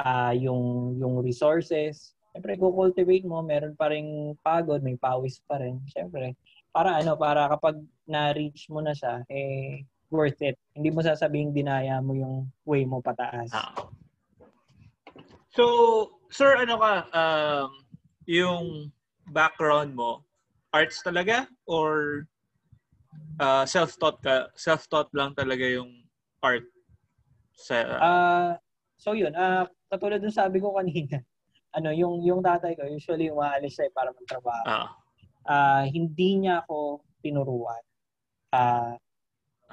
uh, 0.00 0.32
yung 0.34 0.96
yung 0.98 1.20
resources. 1.22 2.14
Siyempre, 2.32 2.54
cultivate 2.60 3.26
mo, 3.26 3.42
meron 3.42 3.74
pa 3.74 3.90
ring 3.90 4.36
pagod, 4.44 4.78
may 4.84 4.94
pawis 4.94 5.42
pa 5.48 5.58
rin. 5.58 5.82
Siyempre, 5.90 6.38
para 6.70 7.00
ano, 7.00 7.18
para 7.18 7.50
kapag 7.50 7.82
na-reach 8.06 8.70
mo 8.70 8.78
na 8.78 8.94
siya, 8.94 9.26
eh, 9.26 9.82
worth 10.08 10.40
it. 10.40 10.56
Hindi 10.72 10.94
mo 10.94 11.02
sasabing 11.02 11.52
dinaya 11.52 11.98
mo 12.00 12.14
yung 12.14 12.48
way 12.64 12.86
mo 12.86 13.02
pataas. 13.02 13.50
Ah. 13.52 13.74
So, 15.52 15.64
sir, 16.30 16.54
ano 16.56 16.78
ka, 16.78 16.94
um, 17.12 17.70
yung 18.28 18.92
background 19.32 19.96
mo, 19.96 20.22
arts 20.70 21.00
talaga 21.00 21.48
or 21.66 22.24
uh, 23.40 23.64
self-taught 23.64 24.20
ka? 24.20 24.52
Self-taught 24.54 25.10
lang 25.16 25.32
talaga 25.34 25.64
yung 25.64 26.04
art 26.44 26.68
sa 27.58 27.76
uh, 27.98 28.50
so 28.94 29.18
yun, 29.18 29.34
uh, 29.34 29.66
katulad 29.88 30.20
ng 30.20 30.32
sabi 30.32 30.60
ko 30.60 30.76
kanina, 30.76 31.20
ano, 31.76 31.92
yung 31.92 32.24
yung 32.24 32.40
tatay 32.40 32.76
ko 32.76 32.88
usually 32.88 33.28
umaalis 33.32 33.76
siya 33.76 33.92
para 33.92 34.12
magtrabaho. 34.12 34.64
Ah. 34.68 34.88
Uh, 35.48 35.84
hindi 35.88 36.44
niya 36.44 36.64
ako 36.64 37.00
tinuruan. 37.24 37.80
Uh, 38.52 38.96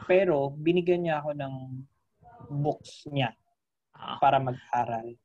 pero 0.07 0.51
binigyan 0.51 1.07
niya 1.07 1.23
ako 1.23 1.35
ng 1.35 1.53
books 2.51 3.07
niya 3.11 3.31
ah. 3.95 4.19
para 4.19 4.39
mag-aral. 4.39 5.15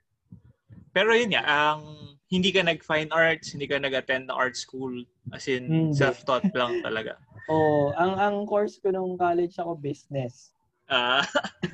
Pero 0.91 1.14
yun 1.14 1.34
nga, 1.34 1.47
ang 1.47 1.82
hindi 2.30 2.51
ka 2.51 2.62
nag-fine 2.62 3.11
arts, 3.11 3.55
hindi 3.55 3.66
ka 3.66 3.78
nag-attend 3.78 4.30
na 4.30 4.38
art 4.38 4.55
school, 4.55 5.03
as 5.34 5.47
in 5.51 5.66
hindi. 5.66 5.99
self-taught 5.99 6.51
lang 6.55 6.82
talaga. 6.82 7.18
Oo, 7.51 7.91
oh, 7.91 7.99
ang 7.99 8.14
ang 8.18 8.36
course 8.47 8.78
ko 8.78 8.95
nung 8.95 9.18
college 9.18 9.55
ako 9.59 9.74
business. 9.78 10.55
Ah. 10.86 11.22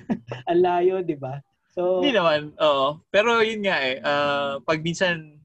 ang 0.49 0.61
layo, 0.61 1.05
'di 1.05 1.17
ba? 1.17 1.41
So 1.77 2.01
Hindi 2.01 2.17
naman, 2.17 2.57
oo. 2.57 3.05
Pero 3.13 3.45
yun 3.45 3.61
nga 3.61 3.77
eh, 3.85 4.01
uh, 4.01 4.65
pag 4.65 4.81
minsan 4.81 5.37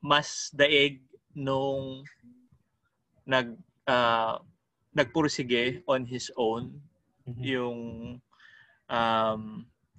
mas 0.00 0.48
daig 0.56 1.04
nung 1.36 2.00
nag 3.28 3.52
uh, 3.84 4.40
nagpursige 4.96 5.84
on 5.84 6.08
his 6.08 6.32
own 6.40 6.80
mm-hmm. 7.28 7.44
yung 7.44 7.80
um 8.88 9.40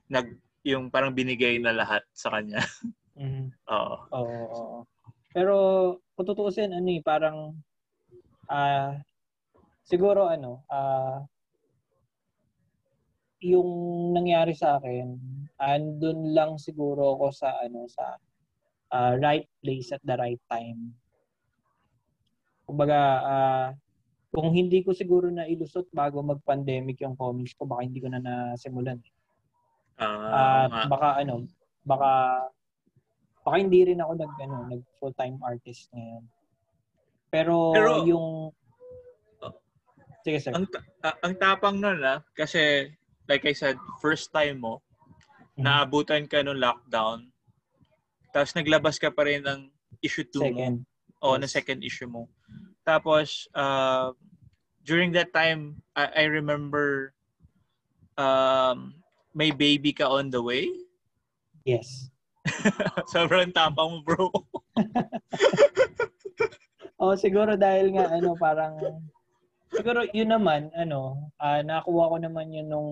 nag 0.09 0.33
yung 0.65 0.89
parang 0.89 1.13
binigay 1.13 1.61
na 1.61 1.69
lahat 1.69 2.01
sa 2.17 2.33
kanya. 2.33 2.65
mm-hmm. 3.21 3.53
Oo. 3.69 3.95
Oo, 4.09 4.41
oo. 4.49 4.79
Pero 5.29 5.55
kung 6.17 6.25
tutuusin 6.25 6.73
ano 6.73 6.89
eh 6.89 7.05
parang 7.05 7.53
uh, 8.49 8.97
siguro 9.85 10.33
ano 10.33 10.65
uh, 10.65 11.21
yung 13.43 13.69
nangyari 14.15 14.55
sa 14.55 14.79
akin 14.79 15.19
andun 15.59 16.35
lang 16.35 16.59
siguro 16.59 17.15
ako 17.15 17.31
sa 17.31 17.55
ano 17.63 17.87
sa 17.87 18.19
uh, 18.91 19.13
right 19.19 19.47
place 19.63 19.91
at 19.95 20.03
the 20.03 20.15
right 20.19 20.41
time. 20.51 20.91
Kumbaga 22.65 22.99
uh, 23.23 23.67
kung 24.35 24.51
hindi 24.51 24.83
ko 24.83 24.91
siguro 24.91 25.31
na 25.31 25.47
ilusot 25.47 25.87
bago 25.95 26.19
mag-pandemic 26.19 26.99
yung 26.99 27.15
comics 27.15 27.55
ko, 27.55 27.63
baka 27.63 27.87
hindi 27.87 28.03
ko 28.03 28.11
na 28.11 28.19
nasimulan. 28.19 28.99
Uh, 29.95 30.67
At 30.67 30.91
baka 30.91 31.23
ano, 31.23 31.47
baka 31.87 32.11
baka 33.47 33.55
hindi 33.55 33.87
rin 33.87 34.03
ako 34.03 34.11
nag 34.19 34.33
ano, 34.43 34.57
nag 34.67 34.83
full-time 34.99 35.39
artist 35.39 35.87
ngayon. 35.95 36.23
Pero, 37.31 37.71
Pero 37.71 37.91
yung 38.03 38.27
uh, 39.39 39.55
Sige, 40.25 40.41
sir. 40.41 40.51
Ang 40.51 40.67
uh, 40.67 41.15
ang 41.23 41.33
tapang 41.39 41.79
noon 41.79 42.03
ah 42.03 42.19
kasi 42.35 42.91
like 43.29 43.45
I 43.45 43.53
said, 43.53 43.77
first 44.01 44.33
time 44.33 44.61
mo 44.61 44.81
mm-hmm. 45.55 45.63
naabutan 45.63 46.27
ka 46.27 46.43
nung 46.43 46.59
lockdown. 46.59 47.31
Tapos 48.35 48.51
naglabas 48.51 48.99
ka 48.99 49.09
pa 49.09 49.23
rin 49.23 49.47
ng 49.47 49.71
issue 50.03 50.27
2 50.27 50.51
second. 50.51 50.83
mo. 50.83 51.23
O, 51.23 51.33
yes. 51.33 51.39
na 51.39 51.47
second 51.47 51.79
issue 51.81 52.09
mo. 52.11 52.27
Tapos, 52.83 53.47
uh, 53.55 54.11
during 54.83 55.15
that 55.15 55.33
time, 55.33 55.81
I, 55.95 56.21
I 56.21 56.23
remember 56.29 57.15
um, 58.19 58.99
may 59.33 59.49
baby 59.49 59.95
ka 59.95 60.05
on 60.05 60.29
the 60.29 60.43
way. 60.43 60.69
Yes. 61.63 62.11
Sobrang 63.15 63.49
tapang 63.49 63.89
mo, 63.89 63.99
bro. 64.05 64.29
oh, 67.01 67.17
siguro 67.17 67.57
dahil 67.57 67.97
nga 67.97 68.13
ano 68.13 68.37
parang 68.37 68.77
siguro 69.75 70.07
yun 70.15 70.31
naman 70.31 70.71
ano, 70.73 71.31
uh, 71.39 71.61
nakuha 71.61 72.11
ko 72.11 72.17
naman 72.17 72.51
yun 72.55 72.67
nung 72.71 72.91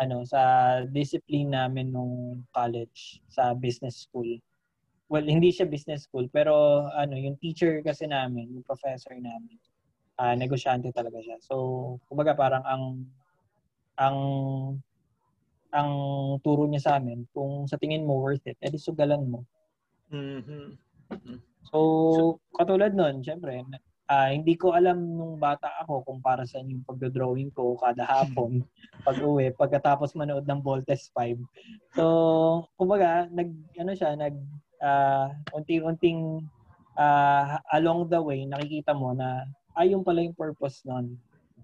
ano 0.00 0.24
sa 0.24 0.40
discipline 0.88 1.52
namin 1.52 1.92
nung 1.92 2.42
college 2.50 3.20
sa 3.28 3.52
business 3.52 4.08
school 4.08 4.40
well, 5.12 5.28
hindi 5.28 5.52
siya 5.52 5.68
business 5.68 6.08
school, 6.08 6.24
pero 6.32 6.88
ano, 6.96 7.12
yung 7.20 7.36
teacher 7.36 7.84
kasi 7.84 8.08
namin, 8.08 8.48
yung 8.48 8.64
professor 8.64 9.12
namin, 9.12 9.60
uh, 10.16 10.32
negosyante 10.32 10.88
talaga 10.88 11.20
siya. 11.20 11.36
So, 11.44 12.00
kumbaga 12.08 12.32
parang 12.32 12.64
ang 12.64 12.84
ang 14.00 14.18
ang 15.68 15.90
turo 16.40 16.64
niya 16.64 16.80
sa 16.80 16.92
amin, 16.96 17.28
kung 17.36 17.68
sa 17.68 17.76
tingin 17.76 18.08
mo 18.08 18.24
worth 18.24 18.48
it, 18.48 18.56
edi 18.64 18.80
sugalan 18.80 19.28
mo. 19.28 19.44
Mm-hmm. 20.08 20.80
So, 21.68 21.78
katulad 22.56 22.96
nun, 22.96 23.20
syempre, 23.20 23.60
uh, 24.12 24.28
hindi 24.28 24.54
ko 24.60 24.76
alam 24.76 25.00
nung 25.00 25.40
bata 25.40 25.72
ako 25.80 26.04
kung 26.04 26.20
para 26.20 26.44
saan 26.44 26.68
yung 26.68 26.84
pagdodrawing 26.84 27.48
ko 27.56 27.80
kada 27.80 28.04
hapon 28.04 28.60
pag 29.06 29.16
uwi, 29.24 29.56
pagkatapos 29.56 30.12
manood 30.12 30.44
ng 30.44 30.60
Voltes 30.60 31.08
5. 31.16 31.40
So, 31.96 32.04
kumbaga, 32.76 33.26
nag, 33.32 33.48
ano 33.80 33.92
siya, 33.96 34.12
nag, 34.14 34.36
uh, 34.84 35.32
unti-unting 35.56 36.44
uh, 37.00 37.56
along 37.72 38.12
the 38.12 38.20
way, 38.20 38.44
nakikita 38.44 38.92
mo 38.92 39.16
na 39.16 39.48
ay 39.80 39.96
yung 39.96 40.04
pala 40.04 40.20
yung 40.20 40.36
purpose 40.36 40.84
nun. 40.84 41.16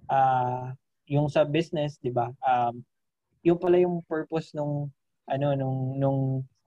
Uh, 0.09 0.73
yung 1.09 1.29
sa 1.29 1.45
business, 1.45 2.01
di 2.01 2.09
ba? 2.09 2.33
Um, 2.41 2.81
yung 3.45 3.61
pala 3.61 3.77
yung 3.81 4.01
purpose 4.09 4.57
nung 4.57 4.89
ano 5.29 5.53
nung 5.53 6.01
nung 6.01 6.21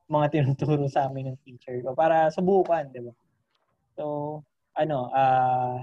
mga 0.06 0.28
tinuturo 0.38 0.86
sa 0.86 1.10
amin 1.10 1.34
ng 1.34 1.40
teacher 1.42 1.82
ko 1.82 1.98
para 1.98 2.30
subukan, 2.30 2.86
di 2.94 3.02
ba? 3.02 3.14
So, 3.98 4.06
ano, 4.82 5.14
uh, 5.14 5.78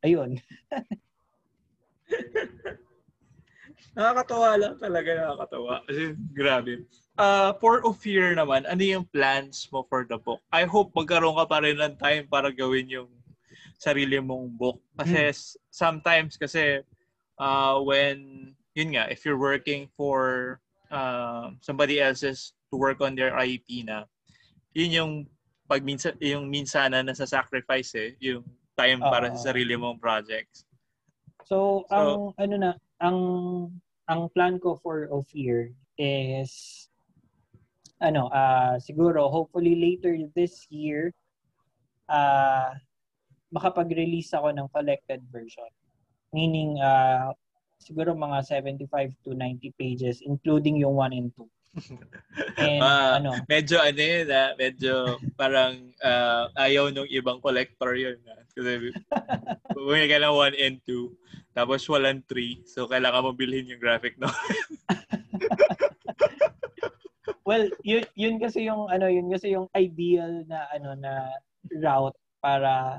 ayun. 0.00 0.40
nakakatawa 3.96 4.56
lang 4.56 4.74
talaga, 4.80 5.10
nakakatawa. 5.12 5.84
Kasi, 5.84 6.16
grabe 6.32 6.88
uh, 7.20 7.52
for 7.60 7.84
Ophir 7.84 8.32
naman, 8.32 8.64
ano 8.64 8.80
yung 8.80 9.06
plans 9.12 9.68
mo 9.68 9.84
for 9.84 10.08
the 10.08 10.16
book? 10.16 10.40
I 10.48 10.64
hope 10.64 10.96
magkaroon 10.96 11.36
ka 11.36 11.44
pa 11.44 11.60
rin 11.60 11.76
ng 11.76 12.00
time 12.00 12.24
para 12.24 12.48
gawin 12.48 12.88
yung 12.88 13.10
sarili 13.76 14.16
mong 14.16 14.56
book. 14.56 14.80
Kasi 14.96 15.28
hmm. 15.28 15.36
sometimes 15.68 16.40
kasi 16.40 16.80
uh, 17.36 17.76
when, 17.84 18.50
yun 18.72 18.96
nga, 18.96 19.12
if 19.12 19.28
you're 19.28 19.40
working 19.40 19.88
for 19.92 20.58
uh, 20.88 21.52
somebody 21.60 22.00
else's 22.00 22.56
to 22.72 22.80
work 22.80 23.04
on 23.04 23.12
their 23.12 23.36
IP 23.36 23.84
na, 23.84 24.08
yun 24.72 24.96
yung 24.96 25.12
pag 25.70 25.86
minsan, 25.86 26.18
yung 26.18 26.50
minsana 26.50 26.98
na 27.06 27.14
sa 27.14 27.30
sacrifice 27.30 27.94
eh, 27.94 28.18
yung 28.18 28.42
time 28.74 28.98
para 28.98 29.30
uh, 29.30 29.38
sa 29.38 29.54
sarili 29.54 29.78
mong 29.78 30.02
projects. 30.02 30.66
So, 31.46 31.86
so, 31.86 31.94
ang 31.94 32.10
ano 32.42 32.54
na, 32.58 32.70
ang 32.98 33.18
ang 34.10 34.26
plan 34.34 34.58
ko 34.58 34.74
for 34.82 35.06
Ophir 35.14 35.70
is 35.94 36.50
ano, 38.02 38.26
uh, 38.34 38.82
siguro 38.82 39.30
hopefully 39.30 39.78
later 39.78 40.18
this 40.34 40.66
year 40.74 41.14
uh, 42.10 42.74
makapag-release 43.54 44.34
ako 44.34 44.50
ng 44.50 44.66
collected 44.74 45.22
version. 45.30 45.70
Meaning 46.34 46.82
uh, 46.82 47.30
siguro 47.78 48.10
mga 48.18 48.42
75 48.42 49.14
to 49.22 49.38
90 49.38 49.70
pages 49.78 50.18
including 50.26 50.82
yung 50.82 50.98
1 50.98 51.14
and 51.14 51.30
2. 51.38 51.46
And 52.58 52.82
uh, 52.82 53.10
ano, 53.22 53.30
medyo 53.46 53.78
ano 53.78 54.00
yun, 54.00 54.26
ah, 54.34 54.52
medyo 54.58 54.92
parang 55.38 55.94
uh, 56.02 56.50
ayaw 56.58 56.90
nung 56.90 57.06
ibang 57.06 57.38
collector 57.38 57.94
yun. 57.94 58.18
Ah. 58.26 58.42
Kasi 58.50 58.90
bumili 59.74 60.10
ka 60.10 60.18
ng 60.18 60.34
1 60.34 60.58
and 60.58 60.78
2, 60.82 61.54
tapos 61.54 61.86
walang 61.86 62.26
3, 62.26 62.66
so 62.66 62.90
kailangan 62.90 63.22
mo 63.22 63.30
bilhin 63.30 63.70
yung 63.70 63.82
graphic 63.82 64.18
novel. 64.18 64.58
well, 67.48 67.64
yun, 67.86 68.02
yun 68.18 68.42
kasi 68.42 68.66
yung 68.66 68.90
ano, 68.90 69.06
yun 69.06 69.30
kasi 69.30 69.54
yung 69.54 69.70
ideal 69.78 70.42
na 70.50 70.66
ano 70.74 70.98
na 70.98 71.30
route 71.70 72.18
para 72.42 72.98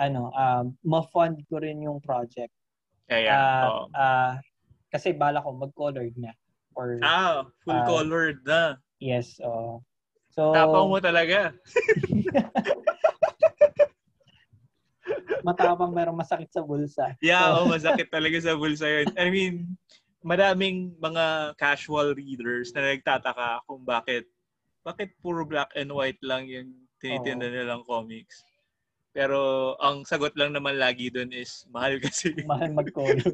ano, 0.00 0.32
um, 0.32 0.72
ma-fund 0.80 1.44
ko 1.52 1.60
rin 1.60 1.84
yung 1.84 2.00
project. 2.00 2.52
Yeah, 3.12 3.20
yeah. 3.20 3.36
Uh, 3.36 3.68
oh. 3.68 3.84
uh, 3.92 4.32
kasi 4.88 5.12
bala 5.12 5.44
ko 5.44 5.52
mag-colored 5.52 6.16
na. 6.16 6.32
Or, 6.80 6.96
ah, 7.04 7.44
full 7.60 7.76
uh, 7.76 7.84
colored 7.84 8.40
na. 8.48 8.80
Yes, 9.04 9.36
oh. 9.44 9.84
So, 10.32 10.56
Tapang 10.56 10.88
mo 10.88 10.96
talaga. 10.96 11.52
matapang 15.44 15.92
pero 15.92 16.12
masakit 16.16 16.48
sa 16.52 16.64
bulsa. 16.64 17.12
Yeah, 17.20 17.52
so, 17.52 17.64
oh, 17.64 17.66
masakit 17.76 18.08
talaga 18.08 18.40
sa 18.40 18.56
bulsa 18.56 18.86
yun. 18.88 19.12
I 19.16 19.28
mean, 19.28 19.76
maraming 20.24 20.96
mga 20.96 21.56
casual 21.56 22.16
readers 22.16 22.72
na 22.76 22.92
nagtataka 22.92 23.64
kung 23.64 23.84
bakit 23.84 24.28
bakit 24.80 25.12
puro 25.20 25.44
black 25.44 25.72
and 25.76 25.92
white 25.92 26.20
lang 26.24 26.48
yung 26.48 26.72
tinitinda 27.00 27.48
Oo. 27.48 27.52
nilang 27.52 27.84
comics? 27.84 28.44
Pero 29.10 29.74
ang 29.82 30.06
sagot 30.06 30.38
lang 30.38 30.54
naman 30.54 30.78
lagi 30.78 31.10
doon 31.10 31.34
is 31.34 31.66
mahal 31.74 31.98
kasi. 31.98 32.30
Mahal 32.46 32.70
mag-color. 32.70 33.18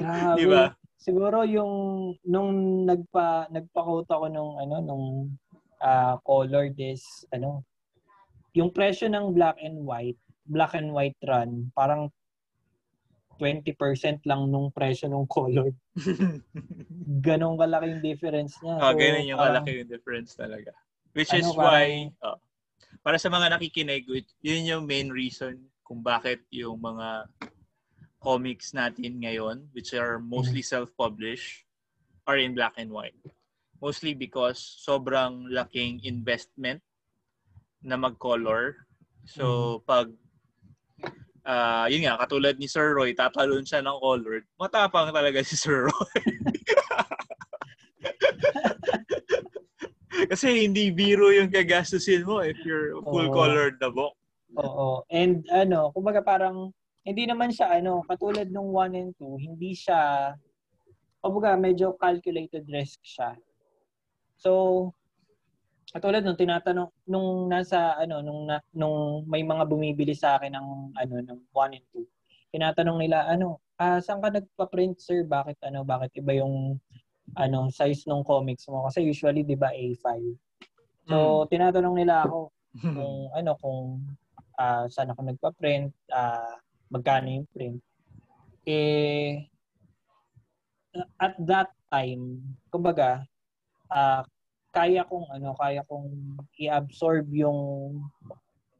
Grabe. 0.00 0.38
Di 0.40 0.46
ba? 0.48 0.72
Siguro 0.96 1.44
yung 1.44 1.74
nung 2.24 2.84
nagpa 2.86 3.50
nagpa-quote 3.50 4.08
ako 4.08 4.26
nung 4.30 4.52
ano 4.56 4.76
nung 4.80 5.06
uh, 5.82 6.14
color 6.22 6.70
this 6.72 7.26
ano 7.34 7.66
yung 8.52 8.70
presyo 8.70 9.08
ng 9.08 9.32
black 9.32 9.56
and 9.64 9.80
white, 9.80 10.20
black 10.44 10.76
and 10.76 10.92
white 10.92 11.16
run, 11.24 11.72
parang 11.72 12.12
20% 13.40 13.74
lang 14.28 14.52
nung 14.52 14.68
presyo 14.70 15.08
ng 15.08 15.24
color. 15.26 15.72
Ganong 17.26 17.56
kalaki 17.56 17.96
yung 17.96 18.04
difference 18.04 18.54
niya. 18.60 18.76
Oh, 18.78 18.92
so, 18.92 18.98
ganun 19.00 19.26
yung 19.26 19.40
kalaki 19.40 19.70
yung 19.82 19.90
difference 19.90 20.36
talaga. 20.36 20.70
Which 21.16 21.32
ano, 21.32 21.40
is 21.40 21.48
why, 21.56 22.12
parang, 22.12 22.36
oh, 22.36 22.38
para 23.02 23.18
sa 23.18 23.28
mga 23.28 23.58
nakikinig, 23.58 24.06
yun 24.40 24.66
yung 24.66 24.84
main 24.86 25.10
reason 25.10 25.58
kung 25.82 26.00
bakit 26.00 26.40
yung 26.54 26.78
mga 26.78 27.26
comics 28.22 28.70
natin 28.70 29.18
ngayon, 29.18 29.66
which 29.74 29.90
are 29.92 30.22
mostly 30.22 30.62
mm-hmm. 30.62 30.86
self-published, 30.86 31.66
are 32.30 32.38
in 32.38 32.54
black 32.54 32.78
and 32.78 32.94
white. 32.94 33.18
Mostly 33.82 34.14
because 34.14 34.62
sobrang 34.86 35.50
laking 35.50 36.06
investment 36.06 36.78
na 37.82 37.98
mag-color. 37.98 38.86
So, 39.26 39.82
mm-hmm. 39.82 39.86
pag 39.90 40.06
uh, 41.42 41.86
yun 41.90 42.06
nga, 42.06 42.22
katulad 42.22 42.54
ni 42.58 42.70
Sir 42.70 42.94
Roy, 42.94 43.14
tatalon 43.18 43.66
siya 43.66 43.82
ng 43.82 43.98
colored, 43.98 44.46
matapang 44.54 45.10
talaga 45.10 45.42
si 45.42 45.58
Sir 45.58 45.90
Roy. 45.90 46.14
Kasi 50.32 50.66
hindi 50.66 50.94
biro 50.94 51.34
yung 51.34 51.50
gagastusin 51.50 52.22
mo 52.22 52.42
if 52.42 52.58
you're 52.62 52.98
full 53.06 53.26
Oo. 53.26 53.34
colored 53.34 53.76
na 53.82 53.90
book. 53.90 54.14
Oo. 54.58 55.02
And 55.08 55.42
ano, 55.50 55.90
kumbaga 55.96 56.22
parang 56.22 56.70
hindi 57.02 57.26
naman 57.26 57.50
siya 57.50 57.82
ano, 57.82 58.04
katulad 58.06 58.46
nung 58.52 58.70
1 58.70 58.94
and 58.94 59.12
2, 59.18 59.40
hindi 59.40 59.74
siya 59.74 60.32
kumbaga 61.22 61.54
medyo 61.58 61.94
calculated 61.98 62.66
risk 62.70 62.98
siya. 63.02 63.38
So, 64.38 64.90
katulad 65.94 66.24
nung 66.24 66.38
tinatanong 66.38 66.90
nung 67.06 67.46
nasa 67.52 67.94
ano 68.00 68.24
nung 68.24 68.48
na, 68.48 68.58
nung 68.72 69.28
may 69.28 69.44
mga 69.44 69.68
bumibili 69.68 70.16
sa 70.16 70.40
akin 70.40 70.56
ng 70.56 70.68
ano 70.96 71.14
ng 71.20 71.40
1 71.52 71.76
and 71.76 71.86
2 71.92 72.00
tinatanong 72.48 72.96
nila 72.96 73.28
ano 73.28 73.60
ah 73.76 74.00
saan 74.00 74.24
ka 74.24 74.32
nagpa-print 74.32 74.96
sir 74.96 75.20
bakit 75.28 75.60
ano 75.60 75.84
bakit 75.84 76.16
iba 76.16 76.32
yung 76.40 76.80
ano 77.38 77.72
size 77.72 78.04
ng 78.08 78.22
comics 78.26 78.68
mo 78.68 78.86
kasi 78.90 79.06
usually 79.06 79.42
'di 79.46 79.56
ba 79.56 79.72
A5 79.72 80.06
so 81.08 81.44
mm. 81.44 81.48
tinatanong 81.48 81.96
nila 81.96 82.26
ako 82.26 82.52
kung 82.96 83.16
ano 83.32 83.52
kung 83.60 83.80
uh, 84.58 84.84
saan 84.88 85.12
ako 85.12 85.20
nagpa-print 85.28 85.92
uh, 86.12 86.54
magkano 86.92 87.40
yung 87.40 87.48
print 87.52 87.80
eh 88.68 89.48
at 91.16 91.34
that 91.40 91.72
time 91.88 92.40
kumbaga 92.68 93.24
uh, 93.88 94.22
kaya 94.72 95.04
kong 95.04 95.28
ano, 95.28 95.52
kaya 95.60 95.84
kong 95.84 96.40
i-absorb 96.56 97.28
yung 97.36 97.60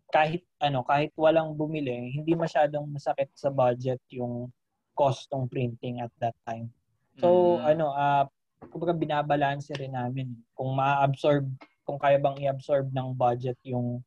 kahit 0.09 0.41
ano, 0.61 0.81
kahit 0.85 1.13
walang 1.21 1.53
bumili, 1.53 2.17
hindi 2.17 2.33
masyadong 2.33 2.89
masakit 2.89 3.29
sa 3.37 3.53
budget 3.53 4.01
yung 4.09 4.49
cost 4.97 5.29
ng 5.33 5.49
printing 5.49 6.01
at 6.01 6.13
that 6.21 6.37
time. 6.49 6.73
So, 7.21 7.61
mm. 7.61 7.77
ano, 7.77 7.87
uh, 7.93 8.25
kumbaga 8.71 8.95
binabalance 8.95 9.75
rin 9.77 9.93
namin 9.93 10.33
kung 10.57 10.73
ma-absorb, 10.73 11.45
kung 11.85 11.99
kaya 11.99 12.17
bang 12.17 12.39
i-absorb 12.47 12.89
ng 12.95 13.13
budget 13.19 13.59
yung 13.67 14.01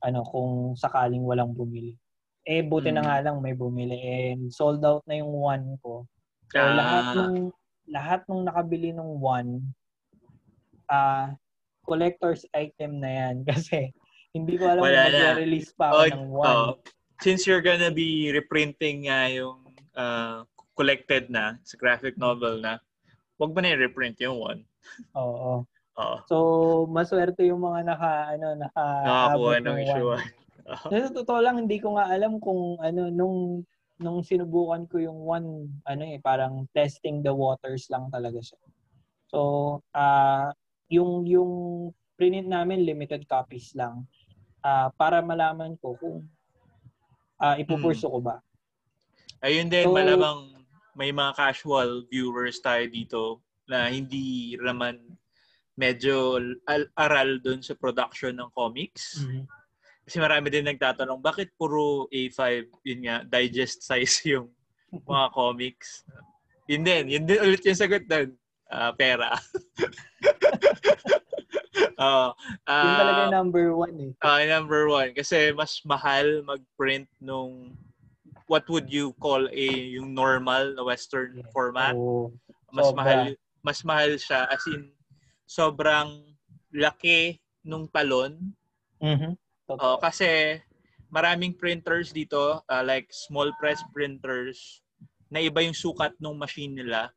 ano, 0.00 0.20
kung 0.26 0.74
sakaling 0.76 1.24
walang 1.24 1.52
bumili. 1.52 1.96
Eh, 2.44 2.64
buti 2.64 2.90
mm. 2.90 2.96
na 2.96 3.02
nga 3.04 3.16
lang 3.20 3.38
may 3.40 3.54
bumili. 3.56 3.96
And 4.00 4.52
sold 4.52 4.84
out 4.84 5.04
na 5.04 5.20
yung 5.20 5.32
one 5.32 5.76
ko. 5.80 6.04
So, 6.50 6.58
ah. 6.58 6.74
lahat 6.74 7.04
ng 7.16 7.36
lahat 7.90 8.20
ng 8.28 8.42
nakabili 8.46 8.90
ng 8.94 9.18
one, 9.18 9.60
uh, 10.90 11.30
collector's 11.86 12.46
item 12.54 13.02
na 13.02 13.10
yan 13.10 13.36
kasi 13.50 13.90
hindi 14.30 14.54
ko 14.54 14.70
alam 14.70 14.82
Wala 14.84 15.10
kung 15.10 15.42
release 15.42 15.70
pa 15.74 15.90
ako 15.90 15.98
oh, 15.98 16.06
ng 16.06 16.26
one. 16.30 16.46
Oh, 16.50 16.72
since 17.18 17.46
you're 17.46 17.64
gonna 17.64 17.90
be 17.90 18.30
reprinting 18.30 19.10
nga 19.10 19.26
uh, 19.26 19.34
yung 19.34 19.58
uh, 19.98 20.46
collected 20.80 21.28
na 21.28 21.60
sa 21.60 21.76
graphic 21.76 22.16
novel 22.16 22.64
na, 22.64 22.80
wag 23.36 23.52
ba 23.52 23.60
na 23.60 23.76
i-reprint 23.76 24.16
yung 24.24 24.40
one? 24.40 24.60
Oo. 25.12 25.68
Oo. 26.00 26.16
So, 26.24 26.36
maswerte 26.88 27.44
yung 27.44 27.60
mga 27.60 27.92
naka, 27.92 28.32
ano, 28.32 28.56
naka 28.56 28.84
Nakakuha 29.04 29.56
ng 29.60 29.78
issue. 29.84 30.08
Sa 30.88 31.12
totoo 31.12 31.40
lang, 31.44 31.60
hindi 31.60 31.76
ko 31.76 32.00
nga 32.00 32.08
alam 32.08 32.40
kung 32.40 32.80
ano, 32.80 33.12
nung 33.12 33.66
nung 34.00 34.24
sinubukan 34.24 34.88
ko 34.88 34.96
yung 34.96 35.20
one, 35.28 35.68
ano 35.84 36.02
eh, 36.08 36.16
parang 36.24 36.64
testing 36.72 37.20
the 37.20 37.28
waters 37.28 37.84
lang 37.92 38.08
talaga 38.08 38.40
siya. 38.40 38.56
So, 39.28 39.38
uh, 39.92 40.48
yung 40.88 41.28
yung 41.28 41.52
print 42.16 42.48
namin 42.48 42.88
limited 42.88 43.28
copies 43.28 43.76
lang 43.76 44.08
uh, 44.64 44.88
para 44.96 45.20
malaman 45.20 45.76
ko 45.84 46.00
kung 46.00 46.24
uh, 47.44 47.54
ipupurso 47.60 48.08
hmm. 48.08 48.14
ko 48.16 48.18
ba. 48.24 48.36
Ayun 49.44 49.68
din, 49.68 49.84
so, 49.84 49.92
malamang 49.92 50.59
may 51.00 51.16
mga 51.16 51.32
casual 51.32 52.04
viewers 52.12 52.60
tayo 52.60 52.84
dito 52.84 53.40
na 53.64 53.88
hindi 53.88 54.52
naman 54.60 55.00
medyo 55.72 56.36
al- 56.68 56.92
aral 56.92 57.40
doon 57.40 57.64
sa 57.64 57.72
production 57.72 58.36
ng 58.36 58.52
comics. 58.52 59.24
Mm-hmm. 59.24 59.48
Kasi 60.04 60.16
marami 60.20 60.52
din 60.52 60.68
nagtatanong, 60.68 61.24
bakit 61.24 61.56
puro 61.56 62.04
A5, 62.12 62.68
yun 62.84 63.00
nga, 63.08 63.24
digest 63.24 63.80
size 63.80 64.20
yung 64.36 64.52
mga 64.92 65.26
comics? 65.32 66.04
Yun 66.68 66.84
din, 66.84 67.04
yun 67.16 67.24
din 67.24 67.40
ulit 67.40 67.64
yung 67.64 67.80
sagot 67.80 68.04
doon 68.04 68.36
uh, 68.68 68.92
pera. 68.92 69.32
uh, 71.96 72.30
uh, 72.68 72.84
Yun 72.84 72.94
talaga 73.00 73.22
number 73.32 73.66
one 73.72 73.96
eh. 74.04 74.12
Uh, 74.20 74.44
number 74.44 74.84
one. 74.84 75.10
Kasi 75.16 75.56
mas 75.56 75.80
mahal 75.88 76.44
mag-print 76.44 77.08
nung 77.24 77.72
what 78.50 78.66
would 78.66 78.90
you 78.90 79.14
call 79.22 79.46
a 79.46 79.66
yung 79.94 80.10
normal 80.10 80.74
na 80.74 80.82
western 80.82 81.38
format. 81.54 81.94
Oh, 81.94 82.34
mas 82.74 82.90
sobra. 82.90 82.98
mahal 82.98 83.22
mas 83.62 83.80
mahal 83.86 84.10
siya 84.18 84.50
as 84.50 84.66
in 84.66 84.90
sobrang 85.46 86.34
laki 86.74 87.38
nung 87.62 87.86
talon. 87.86 88.34
Mhm. 88.98 89.38
Uh, 89.70 89.94
kasi 90.02 90.58
maraming 91.14 91.54
printers 91.54 92.10
dito 92.10 92.58
uh, 92.66 92.82
like 92.82 93.06
small 93.14 93.54
press 93.62 93.78
printers 93.94 94.82
na 95.30 95.38
iba 95.38 95.62
yung 95.62 95.74
sukat 95.74 96.18
ng 96.18 96.34
machine 96.34 96.74
nila. 96.74 97.14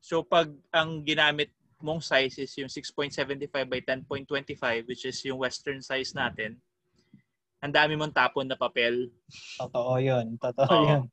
So 0.00 0.24
pag 0.24 0.48
ang 0.72 1.04
ginamit 1.04 1.52
mong 1.84 2.00
size 2.00 2.40
is 2.40 2.52
yung 2.56 2.72
6.75 2.72 3.52
by 3.68 3.80
10.25 3.84 4.88
which 4.88 5.04
is 5.04 5.20
yung 5.28 5.44
western 5.44 5.84
size 5.84 6.16
natin, 6.16 6.56
ang 7.64 7.72
dami 7.72 7.96
mong 7.96 8.12
tapon 8.12 8.44
na 8.44 8.60
papel. 8.60 9.08
Totoo 9.56 9.96
yun. 9.96 10.36
Totoo 10.36 10.68
Oo. 10.68 10.84
yun. 10.84 11.04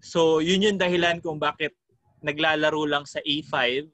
So 0.00 0.40
yun 0.40 0.64
yung 0.64 0.80
dahilan 0.80 1.20
kung 1.20 1.36
bakit 1.36 1.76
naglalaro 2.24 2.88
lang 2.88 3.04
sa 3.04 3.20
A5 3.20 3.84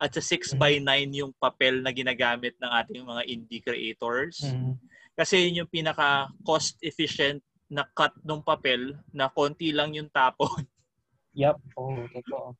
at 0.00 0.16
sa 0.16 0.22
6 0.24 0.56
by 0.56 0.80
9 0.80 0.80
mm-hmm. 0.80 1.12
yung 1.20 1.32
papel 1.36 1.84
na 1.84 1.92
ginagamit 1.92 2.56
ng 2.56 2.72
ating 2.72 3.04
mga 3.04 3.22
indie 3.28 3.60
creators. 3.60 4.40
Mm-hmm. 4.48 4.80
Kasi 5.12 5.48
yun 5.48 5.64
yung 5.64 5.70
pinaka 5.72 6.32
cost 6.40 6.80
efficient 6.80 7.44
na 7.68 7.84
cut 7.92 8.16
ng 8.24 8.40
papel 8.40 8.96
na 9.12 9.28
konti 9.28 9.76
lang 9.76 9.92
yung 9.92 10.08
tapon. 10.08 10.64
Yep, 11.36 11.76
oh, 11.76 12.00
totoo. 12.16 12.56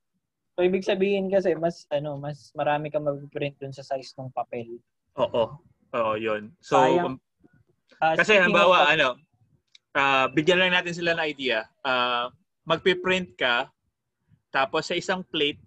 So, 0.53 0.61
ibig 0.61 0.85
sabihin 0.85 1.33
kasi, 1.33 1.57
mas, 1.57 1.89
ano, 1.89 2.21
mas 2.21 2.53
marami 2.53 2.93
kang 2.93 3.09
mag-print 3.09 3.57
dun 3.57 3.73
sa 3.73 3.81
size 3.81 4.13
ng 4.21 4.29
papel. 4.37 4.69
Oo. 5.17 5.57
Oo, 5.97 6.13
yun. 6.21 6.53
So, 6.61 6.77
Sayang, 6.77 7.17
uh, 8.03 8.15
kasi 8.17 8.37
halimbawa, 8.37 8.87
of, 8.87 8.93
ano, 8.93 9.09
uh, 9.97 10.27
bigyan 10.33 10.61
lang 10.61 10.77
natin 10.77 10.95
sila 10.95 11.17
ng 11.17 11.25
idea. 11.25 11.65
Uh, 11.83 12.29
magpiprint 12.67 13.35
ka, 13.39 13.71
tapos 14.51 14.91
sa 14.91 14.99
isang 14.99 15.23
plate, 15.27 15.61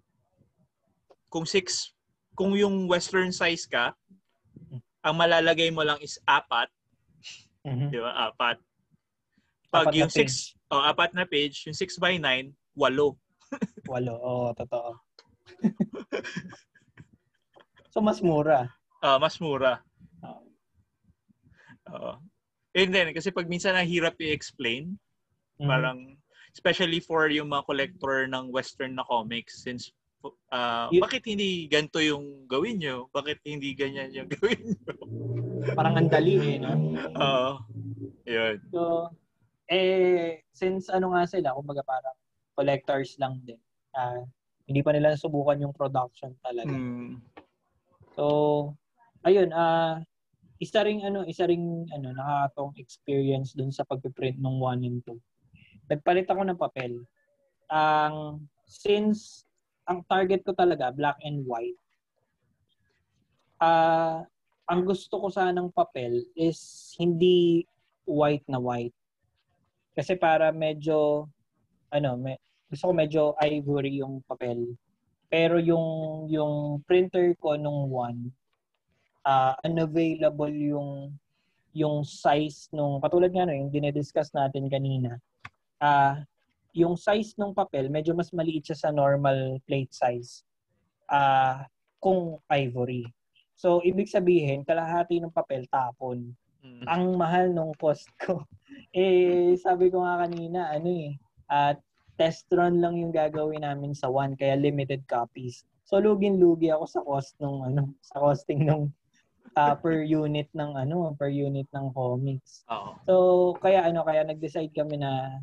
kung 1.29 1.45
six, 1.45 1.93
kung 2.33 2.57
yung 2.57 2.89
western 2.89 3.29
size 3.29 3.69
ka, 3.69 3.93
ang 5.03 5.15
malalagay 5.15 5.71
mo 5.71 5.85
lang 5.85 5.99
is 6.03 6.19
apat. 6.27 6.67
Mm-hmm. 7.63 7.89
Di 7.91 7.99
ba? 8.01 8.11
Apat. 8.31 8.57
Pag 9.69 9.91
apat 9.91 9.95
yung 9.95 10.11
six, 10.11 10.57
oh, 10.73 10.81
apat 10.81 11.13
na 11.13 11.25
page, 11.25 11.69
yung 11.69 11.77
6 11.77 12.01
by 12.01 12.17
9, 12.17 12.51
walo. 12.77 13.17
Walo, 13.89 14.13
oo, 14.21 14.53
totoo. 14.53 14.93
so, 17.89 17.97
mas 17.97 18.21
mura. 18.21 18.69
Ah, 19.01 19.15
uh, 19.15 19.17
mas 19.17 19.41
mura. 19.41 19.81
Oo. 21.95 22.13
Uh, 22.15 22.17
and 22.77 22.93
then, 22.93 23.09
kasi 23.13 23.33
pag 23.33 23.49
minsan 23.49 23.73
nahirap 23.75 24.15
i-explain, 24.21 24.95
mm-hmm. 25.57 25.69
parang, 25.69 26.17
especially 26.53 26.99
for 27.01 27.29
yung 27.29 27.49
mga 27.49 27.65
collector 27.65 28.25
ng 28.29 28.49
western 28.53 28.97
na 28.97 29.05
comics, 29.05 29.65
since 29.65 29.93
Uh, 30.51 30.91
y- 30.91 30.99
bakit 30.99 31.23
hindi 31.23 31.71
ganito 31.71 32.03
yung 32.03 32.43
gawin 32.43 32.75
nyo? 32.81 33.07
Bakit 33.15 33.39
hindi 33.47 33.71
ganyan 33.71 34.11
yung 34.11 34.27
gawin 34.35 34.75
nyo? 34.75 34.93
Parang 35.79 35.95
andali 35.95 36.35
eh, 36.35 36.57
no? 36.59 36.75
Oo. 37.15 37.49
Yun. 38.27 38.57
So, 38.73 39.07
eh, 39.71 40.43
since 40.51 40.91
ano 40.91 41.15
nga 41.15 41.23
sila, 41.23 41.55
kumbaga 41.55 41.85
parang 41.87 42.17
collectors 42.57 43.15
lang 43.21 43.39
din. 43.47 43.61
Uh, 43.95 44.27
hindi 44.67 44.83
pa 44.83 44.91
nila 44.91 45.15
subukan 45.15 45.61
yung 45.63 45.73
production 45.73 46.35
talaga. 46.43 46.73
Mm. 46.73 47.23
So, 48.19 48.23
ayun, 49.23 49.55
ah, 49.55 49.63
uh, 49.63 49.93
isa 50.59 50.83
ring 50.83 51.01
ano, 51.07 51.23
isa 51.23 51.47
ring 51.47 51.87
ano, 51.95 52.11
nakakatong 52.11 52.75
experience 52.75 53.55
dun 53.55 53.71
sa 53.71 53.87
pagpe-print 53.87 54.35
ng 54.43 54.55
1 54.59 54.87
and 54.87 54.99
2. 55.07 55.15
Nagpalit 55.89 56.27
ako 56.27 56.41
ng 56.43 56.59
papel. 56.59 56.93
Ang 57.71 58.15
um, 58.43 58.47
since 58.67 59.47
ang 59.87 60.05
target 60.05 60.43
ko 60.45 60.53
talaga 60.53 60.93
black 60.93 61.17
and 61.25 61.41
white. 61.47 61.79
Ah, 63.57 63.65
uh, 63.65 64.17
ang 64.69 64.85
gusto 64.85 65.17
ko 65.17 65.33
sanang 65.33 65.73
papel 65.73 66.21
is 66.37 66.93
hindi 67.01 67.65
white 68.05 68.45
na 68.45 68.61
white. 68.61 68.93
Kasi 69.97 70.13
para 70.13 70.53
medyo 70.53 71.25
ano, 71.89 72.13
me, 72.19 72.37
gusto 72.69 72.91
ko 72.91 72.93
medyo 72.93 73.21
ivory 73.41 73.97
yung 73.97 74.21
papel. 74.29 74.77
Pero 75.25 75.57
yung 75.57 76.29
yung 76.29 76.85
printer 76.85 77.33
ko 77.41 77.57
nung 77.57 77.89
one 77.89 78.29
uh, 79.25 79.53
unavailable 79.63 80.51
yung 80.53 81.13
yung 81.73 82.01
size 82.01 82.67
nung 82.73 82.97
katulad 82.99 83.29
nga 83.29 83.45
no, 83.45 83.53
yung 83.53 83.71
dinediscuss 83.71 84.33
natin 84.33 84.67
kanina. 84.67 85.21
Ah, 85.79 85.87
uh, 85.87 86.13
yung 86.75 86.93
size 86.93 87.33
ng 87.39 87.55
papel 87.55 87.89
medyo 87.89 88.13
mas 88.13 88.29
maliit 88.29 88.69
siya 88.69 88.77
sa 88.77 88.89
normal 88.89 89.57
plate 89.65 89.93
size. 89.93 90.43
Ah, 91.09 91.17
uh, 91.17 91.57
kung 91.99 92.39
ivory. 92.47 93.05
So 93.59 93.83
ibig 93.83 94.07
sabihin 94.07 94.63
kalahati 94.63 95.19
ng 95.19 95.35
papel 95.35 95.67
tapon. 95.67 96.31
Mm. 96.63 96.83
Ang 96.87 97.03
mahal 97.15 97.51
nung 97.51 97.75
cost 97.75 98.07
ko. 98.19 98.43
eh 98.95 99.53
sabi 99.59 99.91
ko 99.91 100.01
nga 100.01 100.25
kanina 100.25 100.73
ano 100.73 100.89
eh 100.89 101.13
at 101.49 101.77
uh, 101.77 101.83
test 102.19 102.51
run 102.51 102.83
lang 102.83 102.99
yung 102.99 103.15
gagawin 103.15 103.63
namin 103.63 103.95
sa 103.95 104.11
one 104.11 104.35
kaya 104.35 104.59
limited 104.59 105.07
copies. 105.07 105.63
So 105.87 106.03
lugin-lugi 106.03 106.69
ako 106.69 106.85
sa 106.85 107.01
cost 107.01 107.33
nung 107.39 107.63
ano, 107.63 107.95
sa 108.03 108.19
costing 108.19 108.67
nung 108.67 108.91
uh, 109.55 109.75
per 109.75 110.03
unit 110.03 110.47
ng 110.55 110.71
ano, 110.75 111.15
per 111.15 111.29
unit 111.29 111.67
ng 111.73 111.91
comics. 111.93 112.63
Oo. 112.69 112.89
So 113.05 113.13
kaya 113.59 113.85
ano, 113.85 114.03
kaya 114.05 114.23
nag-decide 114.23 114.71
kami 114.73 114.99
na 114.99 115.41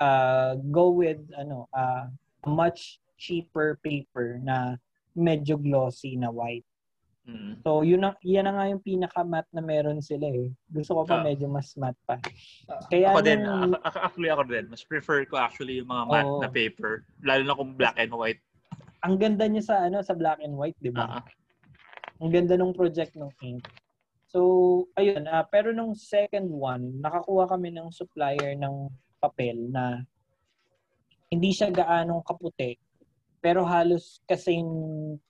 uh, 0.00 0.58
go 0.70 0.90
with 0.90 1.20
ano, 1.36 1.68
uh, 1.72 2.08
much 2.46 2.98
cheaper 3.18 3.78
paper 3.86 4.42
na 4.42 4.76
medyo 5.14 5.54
glossy 5.60 6.18
na 6.18 6.32
white. 6.32 6.66
Mm-hmm. 7.22 7.62
So, 7.62 7.86
yun 7.86 8.02
na, 8.02 8.18
yan 8.26 8.50
na 8.50 8.58
nga 8.58 8.66
yung 8.66 8.82
pinaka-matte 8.82 9.46
na 9.54 9.62
meron 9.62 10.02
sila 10.02 10.26
eh. 10.26 10.50
Gusto 10.66 10.98
ko 10.98 11.02
pa 11.06 11.22
uh, 11.22 11.24
medyo 11.24 11.46
mas 11.46 11.70
matte 11.78 12.02
pa. 12.02 12.18
Kaya 12.90 13.14
ako 13.14 13.22
nung, 13.22 13.26
din, 13.30 13.40
ako, 13.78 13.96
actually 14.02 14.30
ako 14.34 14.42
din. 14.50 14.64
Mas 14.66 14.82
prefer 14.82 15.22
ko 15.30 15.38
actually 15.38 15.78
yung 15.78 15.86
mga 15.86 16.04
matte 16.10 16.26
oh, 16.34 16.42
na 16.42 16.50
paper. 16.50 17.06
Lalo 17.22 17.42
na 17.46 17.54
kung 17.54 17.78
black 17.78 17.94
and 18.02 18.10
white. 18.10 18.42
Ang 19.06 19.22
ganda 19.22 19.46
niya 19.46 19.62
sa 19.62 19.86
ano 19.86 20.02
sa 20.02 20.18
black 20.18 20.42
and 20.42 20.58
white, 20.58 20.74
di 20.82 20.90
ba? 20.90 21.06
Uh-huh. 21.06 21.22
Ang 22.22 22.30
ganda 22.30 22.54
ng 22.54 22.70
project 22.70 23.18
ng 23.18 23.30
ink. 23.42 23.66
So, 24.30 24.40
ayun. 24.94 25.26
Uh, 25.26 25.44
pero 25.50 25.74
nung 25.74 25.92
second 25.98 26.48
one, 26.48 27.02
nakakuha 27.02 27.50
kami 27.50 27.74
ng 27.74 27.90
supplier 27.90 28.54
ng 28.54 28.88
papel 29.18 29.58
na 29.68 30.00
hindi 31.28 31.50
siya 31.50 31.68
gaanong 31.68 32.22
kaputi 32.22 32.78
pero 33.42 33.66
halos 33.66 34.22
kasing 34.30 34.70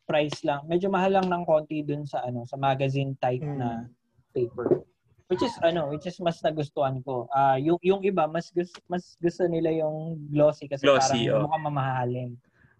price 0.04 0.44
lang. 0.44 0.60
Medyo 0.68 0.92
mahal 0.92 1.16
lang 1.16 1.32
ng 1.32 1.48
konti 1.48 1.80
dun 1.80 2.04
sa 2.04 2.20
ano, 2.20 2.44
sa 2.44 2.60
magazine 2.60 3.16
type 3.16 3.40
mm. 3.40 3.56
na 3.56 3.88
paper. 4.36 4.84
Which 5.32 5.40
is 5.40 5.56
ano, 5.64 5.88
which 5.88 6.04
is 6.04 6.20
mas 6.20 6.36
nagustuhan 6.44 7.00
ko. 7.00 7.24
Uh, 7.32 7.56
yung 7.56 7.80
yung 7.80 8.04
iba 8.04 8.28
mas 8.28 8.52
gusto 8.52 8.76
mas 8.84 9.16
gusto 9.16 9.48
nila 9.48 9.72
yung 9.72 10.28
glossy 10.28 10.68
kasi 10.68 10.84
glossy, 10.84 11.32
parang 11.32 11.40
oh. 11.40 11.42
mukhang 11.48 11.64
mamahalin. 11.72 12.30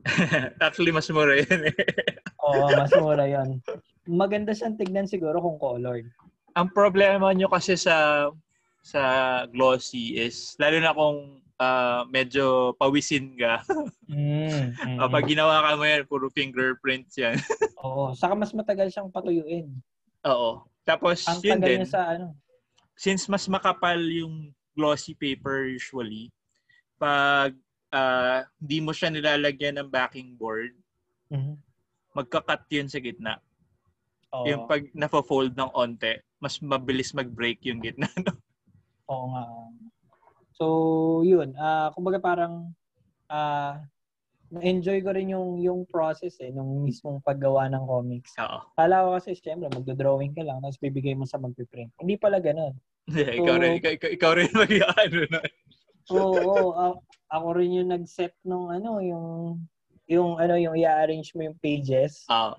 Actually 0.65 0.91
mas 0.91 1.09
mura 1.11 1.39
'yun 1.39 1.71
eh. 1.71 1.77
Oo, 2.47 2.69
mas 2.75 2.93
mura 2.99 3.25
'yun. 3.27 3.63
Maganda 4.07 4.51
siyang 4.51 4.75
tignan 4.75 5.07
siguro 5.07 5.39
kung 5.39 5.59
colored. 5.63 6.07
Ang 6.59 6.69
problema 6.75 7.31
nyo 7.33 7.49
kasi 7.49 7.79
sa 7.79 8.29
sa 8.83 9.03
glossy 9.47 10.19
is 10.19 10.59
lalo 10.59 10.77
na 10.83 10.93
kung 10.93 11.43
uh, 11.63 12.03
medyo 12.11 12.75
pawisin 12.77 13.39
ka. 13.39 13.63
mm, 14.11 14.75
mm. 14.75 14.99
Kapag 14.99 15.25
ginawa 15.31 15.63
ka 15.63 15.79
mo 15.79 15.85
yan, 15.87 16.03
puro 16.05 16.27
fingerprints 16.35 17.15
yan. 17.15 17.39
Oo. 17.79 18.11
Saka 18.19 18.35
mas 18.35 18.51
matagal 18.51 18.91
siyang 18.91 19.11
patuyuin. 19.11 19.71
Oo. 20.27 20.67
Tapos, 20.83 21.23
Ang 21.31 21.41
yun 21.47 21.61
din. 21.63 21.87
sa 21.87 22.19
ano. 22.19 22.35
Since 22.99 23.31
mas 23.31 23.47
makapal 23.47 23.99
yung 24.03 24.51
glossy 24.75 25.15
paper 25.15 25.71
usually, 25.71 26.35
pag 26.99 27.55
uh, 27.93 28.41
hindi 28.59 28.79
mo 28.81 28.91
siya 28.97 29.13
nilalagyan 29.13 29.79
ng 29.79 29.89
backing 29.93 30.35
board, 30.35 30.73
mm-hmm. 31.29 31.57
magka-cut 32.17 32.65
yun 32.73 32.89
sa 32.89 32.99
gitna. 32.99 33.39
Oo. 34.33 34.49
Yung 34.49 34.65
pag 34.65 34.89
na-fold 34.97 35.53
ng 35.53 35.71
onte, 35.77 36.25
mas 36.41 36.59
mabilis 36.65 37.13
mag-break 37.13 37.61
yung 37.69 37.79
gitna. 37.85 38.09
No? 38.25 38.33
Oo 39.13 39.27
nga. 39.37 39.45
So, 40.57 40.67
yun. 41.27 41.53
Uh, 41.53 41.93
kumbaga 41.93 42.17
parang 42.23 42.73
uh, 43.29 43.77
na-enjoy 44.53 45.01
ko 45.05 45.17
rin 45.17 45.33
yung 45.33 45.61
yung 45.61 45.85
process 45.89 46.37
eh, 46.45 46.53
nung 46.53 46.85
mismong 46.85 47.21
paggawa 47.21 47.69
ng 47.73 47.85
comics. 47.85 48.33
Oo. 48.41 48.65
Kala 48.77 49.05
ko 49.05 49.09
kasi, 49.21 49.37
syempre, 49.37 49.69
magdo-drawing 49.69 50.33
ka 50.33 50.45
lang, 50.45 50.65
tapos 50.65 50.81
bibigay 50.81 51.13
mo 51.13 51.29
sa 51.29 51.37
magpiprint. 51.37 51.93
Hindi 52.01 52.17
pala 52.17 52.41
ganun. 52.41 52.73
Yeah, 53.11 53.37
so, 53.37 53.43
ikaw 53.43 53.57
rin, 53.59 53.73
ikaw, 53.83 53.93
ikaw, 53.97 54.11
ikaw 54.13 54.33
rin 54.39 54.51
mag-ano 54.63 55.21
na. 55.29 55.41
Oo, 56.19 56.37
oo 56.37 56.89
ako 57.33 57.49
rin 57.57 57.79
yung 57.81 57.91
nag-set 57.95 58.37
nung 58.45 58.69
ano, 58.69 59.01
yung 59.01 59.57
yung 60.11 60.37
ano, 60.37 60.59
yung 60.61 60.77
i-arrange 60.77 61.33
mo 61.33 61.49
yung 61.49 61.59
pages. 61.63 62.27
Oo. 62.29 62.59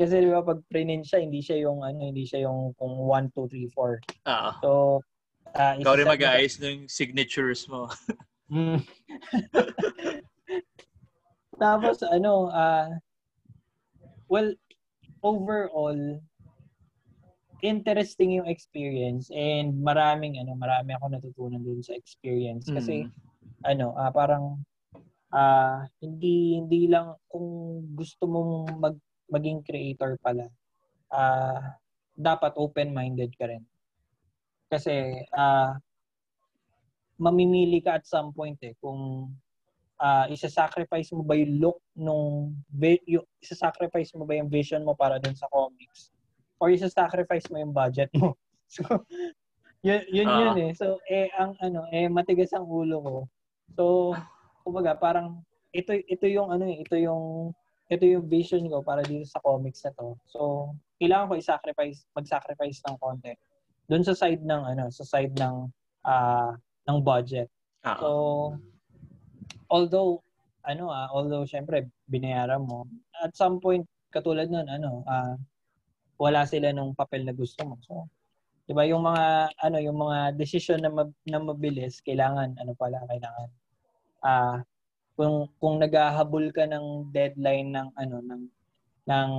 Kasi 0.00 0.24
di 0.24 0.32
ba 0.32 0.40
pag 0.40 0.64
printin 0.72 1.04
siya, 1.04 1.20
hindi 1.20 1.44
siya 1.44 1.68
yung 1.68 1.84
ano, 1.84 2.08
hindi 2.08 2.24
siya 2.24 2.48
yung 2.48 2.72
kung 2.80 2.96
1 3.04 3.36
2 3.36 3.68
3 3.68 3.68
4. 3.76 4.00
Oo. 4.32 4.50
So 4.64 4.70
Uh, 5.54 5.74
Ikaw 5.82 5.94
rin 5.98 6.06
mag-aayos 6.06 6.62
ng 6.62 6.86
signatures 6.86 7.66
mo. 7.66 7.90
mm. 8.54 8.78
Tapos 11.58 12.00
ano, 12.06 12.48
uh, 12.54 12.88
well, 14.30 14.54
overall, 15.26 15.98
interesting 17.62 18.40
yung 18.40 18.48
experience 18.48 19.28
and 19.32 19.76
maraming 19.80 20.40
ano, 20.40 20.56
marami 20.56 20.96
ako 20.96 21.04
natutunan 21.10 21.62
dun 21.62 21.80
sa 21.84 21.96
experience 21.96 22.68
kasi 22.68 23.06
mm. 23.06 23.12
ano, 23.68 23.96
uh, 23.96 24.12
parang 24.12 24.60
uh, 25.32 25.84
hindi 26.02 26.58
hindi 26.58 26.90
lang 26.90 27.14
kung 27.30 27.80
gusto 27.94 28.26
mong 28.26 28.80
mag 28.80 28.96
maging 29.30 29.62
creator 29.62 30.18
pala. 30.18 30.46
Uh, 31.10 31.62
dapat 32.18 32.52
open-minded 32.58 33.32
ka 33.38 33.48
rin. 33.48 33.62
Kasi 34.70 35.24
uh, 35.34 35.74
mamimili 37.18 37.82
ka 37.82 37.98
at 37.98 38.06
some 38.06 38.34
point 38.34 38.58
eh 38.62 38.74
kung 38.78 39.30
uh, 40.00 40.24
isa-sacrifice 40.32 41.12
mo 41.12 41.22
ba 41.22 41.36
yung 41.36 41.60
look 41.60 41.78
nung 41.92 42.56
yung, 43.06 43.26
isa-sacrifice 43.44 44.16
mo 44.16 44.24
ba 44.24 44.40
yung 44.40 44.48
vision 44.48 44.82
mo 44.82 44.96
para 44.96 45.20
dun 45.20 45.36
sa 45.36 45.46
comics 45.52 46.08
or 46.60 46.68
isa-sacrifice 46.70 47.48
mo 47.48 47.58
yung 47.58 47.74
budget 47.74 48.12
mo. 48.14 48.36
So 48.70 48.86
yun 49.82 50.06
yun, 50.14 50.30
uh, 50.30 50.38
yun 50.38 50.56
eh. 50.62 50.72
So 50.78 51.02
eh 51.10 51.26
ang 51.34 51.58
ano 51.58 51.90
eh 51.90 52.06
matigas 52.06 52.54
ang 52.54 52.62
ulo 52.62 53.02
ko. 53.02 53.16
So 53.74 53.84
kumbaga 54.62 54.94
parang 54.94 55.42
ito 55.74 55.90
ito 55.90 56.30
yung 56.30 56.54
ano 56.54 56.70
eh, 56.70 56.78
ito 56.78 56.94
yung 56.94 57.50
ito 57.90 58.06
yung 58.06 58.30
vision 58.30 58.62
ko 58.70 58.78
para 58.78 59.02
dito 59.02 59.26
sa 59.26 59.42
comics 59.42 59.82
na 59.82 59.90
to. 59.98 60.14
So 60.30 60.38
kailangan 61.02 61.34
ko 61.34 61.34
i-sacrifice, 61.34 62.06
mag-sacrifice 62.14 62.78
ng 62.86 62.96
konti 63.02 63.34
doon 63.90 64.06
sa 64.06 64.14
side 64.14 64.46
ng 64.46 64.62
ano, 64.62 64.86
sa 64.94 65.02
side 65.02 65.34
ng 65.34 65.66
uh, 66.06 66.54
ng 66.86 66.98
budget. 67.02 67.50
Uh-huh. 67.82 67.98
So 67.98 68.10
although 69.66 70.22
ano 70.62 70.94
ah, 70.94 71.10
although 71.10 71.42
syempre 71.42 71.90
binayaran 72.06 72.62
mo, 72.62 72.86
at 73.18 73.34
some 73.34 73.58
point 73.58 73.82
katulad 74.14 74.46
noon 74.46 74.70
ano, 74.70 75.02
uh, 75.10 75.34
wala 76.20 76.44
sila 76.44 76.68
nung 76.76 76.92
papel 76.92 77.24
na 77.24 77.32
gusto 77.32 77.64
mo. 77.64 77.80
So 77.80 78.04
'di 78.68 78.76
ba 78.76 78.84
yung 78.84 79.02
mga 79.02 79.56
ano, 79.66 79.76
yung 79.80 79.98
mga 79.98 80.36
decision 80.36 80.84
na 80.84 80.92
mab- 80.92 81.16
na 81.26 81.40
mabilis, 81.40 82.04
kailangan 82.04 82.54
ano 82.60 82.76
pala, 82.76 83.00
kailangan 83.08 83.48
ah 84.20 84.28
uh, 84.28 84.56
kung 85.16 85.48
kung 85.56 85.80
naghahabol 85.80 86.52
ka 86.52 86.68
ng 86.68 87.08
deadline 87.10 87.72
ng 87.72 87.88
ano 87.96 88.16
ng 88.20 88.42
ng 89.10 89.30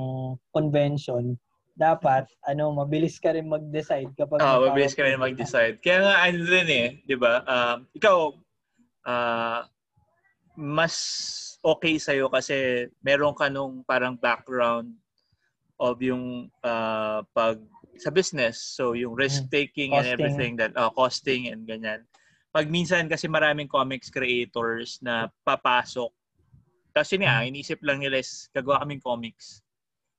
convention, 0.52 1.38
dapat 1.78 2.28
ano 2.44 2.76
mabilis 2.76 3.22
ka 3.24 3.32
rin 3.32 3.48
mag-decide 3.48 4.10
kapag 4.18 4.42
oh, 4.42 4.68
mabilis 4.68 4.98
ka 4.98 5.06
rin 5.06 5.22
mag-decide. 5.22 5.80
Kaya 5.80 6.04
nga 6.04 6.16
ano 6.28 6.42
rin 6.44 6.68
eh, 6.68 6.88
'di 7.06 7.16
ba? 7.16 7.46
Uh, 7.46 7.78
ikaw 7.96 8.36
uh, 9.08 9.62
mas 10.58 10.96
okay 11.62 11.96
sa'yo 12.02 12.28
kasi 12.28 12.90
meron 13.00 13.38
ka 13.38 13.48
nung 13.48 13.86
parang 13.86 14.18
background 14.18 14.92
of 15.82 15.98
yung 16.06 16.54
uh, 16.62 17.26
pag 17.34 17.58
sa 17.98 18.14
business. 18.14 18.62
So 18.62 18.94
yung 18.94 19.18
risk 19.18 19.50
taking 19.50 19.98
and 19.98 20.06
everything 20.06 20.54
that 20.62 20.78
uh, 20.78 20.94
costing 20.94 21.50
and 21.50 21.66
ganyan. 21.66 22.06
Pag 22.54 22.70
minsan 22.70 23.10
kasi 23.10 23.26
maraming 23.26 23.66
comics 23.66 24.14
creators 24.14 25.02
na 25.02 25.34
papasok 25.42 26.14
tapos 26.92 27.10
yun 27.16 27.24
nga, 27.24 27.42
mm. 27.42 27.50
inisip 27.52 27.80
lang 27.82 28.04
nila 28.04 28.20
is 28.20 28.52
gagawa 28.52 28.84
kaming 28.84 29.04
comics. 29.04 29.64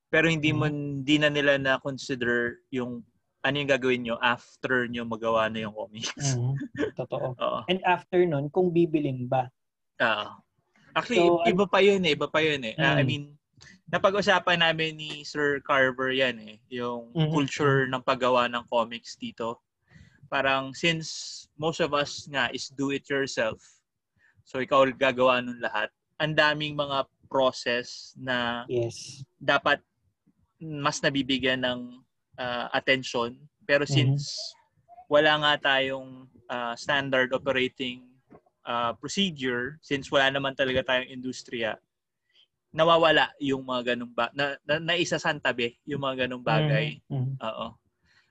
Pero 0.09 0.29
hindi 0.29 0.53
mo 0.53 0.69
mm. 0.69 1.05
hindi 1.05 1.17
na 1.21 1.29
nila 1.29 1.61
na 1.61 1.77
consider 1.81 2.65
yung 2.73 3.05
ano 3.43 3.55
yung 3.59 3.71
gagawin 3.71 4.03
nyo 4.07 4.17
after 4.23 4.87
nyo 4.89 5.05
magawa 5.05 5.51
na 5.53 5.69
yung 5.69 5.75
comics. 5.77 6.15
Mm-hmm. 6.17 6.55
Totoo. 7.01 7.37
And 7.69 7.81
after 7.85 8.25
nun, 8.25 8.49
kung 8.49 8.73
bibilin 8.73 9.29
ba? 9.29 9.53
Oo. 10.01 10.09
Uh, 10.09 10.29
actually, 10.97 11.21
so, 11.21 11.45
iba 11.45 11.65
pa 11.69 11.81
yun 11.85 12.03
eh. 12.09 12.17
Iba 12.17 12.29
pa 12.31 12.41
yun 12.41 12.63
eh. 12.65 12.75
Mm. 12.77 12.83
Uh, 12.83 12.95
I 12.97 13.03
mean, 13.05 13.25
napag-usapan 13.93 14.65
namin 14.65 14.97
ni 14.97 15.11
Sir 15.21 15.61
Carver 15.61 16.09
yan 16.17 16.41
eh. 16.41 16.57
Yung 16.73 17.13
mm-hmm. 17.13 17.29
culture 17.29 17.85
ng 17.85 18.01
paggawa 18.01 18.49
ng 18.49 18.65
comics 18.73 19.21
dito. 19.21 19.61
Parang 20.33 20.73
since 20.73 21.45
most 21.61 21.85
of 21.85 21.93
us 21.93 22.25
nga 22.33 22.49
is 22.57 22.73
do 22.73 22.89
it 22.89 23.05
yourself. 23.13 23.61
So 24.49 24.65
ikaw 24.65 24.89
gagawa 24.97 25.45
nun 25.45 25.61
lahat. 25.61 25.93
Ang 26.25 26.33
daming 26.33 26.73
mga 26.73 27.05
process 27.29 28.17
na 28.17 28.65
yes. 28.69 29.25
dapat 29.37 29.81
mas 30.57 31.05
nabibigyan 31.05 31.61
ng 31.61 31.81
uh, 32.41 32.67
attention. 32.73 33.37
Pero 33.69 33.85
mm-hmm. 33.85 33.97
since 34.17 34.25
mm-hmm. 34.33 35.09
wala 35.13 35.33
nga 35.45 35.53
tayong 35.77 36.25
uh, 36.49 36.73
standard 36.81 37.33
operating 37.37 38.09
uh, 38.65 38.97
procedure, 38.97 39.77
since 39.85 40.09
wala 40.09 40.33
naman 40.33 40.57
talaga 40.57 40.81
tayong 40.87 41.13
industriya, 41.13 41.77
nawawala 42.73 43.29
yung 43.39 43.69
mga 43.69 43.95
ganung 43.95 44.13
ba 44.17 44.33
na, 44.33 44.57
na 44.65 44.81
naisasantabi 44.81 45.77
yung 45.85 46.01
mga 46.01 46.27
ganung 46.27 46.45
bagay. 46.45 46.99
Mm-hmm. 47.13 47.37
Oo. 47.39 47.67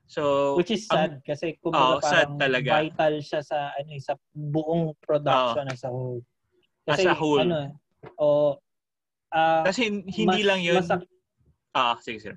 So 0.10 0.22
which 0.58 0.74
is 0.74 0.90
sad 0.90 1.22
um, 1.22 1.24
kasi 1.24 1.56
kung 1.62 1.72
oh, 1.72 2.02
parang 2.02 2.36
talaga. 2.36 2.84
vital 2.84 3.16
siya 3.24 3.42
sa 3.46 3.72
ano 3.78 3.96
sa 4.02 4.18
buong 4.34 4.98
production 5.00 5.70
oh. 5.70 5.74
as 5.74 5.84
a 5.86 5.92
whole. 5.94 6.20
Kasi 6.84 7.06
as 7.06 7.14
a 7.14 7.16
whole. 7.16 7.40
ano 7.40 7.78
o 8.18 8.26
oh, 8.26 8.52
uh, 9.32 9.62
kasi 9.64 9.88
hindi 10.04 10.42
mas, 10.42 10.50
lang 10.50 10.60
yun. 10.60 10.82
Masak- 10.82 11.08
ah, 11.78 11.96
sige 12.02 12.20
sir. 12.20 12.36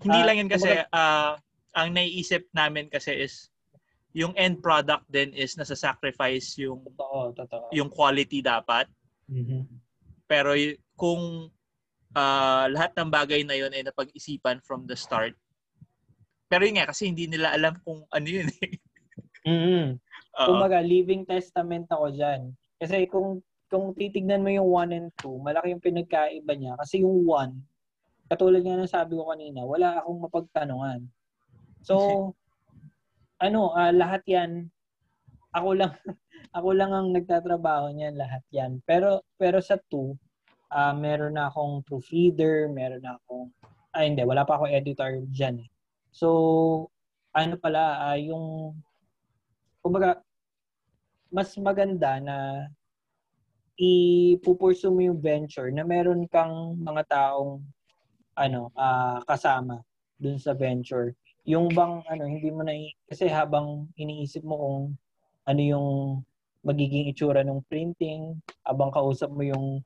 Hindi 0.00 0.20
uh, 0.22 0.26
lang 0.30 0.36
yun 0.40 0.48
kasi 0.48 0.70
uh, 0.88 1.34
ang 1.76 1.88
naiisip 1.92 2.48
namin 2.54 2.88
kasi 2.88 3.12
is 3.12 3.52
yung 4.16 4.32
end 4.40 4.64
product 4.64 5.04
din 5.12 5.28
is 5.36 5.60
nasa-sacrifice 5.60 6.56
yung 6.56 6.80
totoo, 6.80 7.36
totoo. 7.36 7.68
yung 7.76 7.92
quality 7.92 8.40
dapat. 8.40 8.88
Mm-hmm. 9.28 9.68
Pero 10.24 10.56
y- 10.56 10.80
kung 10.96 11.52
uh, 12.16 12.66
lahat 12.72 12.96
ng 12.96 13.12
bagay 13.12 13.44
na 13.44 13.54
yun 13.54 13.72
ay 13.72 13.84
napag-isipan 13.84 14.64
from 14.64 14.88
the 14.88 14.96
start. 14.96 15.36
Pero 16.48 16.64
yun 16.64 16.80
nga, 16.80 16.90
kasi 16.90 17.12
hindi 17.12 17.28
nila 17.28 17.52
alam 17.52 17.76
kung 17.84 18.02
ano 18.10 18.28
yun 18.28 18.48
eh. 18.48 18.70
mm-hmm. 19.48 19.84
Kumaga, 20.36 20.80
living 20.80 21.28
testament 21.28 21.88
ako 21.92 22.12
dyan. 22.12 22.52
Kasi 22.76 23.08
kung 23.08 23.40
kung 23.66 23.90
titignan 23.98 24.46
mo 24.46 24.50
yung 24.50 24.68
1 24.70 24.94
and 24.94 25.10
2, 25.18 25.42
malaki 25.42 25.74
yung 25.74 25.82
pinagkaiba 25.82 26.52
niya. 26.54 26.78
Kasi 26.78 27.02
yung 27.02 27.26
1, 27.26 28.30
katulad 28.30 28.62
nga 28.62 28.78
ng 28.78 28.90
sabi 28.90 29.18
ko 29.18 29.26
kanina, 29.26 29.66
wala 29.66 29.98
akong 29.98 30.22
mapagtanungan. 30.22 31.00
So, 31.82 31.94
ano, 33.44 33.74
uh, 33.74 33.90
lahat 33.90 34.22
yan, 34.30 34.70
ako 35.50 35.82
lang, 35.82 35.92
ako 36.56 36.68
lang 36.78 36.90
ang 36.94 37.10
nagtatrabaho 37.10 37.90
niyan, 37.90 38.14
lahat 38.14 38.42
yan. 38.54 38.78
Pero, 38.86 39.26
pero 39.34 39.58
sa 39.58 39.74
2, 39.90 40.14
uh, 40.76 40.92
meron 40.92 41.40
na 41.40 41.48
akong 41.48 41.80
proofreader, 41.88 42.68
meron 42.68 43.00
na 43.00 43.16
akong, 43.16 43.48
ah, 43.96 44.04
hindi, 44.04 44.20
wala 44.28 44.44
pa 44.44 44.60
ako 44.60 44.68
editor 44.68 45.24
dyan 45.32 45.64
eh. 45.64 45.68
So, 46.12 46.28
ano 47.32 47.56
pala, 47.56 48.12
uh, 48.12 48.18
yung, 48.20 48.76
kumbaga, 49.80 50.20
mas 51.32 51.56
maganda 51.56 52.20
na 52.20 52.36
ipupursu 53.76 54.88
mo 54.88 55.04
yung 55.04 55.20
venture 55.20 55.68
na 55.68 55.84
meron 55.84 56.24
kang 56.32 56.80
mga 56.80 57.02
taong 57.12 57.60
ano, 58.36 58.72
uh, 58.72 59.20
kasama 59.28 59.80
dun 60.16 60.40
sa 60.40 60.56
venture. 60.56 61.12
Yung 61.44 61.68
bang 61.72 62.00
ano, 62.08 62.24
hindi 62.24 62.48
mo 62.48 62.64
na 62.64 62.72
kasi 63.08 63.28
habang 63.28 63.88
iniisip 64.00 64.44
mo 64.44 64.54
kung 64.56 64.80
ano 65.46 65.60
yung 65.60 65.88
magiging 66.64 67.12
itsura 67.12 67.44
ng 67.44 67.62
printing, 67.68 68.40
habang 68.66 68.90
kausap 68.90 69.30
mo 69.30 69.44
yung 69.44 69.84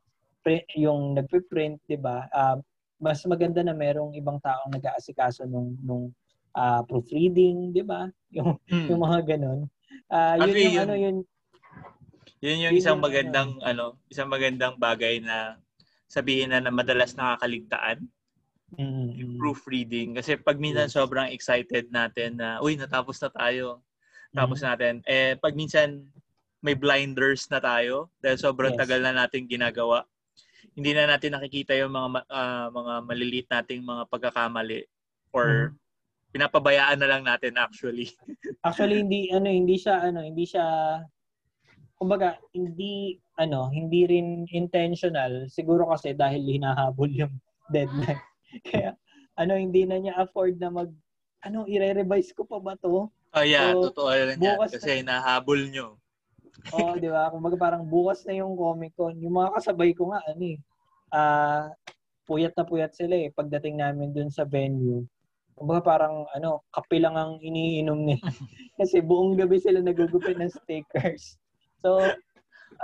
yung 0.77 1.17
nagpe-print, 1.17 1.81
'di 1.87 1.99
ba? 2.01 2.27
Uh, 2.31 2.57
mas 3.01 3.25
maganda 3.25 3.65
na 3.65 3.73
merong 3.73 4.13
ibang 4.17 4.37
taong 4.41 4.73
nag-aasikaso 4.73 5.49
nung 5.49 5.77
nung 5.81 6.13
uh, 6.57 6.83
proofreading, 6.85 7.73
'di 7.73 7.85
ba? 7.85 8.09
Yung 8.37 8.63
hmm. 8.71 8.87
yung 8.87 9.01
mga 9.03 9.19
ganun. 9.27 9.67
Uh, 10.07 10.39
yun 10.47 10.55
yung 10.55 10.71
yun, 10.71 10.83
ano 10.87 10.95
yun 10.95 11.17
yun 12.39 12.63
yung 12.63 12.75
isang 12.79 13.03
magandang 13.03 13.59
ano, 13.59 13.99
isang 14.07 14.31
magandang 14.31 14.79
bagay 14.79 15.19
na 15.19 15.59
sabihin 16.07 16.55
na, 16.55 16.63
na 16.63 16.71
madalas 16.71 17.19
nakakaligtaan 17.19 18.07
Mm-hmm. 18.79 19.09
Yung 19.19 19.33
proofreading. 19.35 20.09
Kasi 20.15 20.39
pag 20.39 20.61
minsan 20.63 20.87
yes. 20.87 20.95
sobrang 20.95 21.35
excited 21.35 21.91
natin 21.91 22.39
na, 22.39 22.63
uy, 22.63 22.79
natapos 22.79 23.19
na 23.19 23.31
tayo. 23.35 23.83
Tapos 24.31 24.63
mm-hmm. 24.63 24.71
natin. 24.71 24.95
Eh, 25.11 25.35
pag 25.43 25.55
minsan 25.59 26.07
may 26.61 26.77
blinders 26.77 27.49
na 27.51 27.59
tayo 27.59 28.13
dahil 28.21 28.39
sobrang 28.39 28.77
yes. 28.77 28.79
tagal 28.79 29.01
na 29.03 29.11
natin 29.17 29.51
ginagawa. 29.51 30.07
Hindi 30.77 30.91
na 30.95 31.11
natin 31.11 31.37
nakikita 31.37 31.77
yung 31.77 31.93
mga 31.93 32.27
uh, 32.29 32.67
mga 32.73 32.93
maliliit 33.07 33.49
nating 33.51 33.83
mga 33.85 34.03
pagkakamali 34.09 34.85
or 35.33 35.47
mm-hmm. 35.47 36.35
pinapabayaan 36.35 36.99
na 37.01 37.09
lang 37.11 37.23
natin 37.25 37.57
actually. 37.57 38.11
actually 38.67 39.03
hindi 39.03 39.31
ano 39.31 39.49
hindi 39.49 39.77
siya 39.77 40.05
ano 40.05 40.25
hindi 40.25 40.45
siya 40.45 40.65
kumbaga 42.01 42.41
hindi 42.57 43.21
ano 43.37 43.69
hindi 43.69 44.09
rin 44.09 44.49
intentional 44.51 45.49
siguro 45.53 45.89
kasi 45.93 46.17
dahil 46.17 46.43
hinahabol 46.45 47.09
yung 47.13 47.35
deadline. 47.71 48.21
Kaya, 48.69 48.99
ano, 49.39 49.55
hindi 49.55 49.87
na 49.87 49.97
niya 50.03 50.19
afford 50.19 50.59
na 50.59 50.69
mag, 50.69 50.91
ano, 51.47 51.65
i-revise 51.71 52.35
ko 52.35 52.43
pa 52.45 52.59
ba 52.59 52.75
to? 52.83 53.09
Oh, 53.09 53.47
yeah. 53.47 53.73
So, 53.73 53.95
totoo 53.95 54.11
yan. 54.11 54.37
Kasi 54.67 55.07
na, 55.07 55.23
nahabol 55.23 55.71
nyo. 55.71 56.00
Oo, 56.77 56.93
oh, 56.93 56.95
di 57.01 57.09
ba? 57.09 57.33
Kung 57.33 57.43
parang 57.57 57.85
bukas 57.87 58.25
na 58.29 58.37
yung 58.37 58.55
Comic 58.55 58.93
Con. 58.95 59.17
Yung 59.19 59.37
mga 59.37 59.57
kasabay 59.57 59.97
ko 59.97 60.13
nga, 60.13 60.21
ano 60.29 60.45
eh, 60.45 60.59
uh, 61.15 61.65
puyat 62.29 62.55
na 62.55 62.65
puyat 62.69 62.93
sila 62.95 63.17
eh. 63.17 63.29
Pagdating 63.33 63.81
namin 63.81 64.13
dun 64.13 64.31
sa 64.31 64.45
venue, 64.45 65.03
kumbaga 65.57 65.83
parang 65.97 66.25
ano, 66.33 66.65
kape 66.73 67.01
lang 67.01 67.17
ang 67.17 67.41
iniinom 67.41 68.01
nila. 68.07 68.25
Kasi 68.79 69.03
buong 69.05 69.37
gabi 69.37 69.61
sila 69.61 69.81
nagugupit 69.81 70.39
ng 70.39 70.53
stickers. 70.53 71.37
So, 71.81 72.01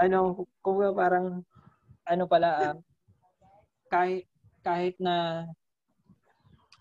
ano, 0.00 0.44
kumbaga 0.64 0.92
parang 0.92 1.26
ano 2.06 2.24
pala, 2.28 2.48
uh, 2.72 2.76
kahit 3.92 4.26
kahit 4.66 4.98
na 4.98 5.46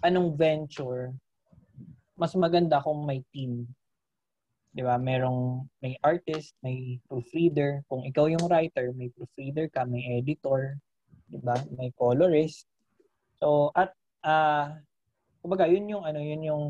anong 0.01 0.33
venture, 0.33 1.13
mas 2.17 2.33
maganda 2.33 2.81
kung 2.81 3.05
may 3.05 3.21
team. 3.29 3.69
'Di 4.75 4.83
ba? 4.83 4.99
Merong 4.99 5.63
may 5.79 5.95
artist, 6.03 6.51
may 6.59 6.99
proofreader. 7.07 7.79
Kung 7.87 8.03
ikaw 8.03 8.27
yung 8.27 8.43
writer, 8.51 8.91
may 8.91 9.07
proofreader 9.15 9.71
ka, 9.71 9.87
may 9.87 10.19
editor, 10.19 10.75
'di 11.31 11.39
ba? 11.39 11.55
May 11.79 11.95
colorist. 11.95 12.67
So 13.39 13.71
at 13.71 13.95
uh 14.27 14.75
kumbaga 15.39 15.71
yun 15.71 15.87
yung 15.87 16.03
ano, 16.03 16.19
yun 16.19 16.43
yung 16.43 16.65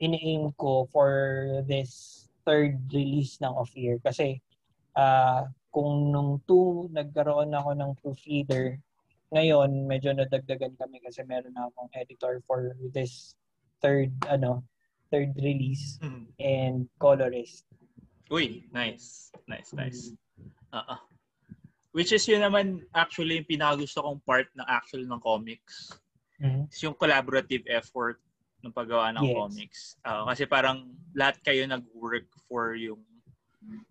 ini-aim 0.00 0.52
ko 0.56 0.88
for 0.88 1.12
this 1.68 2.24
third 2.48 2.80
release 2.88 3.36
ng 3.44 3.52
Off 3.52 3.72
Year 3.76 4.00
kasi 4.00 4.38
uh, 4.94 5.48
kung 5.72 6.12
nung 6.14 6.38
two 6.46 6.86
nagkaroon 6.92 7.50
ako 7.52 7.70
ng 7.74 7.90
proofreader 8.00 8.78
ngayon, 9.34 9.90
medyo 9.90 10.14
nadagdagan 10.14 10.78
kami 10.78 11.02
kasi 11.02 11.26
meron 11.26 11.50
na 11.50 11.66
akong 11.66 11.90
editor 11.98 12.38
for 12.46 12.78
this 12.94 13.34
third, 13.82 14.14
ano, 14.30 14.62
third 15.10 15.34
release 15.38 15.98
mm-hmm. 16.02 16.26
and 16.40 16.88
colorist. 16.98 17.66
Uy, 18.30 18.66
nice. 18.74 19.30
Nice, 19.46 19.70
nice. 19.72 20.10
Uh-uh. 20.74 20.98
Which 21.94 22.12
is 22.12 22.26
yun 22.28 22.44
naman 22.44 22.84
actually 22.92 23.40
yung 23.40 23.48
pinakagusto 23.48 24.04
kong 24.04 24.20
part 24.26 24.50
ng 24.52 24.66
actual 24.68 25.06
ng 25.06 25.22
comics. 25.22 25.94
Mm-hmm. 26.42 26.68
Is 26.68 26.82
yung 26.84 26.98
collaborative 26.98 27.64
effort 27.72 28.20
ng 28.60 28.74
paggawa 28.74 29.14
ng 29.14 29.24
yes. 29.24 29.34
comics. 29.34 29.80
Uh, 30.04 30.26
kasi 30.28 30.44
parang 30.44 30.90
lahat 31.16 31.40
kayo 31.40 31.64
nag-work 31.64 32.28
for 32.50 32.76
yung 32.76 33.00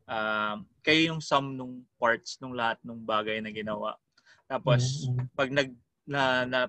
uh, 0.05 0.59
kayo 0.85 1.15
yung 1.15 1.21
sum 1.23 1.57
nung 1.57 1.81
parts 1.97 2.37
nung 2.43 2.53
lahat 2.53 2.77
ng 2.85 3.01
bagay 3.01 3.41
na 3.41 3.49
ginawa. 3.49 3.97
Tapos 4.45 5.07
mm-hmm. 5.09 5.25
pag 5.33 5.49
nag 5.49 5.69
na, 6.05 6.45
na, 6.45 6.59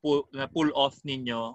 pull, 0.00 0.24
na 0.32 0.48
pull 0.48 0.72
off 0.72 0.96
ninyo 1.04 1.52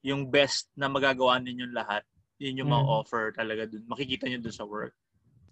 yung 0.00 0.28
best 0.28 0.72
na 0.76 0.88
magagawa 0.88 1.40
ninyo 1.40 1.70
lahat, 1.72 2.04
yun 2.40 2.64
yung 2.64 2.72
mm-hmm. 2.72 2.86
ma-offer 2.88 3.36
talaga 3.36 3.68
dun. 3.68 3.84
Makikita 3.84 4.26
niyo 4.26 4.40
dun 4.40 4.56
sa 4.56 4.64
work. 4.64 4.96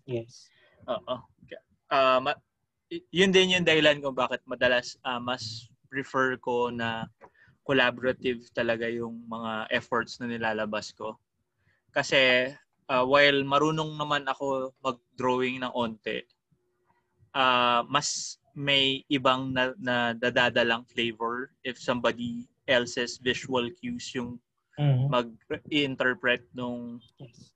Yes. 0.09 0.49
Oo. 0.89 1.15
Uh, 1.89 2.19
ma- 2.25 2.41
yun 3.13 3.33
din 3.33 3.57
yung 3.57 3.67
dahilan 3.69 4.01
kung 4.01 4.17
bakit 4.17 4.41
madalas 4.49 4.97
uh, 5.05 5.21
mas 5.21 5.69
prefer 5.93 6.41
ko 6.41 6.73
na 6.73 7.09
collaborative 7.65 8.49
talaga 8.57 8.89
yung 8.89 9.29
mga 9.29 9.69
efforts 9.69 10.17
na 10.17 10.29
nilalabas 10.29 10.97
ko. 10.97 11.21
Kasi 11.93 12.49
uh, 12.89 13.05
while 13.05 13.45
marunong 13.45 13.93
naman 13.97 14.25
ako 14.25 14.73
mag-drawing 14.81 15.61
ng 15.61 15.73
onte, 15.77 16.25
uh, 17.37 17.85
mas 17.85 18.41
may 18.57 19.05
ibang 19.13 19.53
na, 19.53 19.77
na 19.77 20.17
dadadalang 20.17 20.89
flavor 20.89 21.53
if 21.61 21.77
somebody 21.77 22.49
else's 22.69 23.19
visual 23.19 23.67
cues 23.81 24.13
yung 24.15 24.37
mm-hmm. 24.79 25.09
mag-interpret 25.11 26.47
nung 26.53 27.01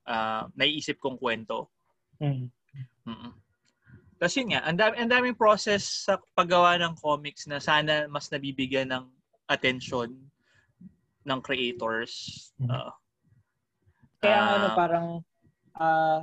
uh, 0.08 0.48
naiisip 0.56 0.98
kong 0.98 1.20
kwento. 1.20 1.70
Mm-hmm. 2.18 2.48
Mm-hmm. 3.06 3.32
Tapos 4.18 4.34
yun 4.38 4.48
nga, 4.54 4.62
ang, 4.62 4.78
dami, 4.78 4.94
ang 5.02 5.10
daming 5.10 5.38
process 5.38 6.06
sa 6.06 6.14
paggawa 6.38 6.78
ng 6.78 6.94
comics 6.98 7.46
na 7.50 7.58
sana 7.58 8.06
mas 8.06 8.30
nabibigyan 8.30 8.90
ng 8.90 9.04
attention 9.50 10.14
ng 11.26 11.40
creators. 11.42 12.50
Uh, 12.62 12.90
Kaya 14.22 14.38
uh, 14.38 14.54
ano 14.54 14.68
parang 14.78 15.06
uh, 15.78 16.20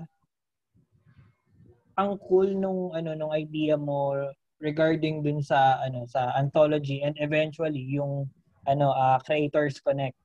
ang 2.00 2.16
cool 2.24 2.56
nung 2.56 2.96
ano 2.96 3.12
nung 3.12 3.36
idea 3.36 3.76
mo 3.76 4.16
regarding 4.64 5.20
dun 5.20 5.44
sa 5.44 5.84
ano 5.84 6.08
sa 6.08 6.32
anthology 6.40 7.04
and 7.04 7.20
eventually 7.20 7.84
yung 7.84 8.28
ano 8.68 8.91
uh, 8.91 9.20
creators 9.24 9.80
connect 9.80 10.18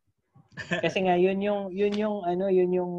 kasi 0.85 1.03
nga 1.07 1.19
yun 1.19 1.43
yung 1.43 1.71
yun 1.75 1.95
yung 1.95 2.23
ano 2.23 2.47
yun 2.47 2.71
yung 2.71 2.93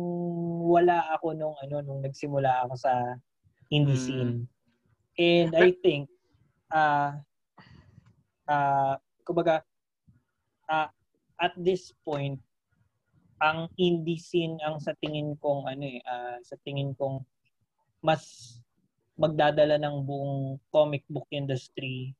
wala 0.67 1.03
ako 1.15 1.31
nung 1.31 1.55
ano 1.63 1.79
nung 1.83 2.03
nagsimula 2.03 2.67
ako 2.67 2.75
sa 2.75 2.91
indie 3.71 3.95
hmm. 3.95 4.05
scene 4.05 4.33
And 5.15 5.55
I 5.55 5.71
think, 5.79 6.11
uh, 6.67 7.15
uh, 8.47 8.95
kumbaga, 9.23 9.63
uh, 10.67 10.91
at 11.39 11.53
this 11.55 11.95
point, 12.03 12.39
ang 13.39 13.71
indie 13.79 14.19
scene 14.19 14.59
ang 14.63 14.79
sa 14.79 14.91
tingin 14.99 15.39
kong 15.39 15.71
ano 15.71 15.83
eh, 15.87 15.99
uh, 16.03 16.39
sa 16.43 16.59
tingin 16.67 16.95
kong 16.95 17.23
mas 18.03 18.55
magdadala 19.15 19.79
ng 19.79 20.03
buong 20.03 20.59
comic 20.71 21.03
book 21.07 21.27
industry 21.31 22.11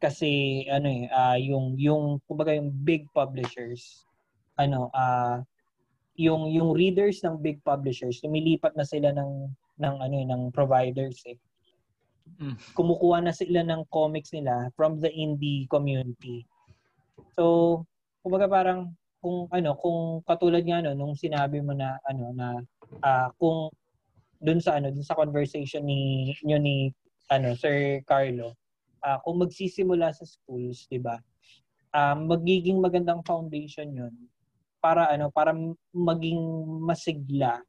kasi 0.00 0.64
ano 0.72 0.88
eh 0.88 1.04
uh, 1.12 1.36
yung 1.36 1.76
yung 1.76 2.18
kumbaga 2.24 2.56
yung 2.56 2.72
big 2.72 3.04
publishers 3.12 4.08
ano 4.56 4.88
uh, 4.96 5.44
yung 6.16 6.48
yung 6.48 6.72
readers 6.72 7.20
ng 7.20 7.36
big 7.38 7.60
publishers 7.62 8.20
lumilipat 8.24 8.72
na 8.74 8.84
sila 8.84 9.12
ng 9.12 9.52
ng 9.80 9.94
ano 10.00 10.14
eh, 10.16 10.26
ng 10.28 10.42
providers 10.52 11.20
eh 11.28 11.36
Mm. 12.38 12.56
Kumukuha 12.78 13.18
na 13.24 13.34
sila 13.34 13.66
ng 13.66 13.82
comics 13.90 14.30
nila 14.30 14.70
from 14.78 15.02
the 15.02 15.10
indie 15.10 15.66
community. 15.66 16.46
So, 17.34 17.84
kumbaga 18.22 18.46
parang 18.46 18.94
kung 19.18 19.50
ano, 19.50 19.74
kung 19.76 20.22
katulad 20.24 20.62
nga 20.64 20.84
no 20.84 20.94
nung 20.94 21.18
sinabi 21.18 21.60
mo 21.60 21.74
na 21.74 21.98
ano 22.06 22.32
na 22.32 22.48
uh, 23.02 23.28
kung 23.36 23.68
dun 24.40 24.60
sa 24.62 24.78
ano, 24.78 24.88
dun 24.88 25.04
sa 25.04 25.18
conversation 25.18 25.84
ni 25.84 26.32
niyo 26.46 26.56
ni 26.56 26.94
ano 27.28 27.52
Sir 27.58 28.00
Carlo, 28.06 28.56
uh, 29.04 29.18
kung 29.24 29.40
magsisimula 29.40 30.12
sa 30.12 30.24
schools, 30.24 30.86
'di 30.88 31.00
ba? 31.00 31.16
Uh, 31.90 32.16
magiging 32.16 32.78
magandang 32.78 33.20
foundation 33.26 33.90
'yun 33.90 34.14
para 34.80 35.12
ano, 35.12 35.28
para 35.28 35.52
maging 35.92 36.40
masigla 36.80 37.60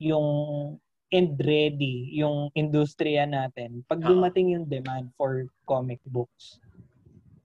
yung 0.00 0.26
and 1.14 1.38
ready 1.46 2.10
yung 2.18 2.50
industriya 2.58 3.22
natin 3.22 3.86
pag 3.86 4.02
dumating 4.02 4.58
yung 4.58 4.66
demand 4.66 5.12
for 5.14 5.46
comic 5.62 6.02
books. 6.10 6.58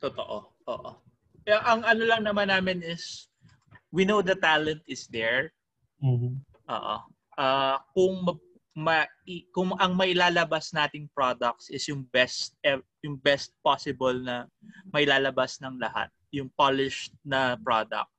Totoo. 0.01 0.49
Oo. 0.65 0.91
Kaya 1.45 1.59
ang 1.67 1.85
ano 1.85 2.03
lang 2.07 2.25
naman 2.25 2.49
namin 2.49 2.81
is 2.81 3.29
we 3.93 4.07
know 4.07 4.23
the 4.25 4.33
talent 4.39 4.81
is 4.89 5.05
there. 5.11 5.53
Mm-hmm. 6.01 6.39
Oo. 6.71 6.95
Uh, 7.37 7.77
kung 7.93 8.15
ma, 8.79 9.03
kung 9.51 9.75
ang 9.77 9.93
mailalabas 9.93 10.71
nating 10.71 11.11
products 11.11 11.67
is 11.69 11.83
yung 11.91 12.07
best 12.09 12.55
yung 13.03 13.19
best 13.19 13.51
possible 13.59 14.15
na 14.15 14.47
mailalabas 14.95 15.59
ng 15.59 15.77
lahat, 15.77 16.07
yung 16.31 16.47
polished 16.55 17.11
na 17.27 17.59
product 17.59 18.09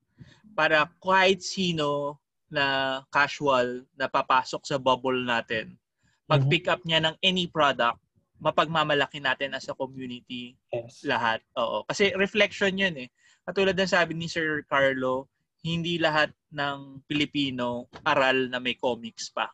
para 0.54 0.86
kahit 1.00 1.40
sino 1.40 2.18
na 2.50 2.98
casual 3.14 3.86
na 3.94 4.10
papasok 4.10 4.62
sa 4.66 4.76
bubble 4.76 5.22
natin, 5.22 5.78
mag-pick 6.26 6.66
up 6.66 6.82
niya 6.82 7.00
ng 7.02 7.14
any 7.22 7.46
product, 7.46 7.98
mapagmamalaki 8.42 9.22
natin 9.22 9.54
as 9.54 9.70
a 9.70 9.74
community 9.76 10.58
yes. 10.74 11.06
lahat. 11.06 11.40
Oo. 11.58 11.86
Kasi 11.86 12.10
reflection 12.18 12.74
yun 12.74 13.06
eh. 13.06 13.08
Katulad 13.46 13.78
ng 13.78 13.90
sabi 13.90 14.12
ni 14.14 14.26
Sir 14.26 14.66
Carlo, 14.66 15.30
hindi 15.62 16.00
lahat 16.00 16.32
ng 16.50 17.04
Pilipino 17.04 17.86
aral 18.02 18.48
na 18.48 18.58
may 18.58 18.74
comics 18.74 19.28
pa. 19.30 19.52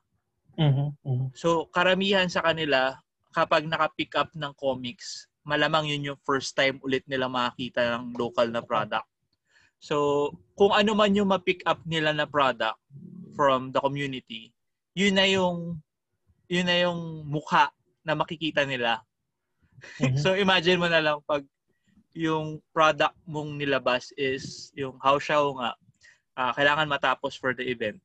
Mm-hmm. 0.56 0.88
Mm-hmm. 1.04 1.28
So, 1.36 1.68
karamihan 1.70 2.26
sa 2.32 2.40
kanila, 2.40 2.96
kapag 3.32 3.68
naka-pick 3.68 4.16
up 4.16 4.32
ng 4.32 4.52
comics, 4.56 5.28
malamang 5.46 5.92
yun 5.92 6.12
yung 6.12 6.20
first 6.24 6.56
time 6.56 6.80
ulit 6.82 7.04
nila 7.06 7.28
makakita 7.30 7.96
ng 7.96 8.16
local 8.16 8.48
na 8.48 8.64
product. 8.64 9.06
So, 9.78 10.32
kung 10.56 10.72
ano 10.72 10.96
man 10.96 11.14
yung 11.14 11.30
ma-pick 11.30 11.62
up 11.68 11.84
nila 11.84 12.16
na 12.16 12.24
product 12.24 12.80
from 13.36 13.70
the 13.70 13.78
community, 13.78 14.50
yun 14.96 15.14
na 15.14 15.28
yung 15.28 15.78
yun 16.48 16.66
na 16.66 16.76
yung 16.80 17.28
mukha 17.28 17.68
na 18.00 18.16
makikita 18.16 18.64
nila. 18.64 19.04
Mm-hmm. 20.00 20.18
so, 20.24 20.32
imagine 20.32 20.80
mo 20.80 20.88
na 20.88 21.04
lang 21.04 21.20
pag 21.28 21.44
yung 22.16 22.64
product 22.72 23.12
mong 23.28 23.60
nilabas 23.60 24.08
is 24.16 24.72
yung 24.72 24.96
house 25.04 25.28
show 25.28 25.52
nga, 25.60 25.76
uh, 26.40 26.52
kailangan 26.56 26.88
matapos 26.88 27.36
for 27.36 27.52
the 27.52 27.68
event. 27.68 28.00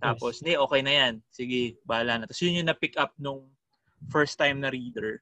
Tapos, 0.00 0.44
yes. 0.44 0.60
okay 0.60 0.80
na 0.84 0.92
yan. 0.92 1.14
Sige, 1.32 1.80
bahala 1.88 2.20
na. 2.20 2.24
Tapos 2.28 2.42
yun 2.44 2.60
yung 2.62 2.68
na-pick 2.68 2.96
up 3.00 3.12
nung 3.16 3.48
first 4.12 4.36
time 4.36 4.60
na 4.60 4.68
reader. 4.68 5.20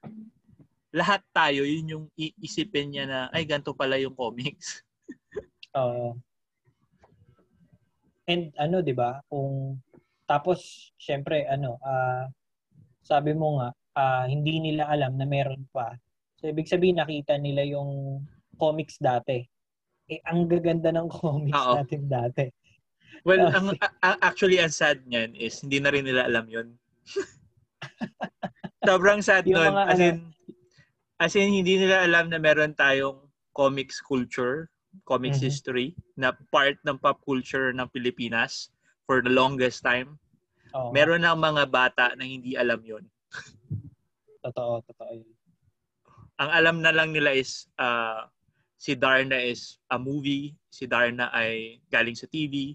Lahat 0.95 1.23
tayo, 1.35 1.67
yun 1.67 1.87
yung 1.91 2.05
iisipin 2.15 2.95
niya 2.95 3.05
na, 3.07 3.21
ay, 3.31 3.47
ganito 3.47 3.75
pala 3.75 3.99
yung 3.99 4.15
comics. 4.15 4.83
Uh, 5.75 6.15
and 8.31 8.55
ano, 8.57 8.79
'di 8.79 8.95
ba? 8.95 9.19
Kung 9.27 9.83
tapos 10.25 10.91
syempre 10.97 11.45
ano, 11.51 11.77
uh, 11.83 12.31
sabi 13.05 13.37
mo 13.37 13.61
nga 13.61 13.69
uh, 13.99 14.25
hindi 14.31 14.61
nila 14.61 14.89
alam 14.89 15.19
na 15.19 15.27
meron 15.29 15.67
pa. 15.71 15.93
So 16.41 16.49
ibig 16.49 16.69
sabihin 16.69 17.01
nakita 17.01 17.37
nila 17.37 17.65
yung 17.65 18.23
comics 18.57 18.97
dati. 19.03 19.45
Eh 20.09 20.21
ang 20.25 20.49
gaganda 20.49 20.93
ng 20.93 21.09
comics 21.21 21.59
Oo. 21.59 21.75
natin 21.77 22.03
dati. 22.09 22.47
Well, 23.23 23.47
uh, 23.47 23.55
ang, 23.55 23.67
a- 23.79 24.21
actually 24.27 24.59
ang 24.59 24.75
sad 24.75 25.07
niyan 25.07 25.39
is 25.39 25.63
hindi 25.63 25.79
na 25.79 25.95
rin 25.95 26.05
nila 26.05 26.27
alam 26.27 26.51
'yon. 26.51 26.75
Sobrang 28.89 29.23
sad 29.23 29.47
nun. 29.47 29.71
As 29.71 29.97
ano, 29.97 30.05
in, 30.05 30.17
as 31.23 31.33
in, 31.39 31.55
hindi 31.55 31.79
nila 31.79 32.03
alam 32.03 32.29
na 32.29 32.43
meron 32.43 32.75
tayong 32.75 33.23
comics 33.55 34.03
culture 34.03 34.69
comics 35.03 35.43
mm-hmm. 35.43 35.51
history 35.51 35.89
na 36.15 36.31
part 36.55 36.79
ng 36.87 36.95
pop 37.03 37.19
culture 37.27 37.75
ng 37.75 37.91
Pilipinas 37.91 38.71
for 39.11 39.19
the 39.19 39.33
longest 39.33 39.83
time. 39.83 40.15
Oh. 40.71 40.95
Meron 40.95 41.27
na 41.27 41.35
mga 41.35 41.67
bata 41.67 42.15
na 42.15 42.23
hindi 42.23 42.55
alam 42.55 42.79
yon. 42.87 43.03
totoo, 44.47 44.87
totoo 44.87 45.13
yun. 45.19 45.35
Ang 46.39 46.51
alam 46.51 46.77
na 46.83 46.95
lang 46.95 47.11
nila 47.11 47.35
is 47.35 47.67
uh, 47.79 48.27
si 48.79 48.95
Darna 48.95 49.39
is 49.39 49.79
a 49.91 49.99
movie, 49.99 50.55
si 50.71 50.87
Darna 50.87 51.31
ay 51.35 51.79
galing 51.91 52.19
sa 52.19 52.27
TV, 52.31 52.75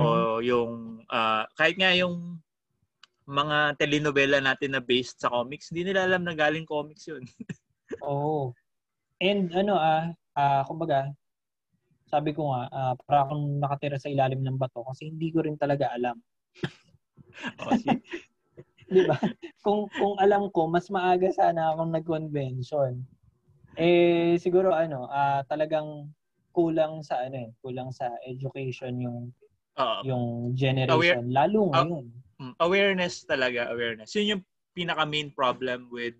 mm-hmm. 0.00 0.26
o 0.26 0.40
yung, 0.40 0.72
uh, 1.12 1.44
kahit 1.54 1.76
nga 1.76 1.92
yung 1.92 2.40
mga 3.30 3.78
telenovela 3.78 4.42
natin 4.42 4.74
na 4.74 4.82
based 4.82 5.22
sa 5.22 5.30
comics, 5.30 5.70
hindi 5.70 5.92
nila 5.92 6.08
alam 6.08 6.26
na 6.26 6.34
galing 6.34 6.66
comics 6.66 7.06
yun. 7.06 7.22
Oo. 8.06 8.10
oh. 8.10 8.44
And 9.20 9.52
ano 9.52 9.76
ah, 9.76 10.10
uh, 10.34 10.62
kumbaga, 10.64 11.12
sabi 12.10 12.34
ko 12.34 12.50
nga, 12.50 12.66
uh, 12.72 12.94
para 13.06 13.28
akong 13.28 13.62
nakatira 13.62 14.00
sa 14.00 14.10
ilalim 14.10 14.42
ng 14.42 14.58
bato 14.58 14.82
kasi 14.82 15.12
hindi 15.12 15.30
ko 15.30 15.46
rin 15.46 15.54
talaga 15.54 15.94
alam. 15.94 16.18
oh, 17.62 17.76
Di 18.90 19.06
ba? 19.06 19.14
Kung, 19.62 19.86
kung 19.94 20.18
alam 20.18 20.50
ko, 20.50 20.66
mas 20.66 20.90
maaga 20.90 21.30
sana 21.30 21.70
akong 21.70 21.94
nag-convention. 21.94 23.06
Eh, 23.78 24.34
siguro 24.42 24.74
ano, 24.74 25.06
uh, 25.06 25.46
talagang 25.46 26.10
kulang 26.50 26.98
sa 27.06 27.22
ano 27.22 27.46
eh, 27.46 27.50
kulang 27.62 27.94
sa 27.94 28.10
education 28.26 28.98
yung 28.98 29.30
uh, 29.80 30.00
yung 30.04 30.52
generation, 30.52 30.92
aware, 30.92 31.20
lalo 31.24 31.72
ngayon. 31.72 32.06
Uh, 32.40 32.52
awareness 32.60 33.24
talaga, 33.24 33.72
awareness. 33.72 34.12
Yun 34.16 34.36
yung 34.36 34.42
pinaka 34.76 35.04
main 35.08 35.32
problem 35.32 35.88
with 35.88 36.14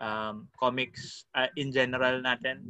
um, 0.00 0.48
comics 0.56 1.28
uh, 1.36 1.48
in 1.56 1.68
general 1.72 2.20
natin 2.24 2.64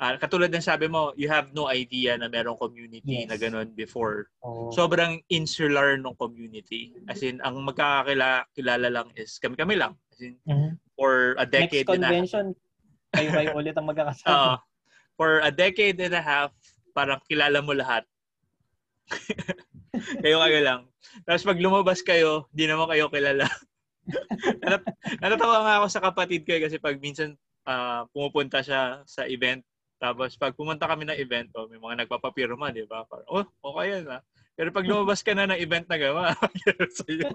uh, 0.00 0.14
katulad 0.16 0.50
ng 0.54 0.64
sabi 0.64 0.86
mo, 0.86 1.12
you 1.18 1.28
have 1.28 1.50
no 1.52 1.68
idea 1.68 2.16
na 2.16 2.30
merong 2.30 2.58
community 2.58 3.26
yes. 3.26 3.28
na 3.28 3.36
ganun 3.36 3.74
before. 3.74 4.30
Oh. 4.42 4.70
Sobrang 4.70 5.20
insular 5.28 5.98
ng 5.98 6.14
community. 6.16 6.94
As 7.10 7.22
in, 7.22 7.42
ang 7.42 7.58
magkakakilala 7.66 8.88
lang 8.88 9.08
is 9.18 9.36
kami-kami 9.42 9.74
lang. 9.78 9.98
As 10.14 10.20
in, 10.22 10.34
mm-hmm. 10.46 10.70
for 10.94 11.34
a 11.38 11.46
decade 11.46 11.86
Next 11.86 11.98
convention, 11.98 12.46
kayo-kayo 13.14 13.50
ulit 13.58 13.74
ang 13.76 13.86
magkakasama. 13.86 14.26
Uh, 14.38 14.56
for 15.18 15.42
a 15.42 15.50
decade 15.50 15.98
and 15.98 16.14
a 16.14 16.22
half, 16.22 16.54
parang 16.94 17.18
kilala 17.26 17.58
mo 17.58 17.74
lahat. 17.74 18.06
kayo 20.22 20.36
kayo 20.40 20.58
lang. 20.60 20.80
Tapos 21.24 21.44
pag 21.44 21.58
lumabas 21.60 22.00
kayo, 22.04 22.46
hindi 22.52 22.64
naman 22.68 22.88
kayo 22.90 23.08
kilala. 23.08 23.46
Nat- 24.64 24.96
natatawa 25.20 25.58
nga 25.64 25.74
ako 25.82 25.86
sa 25.92 26.04
kapatid 26.04 26.48
ko 26.48 26.56
eh, 26.56 26.62
kasi 26.64 26.76
pag 26.80 26.96
minsan 26.96 27.36
uh, 27.68 28.08
pumupunta 28.12 28.64
siya 28.64 29.04
sa 29.04 29.28
event, 29.28 29.60
tapos 29.98 30.38
pag 30.38 30.54
pumunta 30.54 30.86
kami 30.86 31.04
ng 31.04 31.18
event, 31.18 31.50
oh, 31.58 31.66
may 31.66 31.76
mga 31.76 32.06
nagpapapirma, 32.06 32.70
di 32.70 32.86
ba? 32.86 33.04
Parang, 33.04 33.28
oh, 33.28 33.46
okay 33.74 33.98
yan 33.98 34.06
ah. 34.08 34.22
Pero 34.58 34.70
pag 34.70 34.86
lumabas 34.86 35.20
ka 35.22 35.34
na 35.34 35.50
ng 35.50 35.60
event 35.60 35.86
na 35.86 35.98
gawa, 35.98 36.34
sa'yo. 36.98 37.30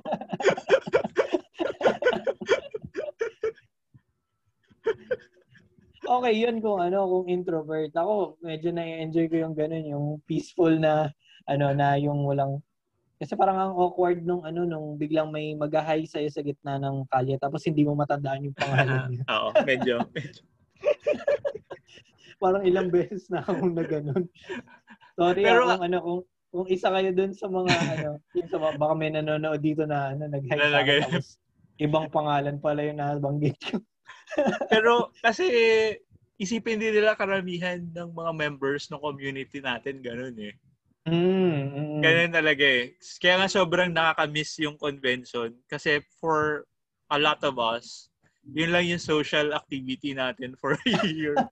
okay 6.04 6.34
yun 6.36 6.60
kung 6.60 6.80
ano, 6.80 7.08
kung 7.08 7.28
introvert. 7.32 7.92
Ako, 7.96 8.40
medyo 8.44 8.72
na-enjoy 8.72 9.28
ko 9.28 9.36
yung 9.40 9.56
ganun, 9.56 9.86
yung 9.88 10.06
peaceful 10.28 10.72
na, 10.76 11.12
ano, 11.48 11.76
na 11.76 11.96
yung 12.00 12.24
walang, 12.24 12.64
kasi 13.20 13.36
parang 13.40 13.58
ang 13.60 13.74
awkward 13.76 14.24
nung 14.24 14.44
ano, 14.44 14.68
nung 14.68 15.00
biglang 15.00 15.32
may 15.32 15.56
mag-hi 15.56 16.04
sa'yo 16.04 16.30
sa 16.32 16.44
gitna 16.44 16.80
ng 16.80 17.08
kalye, 17.08 17.40
tapos 17.40 17.64
hindi 17.64 17.84
mo 17.88 17.96
matandaan 17.96 18.48
yung 18.52 18.58
pangalan 18.58 19.00
niya. 19.12 19.24
Oo, 19.32 19.50
medyo, 19.64 19.96
medyo. 20.12 20.44
parang 22.44 22.64
ilang 22.68 22.92
beses 22.92 23.32
na 23.32 23.40
akong 23.40 23.72
na 23.72 23.88
ganun. 23.88 24.28
Sorry 25.16 25.48
Pero, 25.48 25.64
kung 25.64 25.84
ano, 25.88 25.98
kung, 26.04 26.22
kung 26.52 26.66
isa 26.68 26.92
kayo 26.92 27.10
dun 27.16 27.32
sa 27.32 27.48
mga 27.48 27.72
ano, 27.72 28.10
yung 28.36 28.50
sa 28.52 28.60
mga, 28.60 28.74
baka 28.76 28.94
may 29.00 29.10
nanonood 29.16 29.62
dito 29.64 29.88
na 29.88 30.12
ano, 30.12 30.28
nag-hi 30.28 30.60
sa 30.60 30.84
tapos 31.08 31.40
ibang 31.80 32.12
pangalan 32.12 32.60
pala 32.60 32.84
yung 32.86 33.00
nabanggit 33.00 33.58
ko. 33.64 33.80
Pero 34.74 35.16
kasi 35.24 35.46
isipin 36.38 36.82
din 36.82 36.94
nila 36.94 37.16
karamihan 37.16 37.80
ng 37.80 38.10
mga 38.12 38.32
members 38.36 38.90
ng 38.92 39.00
community 39.00 39.64
natin 39.64 40.04
ganun 40.04 40.36
eh. 40.38 40.54
Mm, 41.04 41.76
mm. 41.76 42.00
Ganun 42.00 42.32
talaga 42.32 42.64
eh. 42.64 42.96
Kaya 43.20 43.44
nga 43.44 43.50
sobrang 43.52 43.92
nakaka-miss 43.92 44.56
yung 44.64 44.80
convention 44.80 45.52
kasi 45.68 46.00
for 46.20 46.64
a 47.12 47.20
lot 47.20 47.44
of 47.44 47.60
us, 47.60 48.08
yun 48.48 48.72
lang 48.72 48.88
yung 48.88 49.04
social 49.04 49.52
activity 49.52 50.16
natin 50.16 50.56
for 50.62 50.80
a 50.80 51.08
year. 51.08 51.36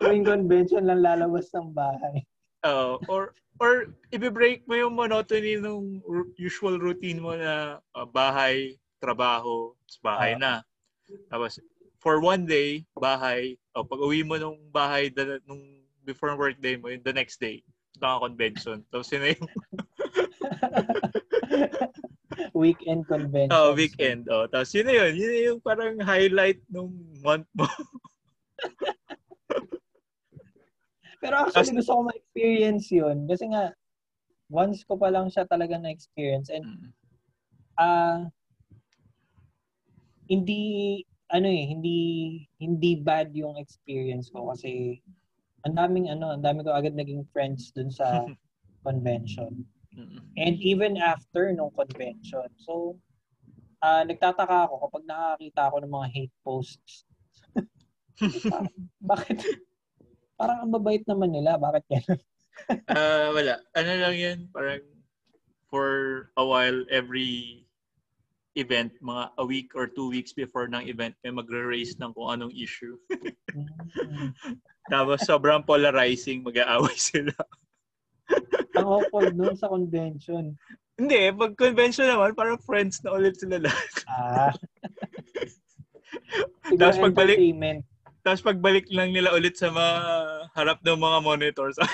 Tuwing 0.00 0.28
convention 0.28 0.84
lang 0.84 1.04
lalabas 1.04 1.48
ng 1.52 1.72
bahay. 1.72 2.24
Oo. 2.64 3.00
Uh, 3.00 3.08
or 3.08 3.22
or 3.56 3.72
i-break 4.12 4.68
mo 4.68 4.76
yung 4.76 4.92
monotony 4.92 5.56
ng 5.56 6.04
usual 6.36 6.76
routine 6.76 7.20
mo 7.20 7.32
na 7.32 7.80
uh, 7.96 8.04
bahay, 8.04 8.76
trabaho, 9.00 9.72
bahay 10.04 10.36
uh, 10.36 10.40
na. 10.40 10.52
Tapos, 11.32 11.56
for 11.96 12.20
one 12.20 12.44
day, 12.44 12.84
bahay, 12.92 13.56
o 13.72 13.80
oh, 13.80 13.86
pag 13.88 14.04
uwi 14.04 14.20
mo 14.20 14.36
nung 14.36 14.60
bahay 14.68 15.08
da, 15.08 15.40
nung 15.48 15.85
before 16.06 16.38
work 16.38 16.62
day 16.62 16.78
mo, 16.78 16.94
the 16.94 17.12
next 17.12 17.42
day, 17.42 17.66
naka 17.98 18.30
convention. 18.30 18.86
Tapos 18.94 19.10
yun 19.10 19.34
yung 19.34 19.50
weekend 22.62 23.02
convention. 23.10 23.50
Oh, 23.52 23.74
weekend. 23.74 24.30
Oh, 24.30 24.46
tapos 24.46 24.70
yun 24.72 24.86
na 24.86 24.94
yun. 24.94 25.12
Yun 25.18 25.30
na 25.30 25.40
yung 25.50 25.60
parang 25.60 25.98
highlight 25.98 26.62
nung 26.70 26.94
month 27.20 27.50
mo. 27.52 27.66
Pero 31.20 31.42
actually, 31.42 31.74
gusto 31.74 31.90
ko 31.90 32.02
ma-experience 32.06 32.86
yun. 32.94 33.26
Kasi 33.26 33.50
nga, 33.50 33.74
once 34.46 34.86
ko 34.86 34.94
pa 34.94 35.10
lang 35.10 35.26
siya 35.26 35.42
talaga 35.48 35.74
na-experience. 35.74 36.54
And, 36.54 36.64
mm. 36.64 36.90
ah, 37.76 37.82
uh, 37.82 38.20
hindi 40.26 41.02
ano 41.30 41.48
eh, 41.50 41.64
hindi 41.70 41.98
hindi 42.62 42.98
bad 42.98 43.34
yung 43.34 43.58
experience 43.58 44.30
ko 44.30 44.54
kasi 44.54 45.02
ang 45.64 45.74
daming 45.74 46.12
ano, 46.12 46.36
ang 46.36 46.44
dami 46.44 46.60
ko 46.66 46.74
agad 46.74 46.92
naging 46.92 47.24
friends 47.32 47.72
dun 47.72 47.88
sa 47.88 48.26
convention. 48.86 49.64
And 50.36 50.60
even 50.60 51.00
after 51.00 51.48
nung 51.56 51.72
convention. 51.72 52.52
So, 52.60 53.00
uh, 53.80 54.04
nagtataka 54.04 54.68
ako 54.68 54.88
kapag 54.88 55.04
nakakita 55.08 55.60
ako 55.72 55.76
ng 55.80 55.92
mga 55.92 56.08
hate 56.12 56.36
posts. 56.44 57.08
bakit? 59.10 59.40
Parang 60.36 60.68
ang 60.68 60.72
babait 60.72 61.04
naman 61.08 61.32
nila. 61.32 61.56
Bakit 61.56 61.84
yan? 61.88 62.06
uh, 62.92 63.28
wala. 63.36 63.54
Ano 63.72 63.90
lang 63.96 64.16
yan? 64.16 64.38
Parang 64.52 64.84
for 65.72 66.28
a 66.36 66.44
while, 66.44 66.84
every 66.92 67.64
event, 68.56 68.92
mga 69.04 69.32
a 69.36 69.44
week 69.44 69.72
or 69.76 69.88
two 69.88 70.08
weeks 70.08 70.32
before 70.32 70.68
ng 70.68 70.88
event, 70.88 71.12
may 71.24 71.32
magre-raise 71.32 71.96
ng 72.00 72.12
kung 72.16 72.32
anong 72.32 72.54
issue. 72.56 72.96
Tapos 74.86 75.18
sobrang 75.26 75.62
polarizing, 75.66 76.46
mag-aaway 76.46 76.94
sila. 76.94 77.34
Ang 78.78 78.86
awkward 78.86 79.34
nun 79.34 79.56
sa 79.58 79.70
convention. 79.70 80.54
Hindi, 80.96 81.28
pag 81.36 81.52
convention 81.58 82.08
naman, 82.08 82.32
parang 82.32 82.56
friends 82.62 83.04
na 83.04 83.12
ulit 83.12 83.36
sila 83.36 83.60
lahat. 83.60 83.92
Ah. 84.08 84.48
tapos 86.80 86.96
pagbalik, 87.02 87.36
tapos 88.24 88.40
pagbalik 88.42 88.88
lang 88.88 89.12
nila 89.12 89.36
ulit 89.36 89.60
sa 89.60 89.68
mga 89.68 89.92
harap 90.56 90.80
ng 90.80 90.98
mga 90.98 91.18
monitors. 91.20 91.76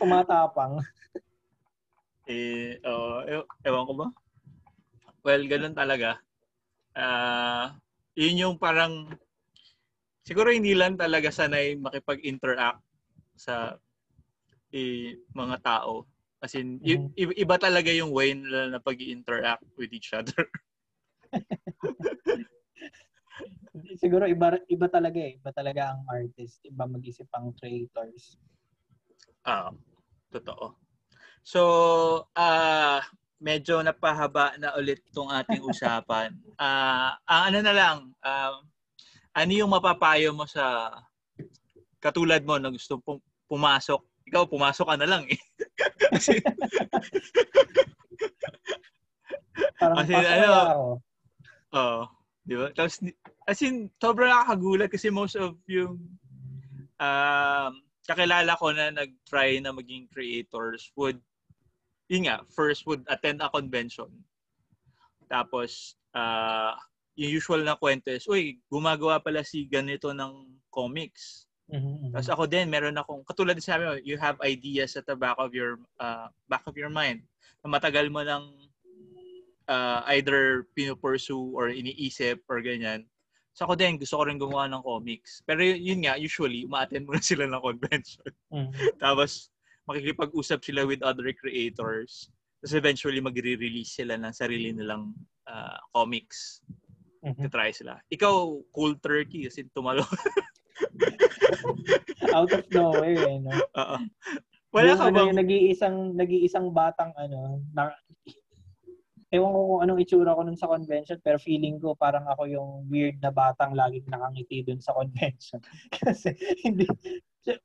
Tumatapang. 0.00 0.80
eh, 2.24 2.80
uh, 2.82 3.20
e- 3.28 3.48
ewan 3.68 3.84
ko 3.84 3.92
ba? 3.94 4.08
Well, 5.24 5.44
ganun 5.44 5.76
talaga. 5.76 6.24
Uh, 6.94 7.74
yun 8.14 8.40
yung 8.40 8.56
parang, 8.58 9.10
siguro 10.22 10.54
hindi 10.54 10.72
lang 10.72 10.96
talaga 10.96 11.28
sanay 11.28 11.76
makipag-interact 11.76 12.80
sa 13.34 13.76
eh, 14.74 15.18
mga 15.34 15.58
tao. 15.62 16.06
As 16.42 16.54
in, 16.58 16.82
mm-hmm. 16.82 17.14
i- 17.14 17.38
iba 17.42 17.56
talaga 17.58 17.90
yung 17.94 18.10
way 18.10 18.34
nila 18.34 18.74
na 18.74 18.80
pag 18.82 18.98
interact 18.98 19.62
with 19.78 19.94
each 19.94 20.10
other. 20.14 20.46
siguro 24.02 24.26
iba 24.26 24.58
iba 24.70 24.86
talaga 24.90 25.18
eh. 25.18 25.38
Iba 25.38 25.50
talaga 25.54 25.94
ang 25.94 26.02
artist. 26.10 26.58
Iba 26.66 26.90
mag-isip 26.90 27.30
ang 27.34 27.54
creators. 27.58 28.38
Ah. 29.46 29.70
Totoo. 30.34 30.74
So, 31.46 31.60
uh, 32.34 32.98
medyo 33.42 33.82
napahaba 33.82 34.54
na 34.58 34.74
ulit 34.78 35.02
tong 35.10 35.30
ating 35.30 35.62
usapan. 35.70 36.34
Uh, 36.58 37.14
ang 37.26 37.42
ano 37.50 37.58
na 37.62 37.74
lang, 37.74 37.96
uh, 38.22 38.60
ano 39.34 39.50
yung 39.50 39.74
mapapayo 39.74 40.30
mo 40.30 40.46
sa 40.46 40.94
katulad 41.98 42.44
mo 42.46 42.58
na 42.60 42.70
gusto 42.70 43.00
pum- 43.02 43.24
pumasok? 43.50 44.00
Ikaw, 44.24 44.48
pumasok 44.48 44.86
ka 44.88 44.96
na 44.96 45.08
lang 45.08 45.28
eh. 45.28 45.40
kasi, 46.14 46.40
Parang 49.78 49.96
kasi, 50.00 50.14
ano, 50.14 50.48
ako. 50.48 50.86
Oo. 51.74 52.00
Oh, 52.02 52.02
di 52.46 52.54
ba? 52.56 52.72
Tapos, 52.72 53.02
as 53.44 53.60
in, 53.60 53.90
sobrang 54.00 54.30
nakakagulat 54.30 54.88
kasi 54.88 55.10
most 55.12 55.36
of 55.36 55.58
yung 55.68 56.00
um, 57.00 57.72
kakilala 58.04 58.52
ko 58.56 58.72
na 58.72 58.92
nag-try 58.92 59.60
na 59.60 59.72
maging 59.72 60.08
creators 60.12 60.92
would, 60.96 61.20
yun 62.08 62.28
nga, 62.28 62.44
first 62.52 62.84
would 62.84 63.02
attend 63.08 63.40
a 63.40 63.48
convention. 63.48 64.10
Tapos, 65.28 65.96
uh, 66.12 66.76
yung 67.16 67.32
usual 67.32 67.62
na 67.64 67.78
kwento 67.78 68.10
is, 68.12 68.26
uy, 68.28 68.60
gumagawa 68.68 69.22
pala 69.22 69.46
si 69.46 69.64
ganito 69.64 70.10
ng 70.12 70.50
comics. 70.68 71.46
Mm-hmm. 71.70 72.12
Tapos 72.12 72.28
ako 72.28 72.44
din, 72.44 72.68
meron 72.68 72.98
akong, 72.98 73.24
katulad 73.24 73.56
sabi 73.62 73.82
mo, 73.86 73.94
you 74.02 74.20
have 74.20 74.36
ideas 74.44 74.98
at 74.98 75.06
the 75.08 75.16
back 75.16 75.38
of 75.40 75.54
your, 75.54 75.80
uh, 76.02 76.28
back 76.50 76.66
of 76.68 76.76
your 76.76 76.92
mind. 76.92 77.24
Na 77.64 77.72
matagal 77.72 78.12
mo 78.12 78.20
lang 78.20 78.52
uh, 79.68 80.04
either 80.12 80.68
pinupursue 80.76 81.54
or 81.56 81.72
iniisip 81.72 82.44
or 82.50 82.60
ganyan. 82.60 83.08
So 83.54 83.64
ako 83.70 83.78
din, 83.78 84.02
gusto 84.02 84.18
ko 84.18 84.26
rin 84.26 84.36
gumawa 84.36 84.66
ng 84.66 84.82
comics. 84.82 85.38
Pero 85.46 85.62
yun 85.62 86.02
nga, 86.04 86.18
usually, 86.18 86.66
umaattend 86.66 87.06
muna 87.06 87.22
sila 87.22 87.46
ng 87.46 87.62
convention. 87.62 88.28
Mm-hmm. 88.50 88.98
Tapos, 89.02 89.53
makikipag-usap 89.88 90.64
sila 90.64 90.88
with 90.88 91.04
other 91.04 91.28
creators. 91.36 92.32
Tapos 92.60 92.74
eventually, 92.76 93.20
magre-release 93.20 94.00
sila 94.00 94.16
ng 94.16 94.32
sarili 94.32 94.72
nilang 94.72 95.12
uh, 95.48 95.78
comics. 95.92 96.64
Mm-hmm. 97.24 97.48
try 97.48 97.72
sila. 97.72 97.96
Ikaw, 98.12 98.34
cool 98.76 99.00
turkey 99.00 99.48
kasi 99.48 99.64
tumalo. 99.72 100.04
Out 102.36 102.52
of 102.52 102.68
nowhere, 102.68 103.16
eh, 103.16 103.40
no? 103.40 103.52
Oo. 103.80 103.96
Wala 104.76 104.88
yung, 104.92 105.00
ka 105.00 105.06
ano, 105.08 105.16
bang... 105.16 105.28
Yung 105.32 105.40
nag-iisang, 105.40 105.96
nag-iisang 106.18 106.68
batang, 106.74 107.14
ano, 107.16 107.64
na, 107.72 107.94
ewan 109.32 109.52
ko 109.52 109.60
kung 109.64 109.80
anong 109.84 110.02
itsura 110.02 110.36
ko 110.36 110.40
nun 110.42 110.58
sa 110.58 110.68
convention, 110.68 111.18
pero 111.24 111.40
feeling 111.40 111.80
ko 111.80 111.96
parang 111.96 112.26
ako 112.28 112.48
yung 112.48 112.70
weird 112.90 113.16
na 113.22 113.32
batang 113.32 113.72
laging 113.72 114.04
nakangiti 114.10 114.66
dun 114.66 114.80
sa 114.82 114.92
convention. 114.98 115.60
kasi 115.94 116.36
hindi, 116.66 116.84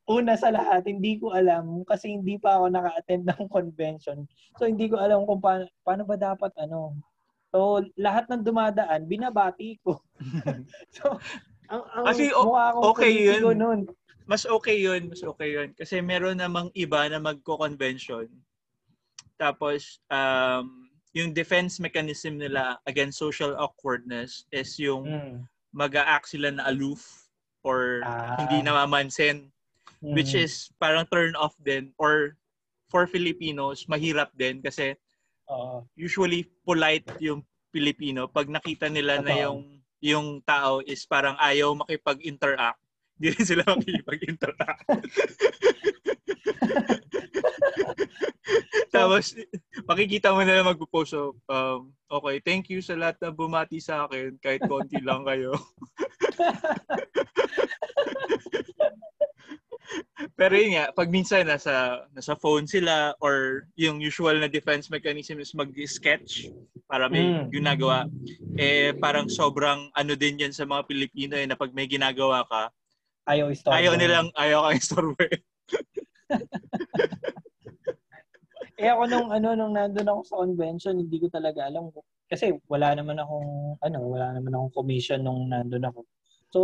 una 0.07 0.36
sa 0.36 0.51
lahat, 0.51 0.88
hindi 0.88 1.20
ko 1.20 1.32
alam 1.32 1.84
kasi 1.88 2.16
hindi 2.16 2.36
pa 2.36 2.60
ako 2.60 2.66
naka-attend 2.72 3.24
ng 3.28 3.47
convention. 3.47 4.28
So 4.60 4.68
hindi 4.68 4.91
ko 4.91 4.99
alam 4.99 5.24
kung 5.24 5.39
paano, 5.39 5.66
paano 5.84 6.03
ba 6.03 6.16
dapat 6.20 6.51
ano. 6.60 6.99
So 7.49 7.84
lahat 7.95 8.28
ng 8.30 8.43
dumadaan, 8.43 9.07
binabati 9.07 9.80
ko. 9.82 10.03
so 10.95 11.18
ang, 11.70 11.84
ang 11.93 12.05
kasi 12.10 12.34
mukha 12.34 12.64
akong 12.74 12.84
okay 12.91 13.12
yun. 13.14 13.55
Nun. 13.55 13.82
Mas 14.30 14.45
okay 14.45 14.78
yun, 14.78 15.10
mas 15.10 15.26
okay 15.26 15.49
yun. 15.57 15.70
Kasi 15.74 16.05
meron 16.05 16.38
namang 16.38 16.70
iba 16.78 17.10
na 17.10 17.18
magko-convention. 17.18 18.30
Tapos 19.39 20.03
um, 20.12 20.88
yung 21.14 21.34
defense 21.34 21.82
mechanism 21.82 22.38
nila 22.38 22.78
against 22.86 23.18
social 23.18 23.57
awkwardness 23.57 24.45
is 24.53 24.78
yung 24.78 25.10
mm. 25.10 25.38
mag-a-act 25.74 26.30
sila 26.30 26.53
na 26.53 26.70
aloof 26.70 27.01
or 27.66 28.05
ah. 28.05 28.38
hindi 28.38 28.62
namamansin 28.62 29.49
mm. 30.01 30.14
which 30.14 30.38
is 30.38 30.70
parang 30.78 31.05
turn 31.10 31.34
off 31.34 31.57
din 31.66 31.89
or 31.97 32.38
for 32.89 33.10
Filipinos 33.10 33.89
mahirap 33.89 34.30
din 34.38 34.62
kasi 34.62 34.93
uh, 35.49 35.82
usually 35.97 36.45
polite 36.66 37.05
yung 37.18 37.41
Pilipino 37.70 38.30
pag 38.30 38.49
nakita 38.49 38.89
nila 38.89 39.22
na 39.22 39.49
yung 39.49 39.82
yung 39.99 40.28
tao 40.45 40.80
is 40.86 41.05
parang 41.05 41.36
ayaw 41.41 41.76
makipag-interact 41.76 42.80
hindi 43.18 43.28
rin 43.36 43.45
sila 43.45 43.64
makipag-interact 43.82 44.86
Tapos, 48.95 49.36
makikita 49.86 50.34
mo 50.34 50.41
na 50.43 50.60
lang 50.60 50.70
magpo-post. 50.70 51.12
So, 51.14 51.36
um, 51.47 51.93
okay, 52.10 52.41
thank 52.41 52.70
you 52.70 52.82
sa 52.82 52.97
lahat 52.97 53.18
na 53.22 53.30
bumati 53.32 53.80
sa 53.82 54.05
akin. 54.07 54.38
Kahit 54.41 54.66
konti 54.66 54.97
lang 55.01 55.24
kayo. 55.26 55.53
Pero 60.39 60.53
yun 60.55 60.80
nga, 60.80 60.93
pag 60.95 61.10
minsan 61.12 61.43
nasa, 61.43 62.05
nasa 62.16 62.38
phone 62.39 62.64
sila 62.64 63.12
or 63.20 63.68
yung 63.76 63.99
usual 63.99 64.39
na 64.39 64.47
defense 64.47 64.88
mechanism 64.88 65.39
is 65.41 65.51
mag-sketch 65.51 66.47
para 66.88 67.12
may 67.12 67.22
mm. 67.26 67.51
ginagawa, 67.51 68.07
eh 68.55 68.95
parang 68.97 69.28
sobrang 69.28 69.91
ano 69.93 70.14
din 70.16 70.39
yan 70.39 70.53
sa 70.55 70.64
mga 70.64 70.88
Pilipino 70.88 71.36
eh, 71.36 71.45
na 71.45 71.60
pag 71.60 71.76
may 71.76 71.91
ginagawa 71.91 72.47
ka, 72.47 72.72
ayaw 73.30 73.51
istorbo. 73.53 73.76
Ayaw 73.78 73.93
nilang, 73.99 74.28
ayaw 74.34 74.66
kang 74.66 74.80
istorbo 74.80 75.14
eh. 78.80 78.91
ako 78.91 79.01
nung 79.11 79.30
ano 79.30 79.47
nung 79.53 79.73
nandoon 79.75 80.09
ako 80.09 80.21
sa 80.23 80.39
convention, 80.41 80.95
hindi 80.95 81.17
ko 81.19 81.27
talaga 81.27 81.67
alam 81.67 81.91
kasi 82.30 82.55
wala 82.71 82.95
naman 82.95 83.19
akong 83.19 83.75
ano, 83.84 83.99
wala 84.05 84.32
naman 84.38 84.55
akong 84.55 84.73
commission 84.84 85.19
nung 85.19 85.49
nandoon 85.51 85.86
ako. 85.89 85.99
So, 86.49 86.59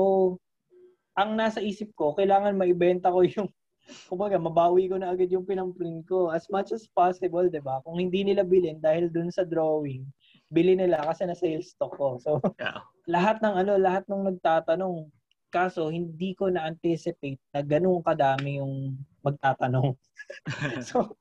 ang 1.18 1.36
nasa 1.36 1.60
isip 1.60 1.92
ko, 1.96 2.14
kailangan 2.14 2.56
maibenta 2.58 3.12
ko 3.12 3.26
yung 3.26 3.50
kumbaga, 4.10 4.42
mabawi 4.42 4.90
ko 4.90 4.98
na 4.98 5.14
agad 5.14 5.30
yung 5.30 5.46
pinamprint 5.46 6.10
ko 6.10 6.34
as 6.34 6.50
much 6.50 6.74
as 6.74 6.90
possible, 6.90 7.46
'di 7.46 7.62
ba? 7.62 7.82
Kung 7.86 8.02
hindi 8.02 8.26
nila 8.26 8.42
bilhin 8.42 8.82
dahil 8.82 9.14
dun 9.14 9.30
sa 9.30 9.46
drawing, 9.46 10.06
bili 10.50 10.74
nila 10.74 11.06
kasi 11.06 11.30
na 11.30 11.38
sales 11.38 11.74
stock 11.74 11.94
ko. 11.94 12.18
So, 12.18 12.42
yeah. 12.58 12.82
lahat 13.14 13.42
ng 13.46 13.54
ano, 13.54 13.78
lahat 13.78 14.10
ng 14.10 14.34
nagtatanong, 14.34 15.10
kaso 15.54 15.88
hindi 15.94 16.34
ko 16.34 16.50
na 16.50 16.66
anticipate 16.68 17.40
na 17.54 17.62
ganun 17.62 18.02
kadami 18.02 18.58
yung 18.60 18.98
magtatanong. 19.22 19.94
so, 20.88 21.18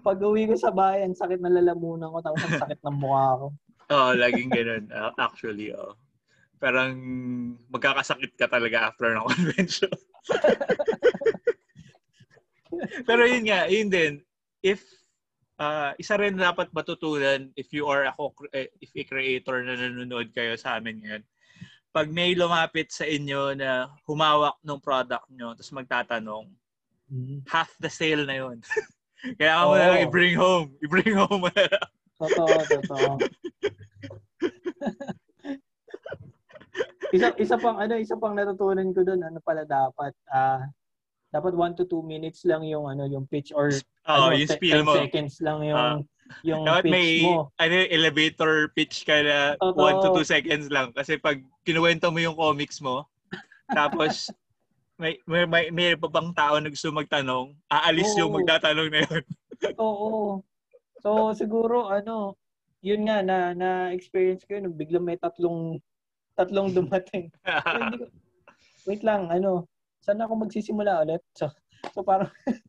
pag 0.00 0.18
uwi 0.20 0.48
ko 0.48 0.54
sa 0.56 0.72
bayan, 0.72 1.16
sakit 1.16 1.40
na 1.40 1.52
lalamunan 1.52 2.12
ko, 2.12 2.18
tapos 2.20 2.42
ang 2.46 2.60
sakit 2.62 2.80
ng 2.84 2.98
mukha 3.00 3.40
ko. 3.40 3.46
Oo, 3.92 4.08
oh, 4.08 4.12
laging 4.16 4.50
ganun. 4.52 4.84
Uh, 4.88 5.12
actually, 5.20 5.72
oh. 5.76 5.96
Parang 6.62 6.94
magkakasakit 7.68 8.38
ka 8.38 8.46
talaga 8.46 8.92
after 8.92 9.12
ng 9.12 9.26
convention. 9.32 9.92
Pero 13.08 13.22
yun 13.28 13.44
nga, 13.44 13.68
yun 13.68 13.88
din. 13.92 14.12
If 14.62 14.80
uh, 15.58 15.92
isa 15.98 16.16
rin 16.16 16.38
dapat 16.38 16.72
matutunan 16.72 17.50
if 17.58 17.74
you 17.74 17.86
are 17.86 18.08
a 18.08 18.14
eh, 18.54 18.70
if 18.82 18.90
a 18.96 19.04
creator 19.04 19.62
na 19.62 19.76
nanonood 19.76 20.32
kayo 20.32 20.56
sa 20.56 20.78
amin 20.78 21.02
ngayon. 21.02 21.24
Pag 21.92 22.08
may 22.08 22.32
lumapit 22.32 22.88
sa 22.88 23.04
inyo 23.04 23.52
na 23.52 23.92
humawak 24.08 24.56
ng 24.64 24.80
product 24.80 25.28
nyo, 25.28 25.52
tapos 25.52 25.76
magtatanong, 25.76 26.48
mm-hmm. 27.12 27.38
half 27.46 27.76
the 27.78 27.92
sale 27.92 28.24
na 28.24 28.40
yun. 28.40 28.64
Kaya 29.38 29.52
ako 29.60 29.70
oh. 29.70 29.78
na 29.78 29.86
lang 29.92 30.00
i-bring 30.08 30.34
home. 30.34 30.72
I-bring 30.82 31.14
home 31.14 31.46
mo 31.46 31.50
na 31.52 31.68
lang. 31.68 31.86
Totoo, 32.18 32.54
totoo. 32.66 33.20
isa 37.12 37.28
isa 37.36 37.56
pang 37.60 37.76
ano, 37.76 37.94
isa 38.00 38.16
pang 38.16 38.32
natutunan 38.32 38.88
ko 38.96 39.04
doon, 39.04 39.20
ano 39.20 39.38
pala 39.44 39.68
dapat 39.68 40.16
ah 40.32 40.64
uh, 40.64 40.66
dapat 41.32 41.56
1 41.56 41.80
to 41.80 41.84
2 41.88 42.04
minutes 42.04 42.44
lang 42.44 42.60
yung 42.64 42.88
ano 42.88 43.08
yung 43.08 43.24
pitch 43.24 43.56
or 43.56 43.72
oh, 44.08 44.28
ano, 44.28 44.36
yung 44.36 44.52
spiel 44.52 44.84
10 44.84 44.88
mo. 44.88 44.94
seconds 45.00 45.40
lang 45.40 45.58
yung 45.64 45.80
uh, 45.80 45.98
yung 46.44 46.64
dapat 46.64 46.84
pitch 46.84 46.92
may, 46.92 47.08
mo. 47.24 47.48
Ano, 47.56 47.74
elevator 47.88 48.68
pitch 48.76 49.08
ka 49.08 49.16
na 49.24 49.56
1 49.60 49.76
to 50.04 50.08
2 50.20 50.28
seconds 50.28 50.66
lang 50.68 50.92
kasi 50.92 51.16
pag 51.16 51.40
kinuwento 51.64 52.12
mo 52.12 52.20
yung 52.20 52.36
comics 52.36 52.84
mo 52.84 53.08
tapos 53.72 54.28
may 55.02 55.18
may 55.26 55.44
may, 55.50 55.64
may 55.74 55.88
pa 55.98 56.06
bang 56.06 56.30
tao 56.30 56.54
na 56.62 56.70
gusto 56.70 56.94
magtanong, 56.94 57.58
aalis 57.66 58.14
Oo. 58.14 58.18
yung 58.22 58.32
magtatanong 58.38 58.88
na 58.94 59.00
yun. 59.02 59.24
Oo. 59.82 60.46
So 61.02 61.34
siguro 61.34 61.90
ano, 61.90 62.38
yun 62.78 63.02
nga 63.10 63.18
na 63.26 63.50
na 63.50 63.90
experience 63.90 64.46
ko 64.46 64.54
yun, 64.54 64.70
biglang 64.70 65.02
may 65.02 65.18
tatlong 65.18 65.82
tatlong 66.38 66.70
dumating. 66.78 67.30
so, 67.42 67.78
ko, 67.78 68.06
wait 68.86 69.02
lang, 69.06 69.30
ano, 69.30 69.66
saan 70.02 70.22
ako 70.22 70.46
magsisimula 70.46 71.06
ulit? 71.06 71.22
So, 71.38 71.50
so 71.94 72.02
parang 72.02 72.30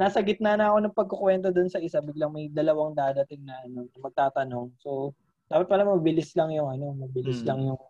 nasa 0.00 0.20
gitna 0.20 0.58
na 0.58 0.72
ako 0.72 0.78
ng 0.80 0.96
pagkukwento 0.96 1.48
doon 1.54 1.70
sa 1.70 1.80
isa, 1.80 2.04
biglang 2.04 2.34
may 2.34 2.52
dalawang 2.52 2.92
dadating 2.92 3.44
na 3.46 3.56
ano, 3.64 3.88
magtatanong. 4.00 4.74
So, 4.82 5.16
dapat 5.48 5.68
pala 5.68 5.88
mabilis 5.88 6.32
lang 6.36 6.52
yung 6.52 6.68
ano, 6.68 6.92
mabilis 6.96 7.40
hmm. 7.40 7.48
lang 7.48 7.60
yung 7.72 7.80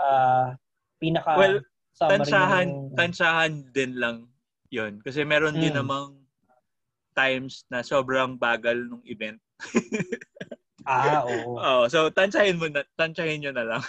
uh, 0.00 0.52
pinaka 1.00 1.32
Well, 1.36 1.56
tansyahan, 1.96 2.68
yung... 2.68 2.92
tansyahan 2.92 3.52
din 3.72 3.96
lang 3.96 4.28
'yon 4.68 5.00
kasi 5.00 5.24
meron 5.24 5.56
hmm. 5.56 5.62
din 5.62 5.74
namang 5.74 6.16
times 7.16 7.64
na 7.72 7.80
sobrang 7.80 8.36
bagal 8.36 8.76
nung 8.76 9.00
event. 9.08 9.40
ah, 10.84 11.24
oo. 11.24 11.56
oh, 11.56 11.88
so 11.88 12.12
tansyahin 12.12 12.60
mo 12.60 12.68
na, 12.68 12.84
tansyahin 13.00 13.40
niyo 13.40 13.56
na 13.56 13.64
lang. 13.64 13.82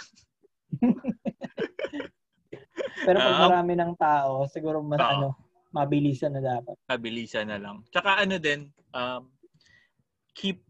Pero 3.04 3.20
pag 3.20 3.36
um, 3.36 3.42
marami 3.52 3.72
ng 3.76 3.92
tao, 4.00 4.48
siguro 4.48 4.80
mas 4.80 5.00
uh, 5.00 5.12
ano, 5.12 5.28
mabilisan 5.70 6.32
na 6.34 6.40
dapat. 6.40 6.74
Mabilisan 6.88 7.52
na 7.52 7.60
lang. 7.60 7.84
Tsaka 7.92 8.24
ano 8.24 8.40
din, 8.40 8.72
um, 8.96 9.28
keep, 10.32 10.64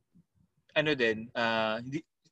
ano 0.75 0.93
din, 0.99 1.31
uh, 1.35 1.79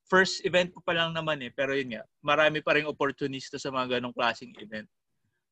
first 0.06 0.46
event 0.46 0.70
ko 0.70 0.80
pa 0.82 0.94
lang 0.94 1.10
naman 1.10 1.42
eh, 1.42 1.50
pero 1.50 1.74
yun 1.74 1.98
nga, 1.98 2.02
marami 2.22 2.62
pa 2.62 2.78
rin 2.78 2.86
opportunista 2.86 3.58
sa 3.58 3.74
mga 3.74 3.98
ganong 3.98 4.14
klaseng 4.14 4.54
event. 4.62 4.86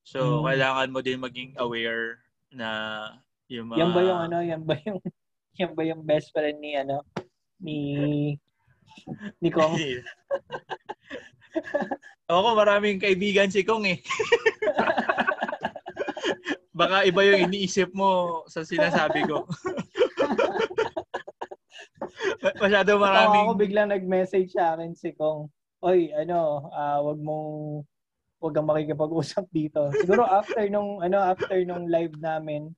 So, 0.06 0.40
hmm. 0.40 0.47
kailangan 0.47 0.93
mo 0.94 1.01
din 1.02 1.18
maging 1.18 1.59
aware 1.59 2.22
na 2.55 2.68
yung 3.51 3.70
mga... 3.70 3.78
Yan 3.82 3.90
ba 3.90 4.02
yung 4.02 4.20
ano, 4.20 4.36
yan 4.43 4.62
ba 4.62 4.74
yung, 4.86 5.01
yan 5.60 5.72
ba 5.74 5.82
yung 5.82 6.02
best 6.06 6.31
friend 6.31 6.59
ni 6.62 6.78
ano, 6.78 7.02
ni, 7.59 7.78
ni 9.43 9.48
Kong? 9.51 9.74
Ako, 12.31 12.56
maraming 12.56 13.02
kaibigan 13.02 13.51
si 13.51 13.66
Kong 13.66 13.86
eh. 13.90 13.98
Baka 16.74 17.06
iba 17.06 17.22
yung 17.22 17.47
iniisip 17.51 17.94
mo 17.94 18.43
sa 18.51 18.66
sinasabi 18.66 19.22
ko. 19.31 19.47
Masyado 22.62 22.96
maraming... 22.96 23.44
Ako 23.48 23.58
biglang 23.58 23.90
nag-message 23.90 24.54
sa 24.54 24.74
akin 24.74 24.94
si 24.94 25.12
Kong. 25.14 25.50
Oy, 25.84 26.14
ano, 26.14 26.70
uh, 26.72 26.98
wag 27.04 27.20
mong 27.20 27.48
wag 28.40 28.54
kang 28.54 28.68
makikipag-usap 28.68 29.44
dito. 29.52 29.88
Siguro 29.96 30.28
after 30.28 30.68
nung 30.68 31.00
ano 31.00 31.16
after 31.16 31.64
nung 31.64 31.88
live 31.88 32.12
namin 32.20 32.68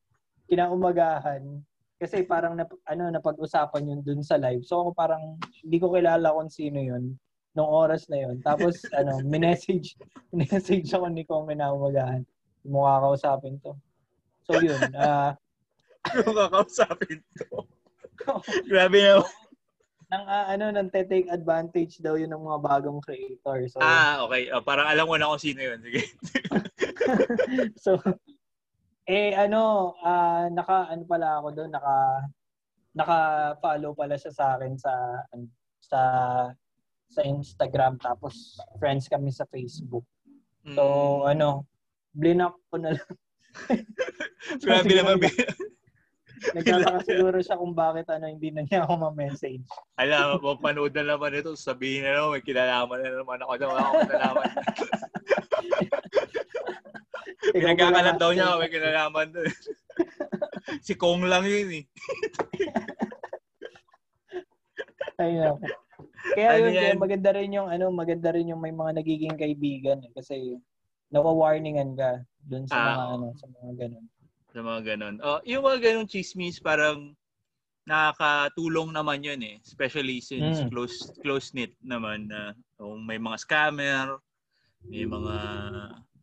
kinaumagahan 0.47 1.43
kasi 1.99 2.23
parang 2.23 2.55
na, 2.55 2.71
ano 2.87 3.11
napag-usapan 3.11 3.91
yun 3.91 4.01
dun 4.03 4.23
sa 4.23 4.39
live. 4.39 4.63
So 4.63 4.87
ako 4.87 4.91
parang 4.95 5.43
hindi 5.67 5.77
ko 5.83 5.91
kilala 5.91 6.31
kung 6.31 6.51
sino 6.51 6.79
yun 6.79 7.19
nung 7.57 7.73
oras 7.73 8.07
na 8.13 8.21
yon. 8.21 8.37
Tapos, 8.45 8.85
ano, 9.01 9.25
minessage, 9.25 9.97
minessage 10.31 10.93
ako 10.93 11.09
ni 11.09 11.25
Kong 11.25 11.49
minamagahan. 11.49 12.23
Mukha 12.69 13.01
kausapin 13.01 13.57
to. 13.65 13.73
So, 14.45 14.61
yun. 14.61 14.79
Uh, 14.93 15.33
Mukha 16.29 16.53
kausapin 16.53 17.25
to. 17.41 17.65
Grabe 18.71 18.99
na. 19.03 19.25
nang 20.07 20.23
uh, 20.23 20.47
ano 20.55 20.71
nang 20.71 20.87
take 20.87 21.27
advantage 21.35 21.99
daw 21.99 22.15
yun 22.15 22.31
ng 22.31 22.39
mga 22.39 22.63
bagong 22.63 23.03
creator. 23.03 23.67
So 23.67 23.83
Ah, 23.83 24.23
okay. 24.23 24.47
Uh, 24.55 24.63
parang 24.63 24.87
alam 24.87 25.11
ko 25.11 25.19
na 25.19 25.31
kung 25.35 25.43
sino 25.43 25.61
yun. 25.61 25.83
Sige. 25.83 26.03
so 27.85 27.99
eh 29.07 29.35
ano, 29.35 29.95
uh, 29.99 30.47
naka 30.55 30.95
ano 30.95 31.03
pala 31.11 31.43
ako 31.43 31.49
doon, 31.59 31.71
naka 31.75 31.97
naka-follow 32.97 33.93
pala 33.93 34.17
siya 34.17 34.33
sa 34.33 34.47
akin 34.57 34.73
sa 34.81 34.93
sa 35.85 36.01
sa 37.13 37.21
Instagram 37.23 38.01
tapos 38.01 38.57
friends 38.81 39.07
kami 39.07 39.31
sa 39.31 39.47
Facebook. 39.51 40.03
So, 40.75 40.83
mm. 41.23 41.37
ano, 41.37 41.71
blinak 42.11 42.59
ko 42.73 42.83
na 42.83 42.99
lang. 42.99 43.13
Grabe 44.67 44.93
naman. 44.99 45.23
Nagtataka 46.37 47.01
siguro 47.05 47.37
siya 47.41 47.57
kung 47.57 47.73
bakit 47.73 48.07
ano 48.13 48.29
hindi 48.29 48.53
na 48.53 48.63
niya 48.65 48.85
ako 48.85 49.09
ma-message. 49.09 49.65
Alam 49.97 50.41
mo, 50.41 50.57
panood 50.61 50.93
na 50.93 51.17
naman 51.17 51.33
ito, 51.33 51.57
sabihin 51.57 52.05
na 52.05 52.21
naman, 52.21 52.37
may 52.37 52.45
kinalaman 52.45 52.99
na 53.01 53.11
naman 53.17 53.41
ako 53.41 53.53
na 53.57 53.67
wala 53.67 53.81
akong 53.81 54.05
kinalaman. 54.11 54.51
Pinagkakalat 57.57 58.17
daw 58.21 58.31
niya, 58.37 58.59
may 58.61 58.71
kinalaman 58.71 59.27
doon. 59.33 59.49
si 60.85 60.93
Kong 60.99 61.25
lang 61.25 61.47
yun 61.47 61.83
eh. 61.83 61.85
Ayun 65.23 65.57
ako. 65.57 65.59
Kaya 66.37 66.49
ano 66.53 66.69
yun, 66.69 66.75
yan? 66.75 66.83
kaya 66.83 66.97
maganda 67.01 67.31
rin 67.33 67.57
yung 67.57 67.69
ano, 67.73 67.85
maganda 67.89 68.29
rin 68.35 68.51
yung 68.53 68.61
may 68.61 68.75
mga 68.75 68.93
nagiging 69.01 69.37
kaibigan 69.39 70.05
eh, 70.05 70.13
kasi 70.13 70.61
nawa-warningan 71.09 71.97
ka 71.97 72.21
doon 72.45 72.67
sa 72.69 72.77
ah, 72.77 72.85
mga 72.85 73.05
ano, 73.17 73.27
sa 73.39 73.47
mga 73.49 73.71
ganun. 73.87 74.07
Sa 74.57 74.65
mga 74.65 74.97
ganun. 74.97 75.21
Oh, 75.21 75.45
yung 75.45 75.69
mga 75.69 75.85
ganung 75.85 76.09
chismis 76.09 76.65
parang 76.65 77.13
nakakatulong 77.85 78.89
naman 78.89 79.21
yun 79.21 79.45
eh. 79.45 79.61
Especially 79.61 80.25
since 80.25 80.65
mm. 80.65 80.73
close 80.73 81.13
close 81.21 81.53
knit 81.53 81.77
naman 81.85 82.33
na 82.33 82.57
uh, 82.81 82.97
may 82.97 83.21
mga 83.21 83.37
scammer, 83.37 84.17
may 84.89 85.05
mga 85.05 85.37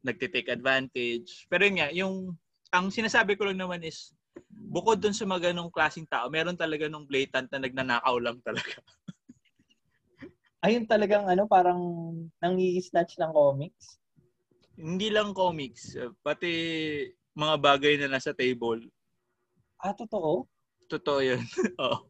nagte-take 0.01 0.49
advantage. 0.49 1.45
Pero 1.45 1.69
yun 1.69 1.77
nga, 1.77 1.93
yung 1.93 2.33
ang 2.73 2.89
sinasabi 2.89 3.37
ko 3.37 3.45
lang 3.45 3.61
naman 3.61 3.85
is 3.85 4.17
bukod 4.49 4.97
dun 4.97 5.13
sa 5.13 5.29
mga 5.29 5.53
ganong 5.53 5.69
klaseng 5.69 6.09
tao, 6.09 6.25
meron 6.25 6.57
talaga 6.57 6.89
nung 6.89 7.05
blatant 7.05 7.53
na 7.53 7.61
nagnanakaw 7.61 8.17
lang 8.17 8.41
talaga. 8.41 8.81
Ayun 10.65 10.89
talagang 10.89 11.29
ano, 11.29 11.45
parang 11.45 11.77
nang 12.41 12.57
snatch 12.81 13.21
ng 13.21 13.29
comics? 13.29 14.01
Hindi 14.73 15.13
lang 15.13 15.37
comics, 15.37 15.93
pati 16.25 16.49
mga 17.33 17.55
bagay 17.59 17.93
na 17.97 18.07
nasa 18.17 18.33
table. 18.33 18.85
Ah, 19.81 19.93
totoo? 19.93 20.45
Totoo 20.87 21.19
yun. 21.19 21.41
Oo. 21.81 22.07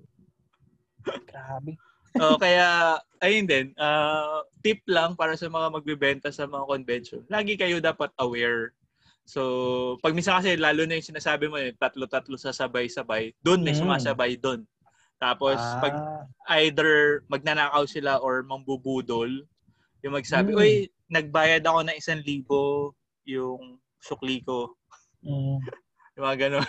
Grabe. 1.04 1.76
oh, 2.22 2.38
kaya, 2.38 3.00
ayun 3.20 3.50
din, 3.50 3.68
uh, 3.76 4.46
tip 4.62 4.84
lang 4.86 5.18
para 5.18 5.34
sa 5.36 5.50
mga 5.50 5.68
magbebenta 5.74 6.30
sa 6.30 6.46
mga 6.46 6.70
convention. 6.70 7.22
Lagi 7.28 7.58
kayo 7.58 7.82
dapat 7.82 8.14
aware. 8.22 8.72
So, 9.24 9.96
pag 10.04 10.12
minsan 10.12 10.38
kasi, 10.40 10.60
lalo 10.60 10.84
na 10.84 11.00
yung 11.00 11.10
sinasabi 11.16 11.48
mo, 11.48 11.56
eh, 11.56 11.72
tatlo-tatlo 11.76 12.36
sa 12.36 12.52
sabay-sabay, 12.52 13.32
doon 13.40 13.64
may 13.64 13.74
mm. 13.74 13.82
sumasabay 13.82 14.36
doon. 14.36 14.68
Tapos, 15.18 15.56
ah. 15.56 15.80
pag 15.80 15.96
either 16.60 17.24
magnanakaw 17.32 17.88
sila 17.88 18.20
or 18.20 18.44
mambubudol, 18.44 19.32
yung 20.04 20.14
magsabi, 20.14 20.52
mm. 20.52 20.60
uy, 20.60 20.74
nagbayad 21.08 21.64
ako 21.64 21.88
ng 21.88 21.96
isang 21.96 22.20
libo 22.28 22.92
yung 23.24 23.80
sukli 24.04 24.44
ko. 24.44 24.76
Mm. 25.24 25.60
yung 26.16 26.24
mga 26.24 26.40
ganun. 26.48 26.68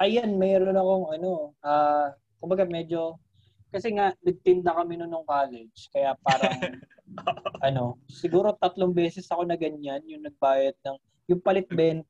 Ayan, 0.00 0.30
mayroon 0.40 0.76
akong 0.76 1.06
ano, 1.12 1.52
ah, 1.60 1.68
uh, 1.68 2.06
kumbaga 2.40 2.64
medyo, 2.64 3.20
kasi 3.68 3.92
nga, 3.92 4.16
nagtinda 4.24 4.72
kami 4.72 4.96
noon 4.96 5.12
nung 5.12 5.28
college, 5.28 5.92
kaya 5.92 6.16
parang, 6.24 6.56
ano, 7.66 8.00
siguro 8.08 8.56
tatlong 8.56 8.96
beses 8.96 9.28
ako 9.28 9.44
na 9.44 9.60
ganyan, 9.60 10.00
yung 10.08 10.24
nagbayad 10.24 10.72
ng, 10.84 10.96
yung 11.28 11.40
palit 11.44 11.68
20. 11.68 12.06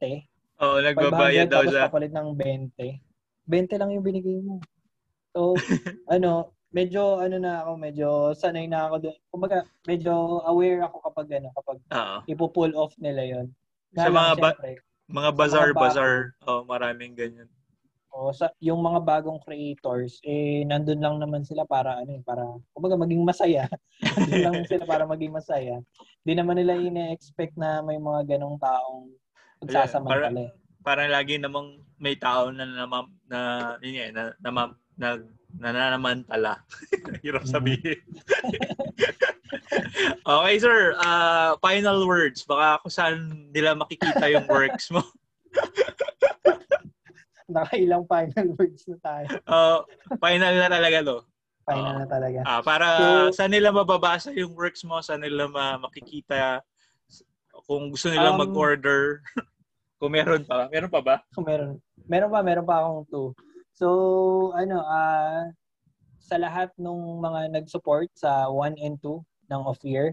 Oo, 0.61 0.77
oh, 0.77 0.81
nagbabayad 0.81 1.51
daw 1.51 1.67
siya. 1.67 1.91
Tapos 1.91 1.97
palit 1.99 2.13
ng 2.15 2.31
20. 2.37 2.79
20 3.49 3.81
lang 3.81 3.91
yung 3.91 4.07
binigay 4.07 4.39
mo. 4.39 4.63
So, 5.35 5.57
ano, 6.15 6.55
medyo 6.71 7.19
ano 7.19 7.37
na 7.39 7.67
ako, 7.67 7.71
medyo 7.75 8.09
sanay 8.35 8.71
na 8.71 8.87
ako 8.87 9.11
doon. 9.11 9.19
Kumbaga, 9.31 9.59
medyo 9.87 10.43
aware 10.47 10.87
ako 10.87 10.97
kapag 11.11 11.27
ano, 11.43 11.49
kapag 11.55 11.79
uh 11.91 12.23
ipo-pull 12.31 12.73
off 12.79 12.95
nila 13.03 13.23
'yon. 13.27 13.47
Sa 13.95 14.11
mga 14.11 14.39
ba- 14.39 14.59
mga 15.11 15.31
bazaar-bazaar, 15.35 16.35
oh, 16.47 16.63
maraming 16.65 17.13
ganyan. 17.19 17.51
O 18.11 18.35
sa 18.35 18.51
yung 18.59 18.83
mga 18.83 19.07
bagong 19.07 19.39
creators 19.47 20.19
eh 20.27 20.67
nandun 20.67 20.99
lang 20.99 21.23
naman 21.23 21.47
sila 21.47 21.63
para 21.63 22.03
ano 22.03 22.19
eh, 22.19 22.23
para 22.27 22.43
kumbaga 22.75 22.99
maging 22.99 23.23
masaya. 23.23 23.71
nandun 24.19 24.43
lang 24.43 24.57
sila 24.67 24.83
para 24.83 25.07
maging 25.07 25.31
masaya. 25.31 25.79
Hindi 26.27 26.33
naman 26.35 26.59
nila 26.59 26.75
ine-expect 26.75 27.55
na 27.55 27.83
may 27.87 28.03
mga 28.03 28.37
ganong 28.37 28.59
taong 28.59 29.15
magsasamantala. 29.63 30.27
Para, 30.27 30.43
eh. 30.43 30.51
parang 30.83 31.11
lagi 31.11 31.39
namang 31.39 31.79
may 32.03 32.19
tao 32.19 32.51
na 32.51 32.67
na, 32.67 32.83
na, 32.83 32.99
na, 33.31 33.41
na, 33.79 34.23
na, 34.43 34.51
na, 34.51 34.63
nag 35.01 35.40
nananamantala. 35.59 36.63
Hirap 37.25 37.45
mm-hmm. 37.45 37.55
sabihin. 37.55 38.01
okay, 40.39 40.57
sir. 40.61 40.95
Uh, 41.01 41.57
final 41.59 42.07
words. 42.07 42.47
Baka 42.47 42.79
kung 42.85 42.95
saan 42.95 43.17
nila 43.51 43.75
makikita 43.75 44.31
yung 44.31 44.47
works 44.47 44.93
mo. 44.95 45.03
Nakailang 47.51 48.07
final 48.07 48.49
words 48.55 48.87
na 48.87 48.97
tayo. 49.03 49.27
Uh, 49.49 49.83
final 50.23 50.55
na 50.55 50.69
talaga 50.71 50.99
to. 51.03 51.19
Final 51.67 51.93
uh, 51.93 51.99
na 51.99 52.07
talaga. 52.07 52.39
Uh, 52.47 52.63
para 52.63 52.87
so, 53.31 53.43
saan 53.43 53.51
nila 53.51 53.75
mababasa 53.75 54.31
yung 54.33 54.55
works 54.55 54.87
mo, 54.87 55.03
saan 55.03 55.27
nila 55.27 55.51
ma- 55.51 55.83
makikita 55.83 56.63
kung 57.67 57.91
gusto 57.91 58.07
nilang 58.11 58.39
um, 58.39 58.43
mag-order. 58.47 59.23
kung 60.01 60.15
meron 60.15 60.47
pa. 60.47 60.71
Meron 60.71 60.91
pa 60.91 61.01
ba? 61.03 61.17
Kung 61.35 61.45
meron. 61.45 61.79
Meron 62.09 62.31
pa, 62.31 62.41
meron 62.41 62.67
pa 62.67 62.75
akong 62.83 63.05
two. 63.11 63.29
So, 63.81 64.53
ano, 64.53 64.85
uh, 64.85 65.49
sa 66.21 66.37
lahat 66.37 66.69
ng 66.77 67.17
mga 67.17 67.57
nag-support 67.57 68.13
sa 68.13 68.45
1 68.53 68.77
and 68.77 69.01
2 69.01 69.25
ng 69.25 69.63
off-year, 69.65 70.13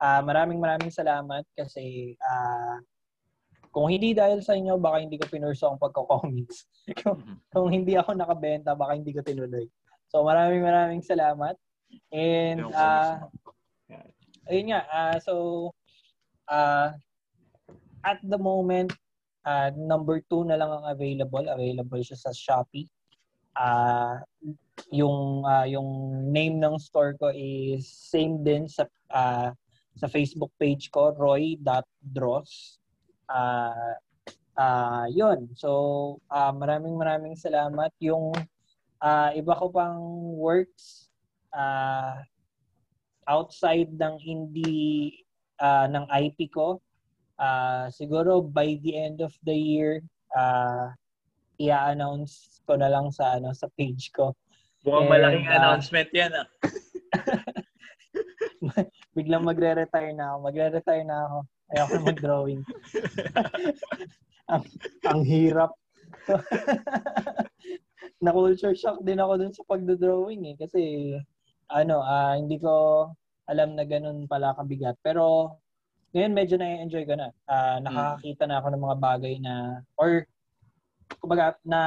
uh, 0.00 0.24
maraming 0.24 0.56
maraming 0.56 0.88
salamat 0.88 1.44
kasi 1.52 2.16
uh, 2.24 2.80
kung 3.68 3.92
hindi 3.92 4.16
dahil 4.16 4.40
sa 4.40 4.56
inyo, 4.56 4.80
baka 4.80 5.04
hindi 5.04 5.20
ko 5.20 5.28
pinurso 5.28 5.68
ang 5.68 5.76
pagko-comics. 5.76 6.64
kung, 7.04 7.20
mm-hmm. 7.20 7.36
kung 7.52 7.68
hindi 7.68 7.92
ako 8.00 8.16
nakabenta, 8.16 8.72
baka 8.72 8.96
hindi 8.96 9.12
ko 9.12 9.20
tinuloy. 9.20 9.68
So, 10.08 10.24
maraming 10.24 10.64
maraming 10.64 11.04
salamat. 11.04 11.60
And, 12.08 12.72
uh, 12.72 13.28
ayun 14.48 14.72
nga, 14.72 14.80
uh, 14.88 15.16
so, 15.20 15.34
uh, 16.48 16.96
at 18.00 18.16
the 18.24 18.40
moment, 18.40 18.96
uh, 19.44 19.68
number 19.76 20.24
2 20.32 20.48
na 20.48 20.56
lang 20.56 20.72
ang 20.72 20.88
available. 20.88 21.44
Available 21.52 22.00
siya 22.00 22.16
sa 22.16 22.32
Shopee 22.32 22.93
uh, 23.58 24.20
yung 24.90 25.46
uh, 25.46 25.66
yung 25.66 25.88
name 26.30 26.60
ng 26.60 26.76
store 26.78 27.16
ko 27.18 27.32
is 27.34 27.86
same 27.86 28.42
din 28.42 28.68
sa 28.68 28.84
uh, 29.10 29.50
sa 29.94 30.06
Facebook 30.10 30.50
page 30.58 30.90
ko 30.90 31.14
roy.dross 31.14 32.82
uh, 33.30 33.94
uh, 34.58 35.06
yun. 35.10 35.50
So 35.54 36.20
uh, 36.30 36.52
maraming 36.54 36.98
maraming 36.98 37.38
salamat. 37.38 37.94
Yung 38.02 38.34
uh, 39.00 39.30
iba 39.34 39.52
ko 39.54 39.70
pang 39.70 40.02
works 40.34 41.08
uh, 41.54 42.20
outside 43.30 43.94
ng 43.94 44.14
hindi 44.20 45.14
uh, 45.62 45.88
ng 45.88 46.04
IP 46.10 46.52
ko 46.52 46.82
uh, 47.38 47.88
siguro 47.88 48.44
by 48.44 48.76
the 48.84 48.94
end 48.94 49.24
of 49.24 49.32
the 49.46 49.54
year 49.54 50.02
uh, 50.36 50.92
i-announce 51.60 52.62
ko 52.64 52.78
na 52.78 52.90
lang 52.90 53.12
sa 53.12 53.38
ano 53.38 53.54
sa 53.54 53.68
page 53.74 54.10
ko. 54.10 54.34
Mukhang 54.84 55.08
malaking 55.08 55.48
uh, 55.48 55.56
announcement 55.56 56.10
yan 56.12 56.32
ah. 56.34 56.46
biglang 59.16 59.46
magre-retire 59.46 60.12
na 60.12 60.34
ako. 60.34 60.38
Magre-retire 60.50 61.04
na 61.06 61.16
ako. 61.28 61.38
Ayoko 61.72 61.94
na 61.94 62.04
mag-drawing. 62.04 62.62
ang, 64.52 64.64
ang 65.08 65.20
hirap. 65.24 65.70
na-culture 68.24 68.76
shock 68.76 69.00
din 69.04 69.20
ako 69.20 69.32
dun 69.40 69.54
sa 69.54 69.66
pagdo-drawing 69.68 70.52
eh. 70.52 70.56
Kasi, 70.58 70.80
ano, 71.72 72.04
uh, 72.04 72.34
hindi 72.36 72.60
ko 72.60 73.08
alam 73.48 73.76
na 73.76 73.84
ganun 73.84 74.28
pala 74.28 74.56
kabigat. 74.56 74.96
Pero, 75.00 75.56
ngayon 76.14 76.36
medyo 76.36 76.56
na-enjoy 76.56 77.04
ko 77.04 77.14
na. 77.18 77.28
Uh, 77.48 77.78
nakakakita 77.82 78.44
na 78.46 78.60
ako 78.60 78.68
ng 78.70 78.84
mga 78.84 78.98
bagay 79.00 79.34
na, 79.40 79.82
or 79.98 80.24
kumbaga, 81.20 81.56
na, 81.64 81.80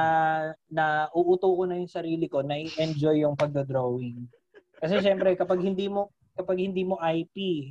na 0.70 1.06
uuto 1.14 1.50
ko 1.50 1.62
na 1.66 1.78
yung 1.78 1.90
sarili 1.90 2.26
ko 2.26 2.42
na 2.42 2.58
i-enjoy 2.58 3.22
yung 3.22 3.38
pagdo-drawing. 3.38 4.26
Kasi 4.78 5.02
syempre, 5.02 5.34
kapag 5.34 5.62
hindi 5.62 5.90
mo, 5.90 6.14
kapag 6.38 6.62
hindi 6.62 6.86
mo 6.86 6.98
IP, 7.02 7.68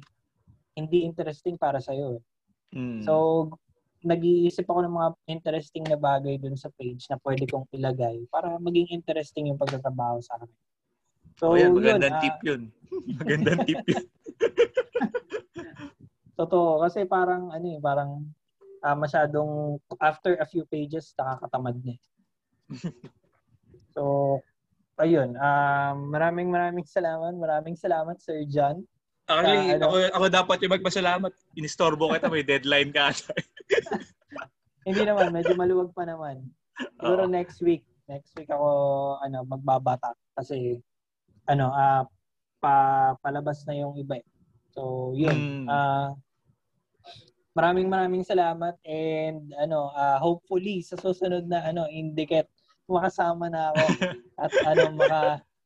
hindi 0.78 0.98
interesting 1.08 1.56
para 1.56 1.80
sa 1.80 1.96
iyo. 1.96 2.20
Mm. 2.76 3.02
So, 3.02 3.48
nag-iisip 4.06 4.70
ako 4.70 4.86
ng 4.86 4.94
mga 4.94 5.10
interesting 5.28 5.84
na 5.90 5.98
bagay 5.98 6.38
dun 6.38 6.56
sa 6.56 6.70
page 6.78 7.10
na 7.10 7.18
pwede 7.26 7.50
kong 7.50 7.66
ilagay 7.74 8.22
para 8.30 8.54
maging 8.62 8.94
interesting 8.94 9.50
yung 9.50 9.58
pagtatrabaho 9.58 10.22
sa 10.22 10.38
akin. 10.38 10.52
So, 11.38 11.54
oh, 11.54 11.58
yan, 11.58 11.74
magandang 11.74 12.18
yun, 12.18 12.24
tip 12.24 12.38
uh, 12.38 12.46
yun. 12.46 12.62
magandang 13.20 13.60
tip 13.66 13.82
yun. 13.86 14.06
Totoo. 16.40 16.86
Kasi 16.86 17.10
parang, 17.10 17.50
ano 17.50 17.66
eh, 17.66 17.82
parang 17.82 18.30
uh, 18.88 18.96
masyadong 18.96 19.76
after 20.00 20.40
a 20.40 20.48
few 20.48 20.64
pages 20.72 21.12
nakakatamad 21.20 21.76
na. 21.84 21.92
Eh. 21.92 22.00
so 23.96 24.04
ayun, 25.00 25.36
uh, 25.36 25.94
maraming 26.08 26.48
maraming 26.48 26.88
salamat, 26.88 27.36
maraming 27.36 27.76
salamat 27.76 28.16
Sir 28.24 28.48
John. 28.48 28.88
Actually, 29.28 29.76
uh, 29.76 29.76
ano, 29.76 29.84
ako, 29.92 29.98
ako 30.16 30.26
dapat 30.32 30.58
yung 30.64 30.74
magpasalamat. 30.80 31.32
Inistorbo 31.60 32.16
kita, 32.16 32.32
may 32.32 32.48
deadline 32.48 32.96
ka. 32.96 33.12
Hindi 34.88 35.04
naman, 35.04 35.36
medyo 35.36 35.52
maluwag 35.60 35.92
pa 35.92 36.08
naman. 36.08 36.48
Siguro 36.96 37.28
Oo. 37.28 37.32
next 37.32 37.60
week, 37.60 37.84
next 38.08 38.32
week 38.40 38.48
ako 38.48 38.70
ano 39.20 39.44
magbabata 39.44 40.16
kasi 40.32 40.80
ano 41.44 41.76
ah 41.76 42.08
pa 42.64 43.12
palabas 43.20 43.68
na 43.68 43.76
yung 43.76 44.00
iba. 44.00 44.16
eh. 44.16 44.26
So, 44.72 45.12
yun. 45.12 45.36
Mm. 45.36 45.68
Ah 45.68 46.16
maraming 47.58 47.90
maraming 47.90 48.22
salamat 48.22 48.78
and 48.86 49.50
ano 49.58 49.90
ah 49.98 50.22
hopefully 50.22 50.86
sa 50.86 50.94
susunod 50.94 51.50
na 51.50 51.66
ano 51.66 51.90
indicate 51.90 52.46
makasama 52.86 53.50
na 53.50 53.74
ako 53.74 53.86
at 54.46 54.54
ano 54.62 54.94
maka 54.94 55.22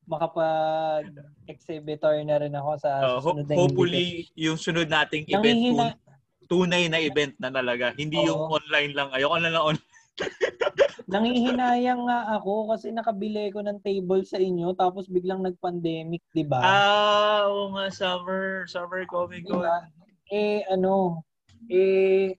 makapag 0.08 1.12
exhibitor 1.52 2.16
na 2.24 2.40
rin 2.40 2.56
ako 2.56 2.72
sa 2.80 2.92
Uh, 3.04 3.20
ho- 3.20 3.36
susunod 3.36 3.46
na 3.52 3.56
hopefully, 3.60 4.06
yung 4.40 4.56
sunod 4.56 4.88
nating 4.88 5.28
event, 5.28 5.60
tun- 5.68 6.00
tunay 6.48 6.88
na 6.92 7.00
event 7.00 7.32
na 7.40 7.48
talaga. 7.48 7.96
Hindi 7.96 8.20
Oo. 8.20 8.28
yung 8.28 8.42
online 8.52 8.92
lang. 8.92 9.08
Ayoko 9.16 9.38
na 9.40 9.52
lang 9.52 9.64
online. 9.64 9.92
Nangihinayang 11.12 12.08
nga 12.08 12.20
ako 12.40 12.72
kasi 12.76 12.92
nakabili 12.92 13.52
ko 13.52 13.64
ng 13.64 13.80
table 13.84 14.24
sa 14.28 14.40
inyo 14.40 14.72
tapos 14.76 15.08
biglang 15.08 15.44
nag-pandemic, 15.44 16.24
'di 16.32 16.44
ba? 16.48 16.60
Ah, 16.60 17.48
oo 17.48 17.72
nga, 17.76 17.88
summer. 17.92 18.68
Summer 18.68 19.04
Comic 19.08 19.48
Con. 19.48 19.64
Diba? 19.64 19.88
Eh, 20.32 20.64
ano, 20.72 21.24
eh, 21.70 22.34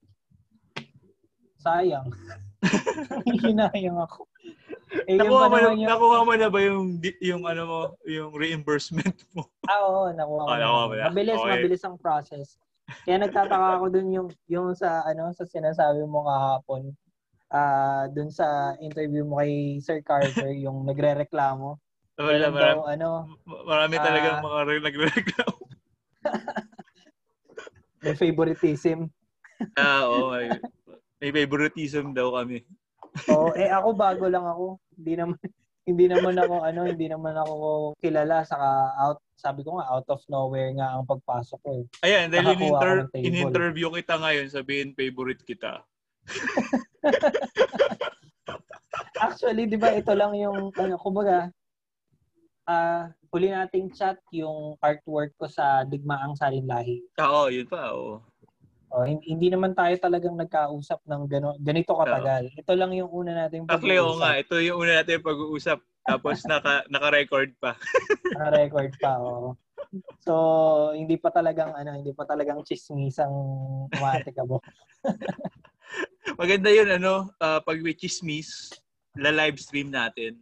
sayang. 1.60 2.10
Hinayang 3.26 3.98
ako. 4.02 4.26
Eh, 5.08 5.16
yung 5.18 5.30
Nakuha 5.34 5.46
mo, 5.48 5.56
na, 5.56 5.68
yung, 5.72 5.88
nakuha 5.88 6.18
mo 6.26 6.32
na 6.36 6.48
ba 6.50 6.58
yung, 6.62 7.00
yung 7.22 7.42
ano 7.46 7.62
mo, 7.64 7.78
yung 8.06 8.30
reimbursement 8.34 9.16
mo? 9.32 9.46
ah, 9.66 9.80
oo, 9.86 10.10
nakuha 10.12 10.42
ko. 10.42 10.50
Ah, 10.50 10.58
na. 10.58 10.62
nakuha 10.66 10.84
mo 10.86 10.94
na. 10.94 11.04
Mabilis, 11.10 11.38
Okay. 11.40 11.50
mabilis 11.56 11.82
ang 11.86 11.96
process. 11.98 12.58
Kaya 13.06 13.16
nagtataka 13.18 13.78
ako 13.78 13.84
dun 13.88 14.08
yung, 14.12 14.28
yung 14.50 14.68
sa, 14.76 15.02
ano, 15.06 15.32
sa 15.32 15.46
sinasabi 15.48 16.04
mo 16.04 16.26
kahapon, 16.28 16.92
ah 17.52 18.08
dun 18.08 18.32
sa 18.32 18.76
interview 18.80 19.28
mo 19.28 19.40
kay 19.40 19.76
Sir 19.80 20.00
Carter, 20.00 20.56
yung 20.56 20.88
nagre-reklamo. 20.88 21.76
Wala, 22.16 22.48
marami, 22.52 22.60
daw, 22.60 22.78
ano, 22.88 23.08
marami 23.44 23.94
talagang 23.96 24.38
Ah. 24.40 24.44
mga 24.44 24.58
re- 24.68 24.84
nagre-reklamo. 24.84 25.62
May 28.02 28.14
favoritism. 28.18 29.06
Ah, 29.78 30.02
oo. 30.10 30.34
may, 30.34 30.50
may 31.22 31.30
favoritism 31.30 32.10
daw 32.10 32.34
kami. 32.34 32.66
Oo, 33.30 33.54
eh 33.54 33.70
ako 33.70 33.88
bago 33.94 34.26
lang 34.26 34.42
ako. 34.42 34.82
Hindi 34.98 35.14
naman 35.16 35.38
hindi 35.88 36.06
naman 36.06 36.38
ako 36.38 36.54
ano, 36.62 36.80
hindi 36.86 37.06
naman 37.10 37.34
ako 37.34 37.54
kilala 37.98 38.46
saka 38.46 38.94
out 39.02 39.18
sabi 39.34 39.66
ko 39.66 39.78
nga 39.78 39.90
out 39.90 40.06
of 40.06 40.22
nowhere 40.30 40.70
nga 40.78 40.94
ang 40.94 41.06
pagpasok 41.06 41.58
ko. 41.62 41.70
Eh. 41.82 42.06
Ayan, 42.06 42.30
dahil 42.30 42.54
in-inter- 42.54 43.10
in-interview 43.18 43.90
kita 43.90 44.14
ngayon, 44.22 44.46
sabihin 44.46 44.94
favorite 44.94 45.42
kita. 45.42 45.82
Actually, 49.22 49.66
'di 49.66 49.78
ba 49.78 49.90
ito 49.94 50.14
lang 50.14 50.38
yung 50.38 50.70
ano, 50.74 50.94
kumbaga 50.98 51.50
ah 52.68 53.10
huli 53.32 53.48
nating 53.48 53.90
chat 53.96 54.20
yung 54.30 54.76
artwork 54.78 55.32
ko 55.40 55.48
sa 55.48 55.82
Digmaang 55.88 56.36
Salin 56.36 56.68
Lahi. 56.68 57.00
Ah, 57.16 57.32
Oo, 57.32 57.48
yun 57.48 57.66
pa. 57.66 57.96
Oo. 57.96 58.20
Oh, 58.92 59.08
hindi, 59.08 59.48
naman 59.48 59.72
tayo 59.72 59.96
talagang 59.96 60.36
nagkausap 60.36 61.00
ng 61.08 61.24
gano, 61.24 61.56
ganito 61.64 61.96
katagal. 61.96 62.52
Ito 62.60 62.76
lang 62.76 62.92
yung 62.92 63.08
una 63.08 63.32
nating 63.32 63.64
Actually, 63.64 63.96
oo 63.96 64.20
nga. 64.20 64.36
Ito 64.36 64.60
yung 64.60 64.84
una 64.84 65.00
natin 65.00 65.24
pag-uusap. 65.24 65.80
Tapos 66.04 66.36
naka, 66.50 66.84
naka-record 66.92 67.56
pa. 67.56 67.72
record 68.60 68.92
pa. 69.00 69.16
Oh. 69.16 69.56
So, 70.20 70.32
hindi 70.92 71.16
pa 71.16 71.32
talagang 71.32 71.72
ano, 71.72 71.96
hindi 71.96 72.12
pa 72.12 72.28
talagang 72.28 72.60
chismisang 72.68 73.32
umatikabo. 73.96 74.60
Maganda 76.40 76.68
yun, 76.68 76.92
ano, 76.92 77.32
ah, 77.40 77.64
pag 77.64 77.80
may 77.80 77.96
chismis, 77.96 78.76
la-live 79.16 79.56
stream 79.56 79.88
natin. 79.88 80.36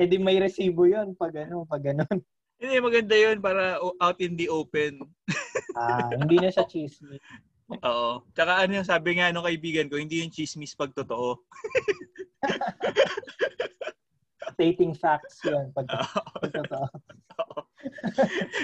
Eh 0.00 0.08
di 0.08 0.16
may 0.16 0.40
resibo 0.40 0.88
'yon 0.88 1.12
pag 1.12 1.44
ano, 1.44 1.68
pag 1.68 1.84
ganun. 1.84 2.24
Hindi, 2.56 2.76
maganda 2.80 3.16
yun 3.16 3.36
para 3.44 3.76
out 4.00 4.18
in 4.24 4.32
the 4.32 4.48
open. 4.48 5.04
Ah, 5.76 6.08
hindi 6.08 6.40
na 6.40 6.48
siya 6.48 6.64
chismis. 6.64 7.20
Oo. 7.84 8.24
Tsaka 8.32 8.64
ano 8.64 8.80
yung 8.80 8.88
sabi 8.88 9.20
nga 9.20 9.28
nung 9.28 9.44
kaibigan 9.44 9.92
ko, 9.92 10.00
hindi 10.00 10.24
yung 10.24 10.32
chismis 10.32 10.72
pag 10.72 10.92
totoo. 10.96 11.36
Stating 14.56 14.92
facts 14.96 15.44
'yon 15.44 15.72
pag, 15.72 15.88
pag 16.40 16.52
totoo. 16.52 16.86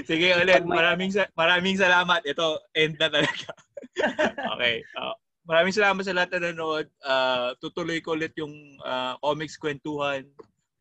Sige 0.08 0.32
ulit, 0.40 0.64
maraming 0.64 1.12
sa- 1.12 1.30
maraming 1.36 1.76
salamat. 1.76 2.24
Ito, 2.24 2.64
end 2.72 2.96
na 2.96 3.12
talaga. 3.12 3.52
okay. 4.56 4.84
ah, 4.96 5.16
maraming 5.44 5.72
salamat 5.72 6.04
sa 6.04 6.16
lahat 6.16 6.36
na 6.36 6.52
nanood. 6.52 6.88
Ah, 7.04 7.52
tutuloy 7.60 8.00
ko 8.00 8.16
ulit 8.16 8.32
yung 8.36 8.52
ah, 8.84 9.16
comics 9.20 9.56
kwentuhan. 9.56 10.24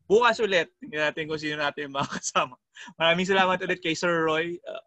Bukas 0.06 0.38
ulit, 0.38 0.70
tingnan 0.78 1.10
natin 1.10 1.26
kung 1.26 1.40
sino 1.40 1.58
natin 1.58 1.90
yung 1.90 1.96
makakasama. 1.98 2.54
Maraming 2.98 3.26
salamat 3.26 3.58
ulit 3.66 3.82
kay 3.82 3.94
Sir 3.98 4.26
Roy. 4.26 4.58
Ah, 4.62 4.82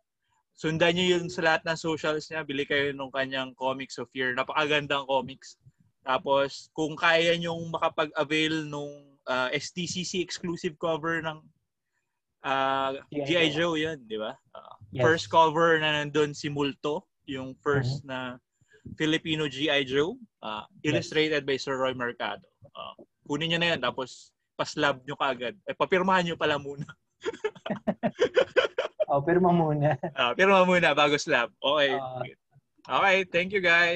sundan 0.56 0.96
niyo 0.96 1.20
yun 1.20 1.28
sa 1.28 1.44
lahat 1.44 1.62
ng 1.68 1.78
socials 1.80 2.32
niya. 2.32 2.48
Bili 2.48 2.64
kayo 2.64 2.96
nung 2.96 3.12
kanyang 3.12 3.52
Comics 3.60 4.00
of 4.00 4.08
Fear. 4.16 4.36
Napakagandang 4.36 5.08
comics. 5.08 5.60
Tapos, 6.08 6.72
kung 6.72 6.96
kaya 6.96 7.36
niyong 7.36 7.68
makapag-avail 7.76 8.64
nung 8.66 9.20
ah, 9.28 9.52
STCC 9.52 10.24
exclusive 10.24 10.80
cover 10.80 11.20
ng 11.20 11.44
ah, 12.48 12.96
G.I. 13.12 13.52
Joe 13.52 13.76
yun, 13.76 14.00
di 14.08 14.16
ba? 14.16 14.34
Ah, 14.56 14.80
Yes. 14.90 15.06
First 15.06 15.28
cover 15.30 15.78
na 15.78 16.02
nandun 16.02 16.34
si 16.34 16.50
Multo, 16.50 17.06
yung 17.30 17.54
first 17.62 18.02
na 18.10 18.42
Filipino 18.98 19.46
G.I. 19.46 19.86
Joe, 19.86 20.18
ah, 20.42 20.66
illustrated 20.82 21.46
by 21.46 21.62
Sir 21.62 21.78
Roy 21.78 21.94
Mercado. 21.94 22.42
Ah, 22.74 22.98
kunin 23.30 23.54
niyo 23.54 23.60
na 23.62 23.70
yan, 23.78 23.82
tapos 23.86 24.34
paslab 24.60 25.00
nyo 25.08 25.16
kaagad. 25.16 25.56
Eh, 25.64 25.72
papirmahan 25.72 26.28
nyo 26.28 26.36
pala 26.36 26.60
muna. 26.60 26.84
Oh, 29.10 29.26
pero 29.26 29.42
muna. 29.42 29.98
Ah, 30.14 30.38
pirma 30.38 30.62
muna 30.70 30.94
bago 30.94 31.18
slab. 31.18 31.50
Okay. 31.58 31.98
Ah. 31.98 32.22
okay, 33.02 33.26
thank 33.26 33.50
you 33.50 33.58
guys. 33.58 33.88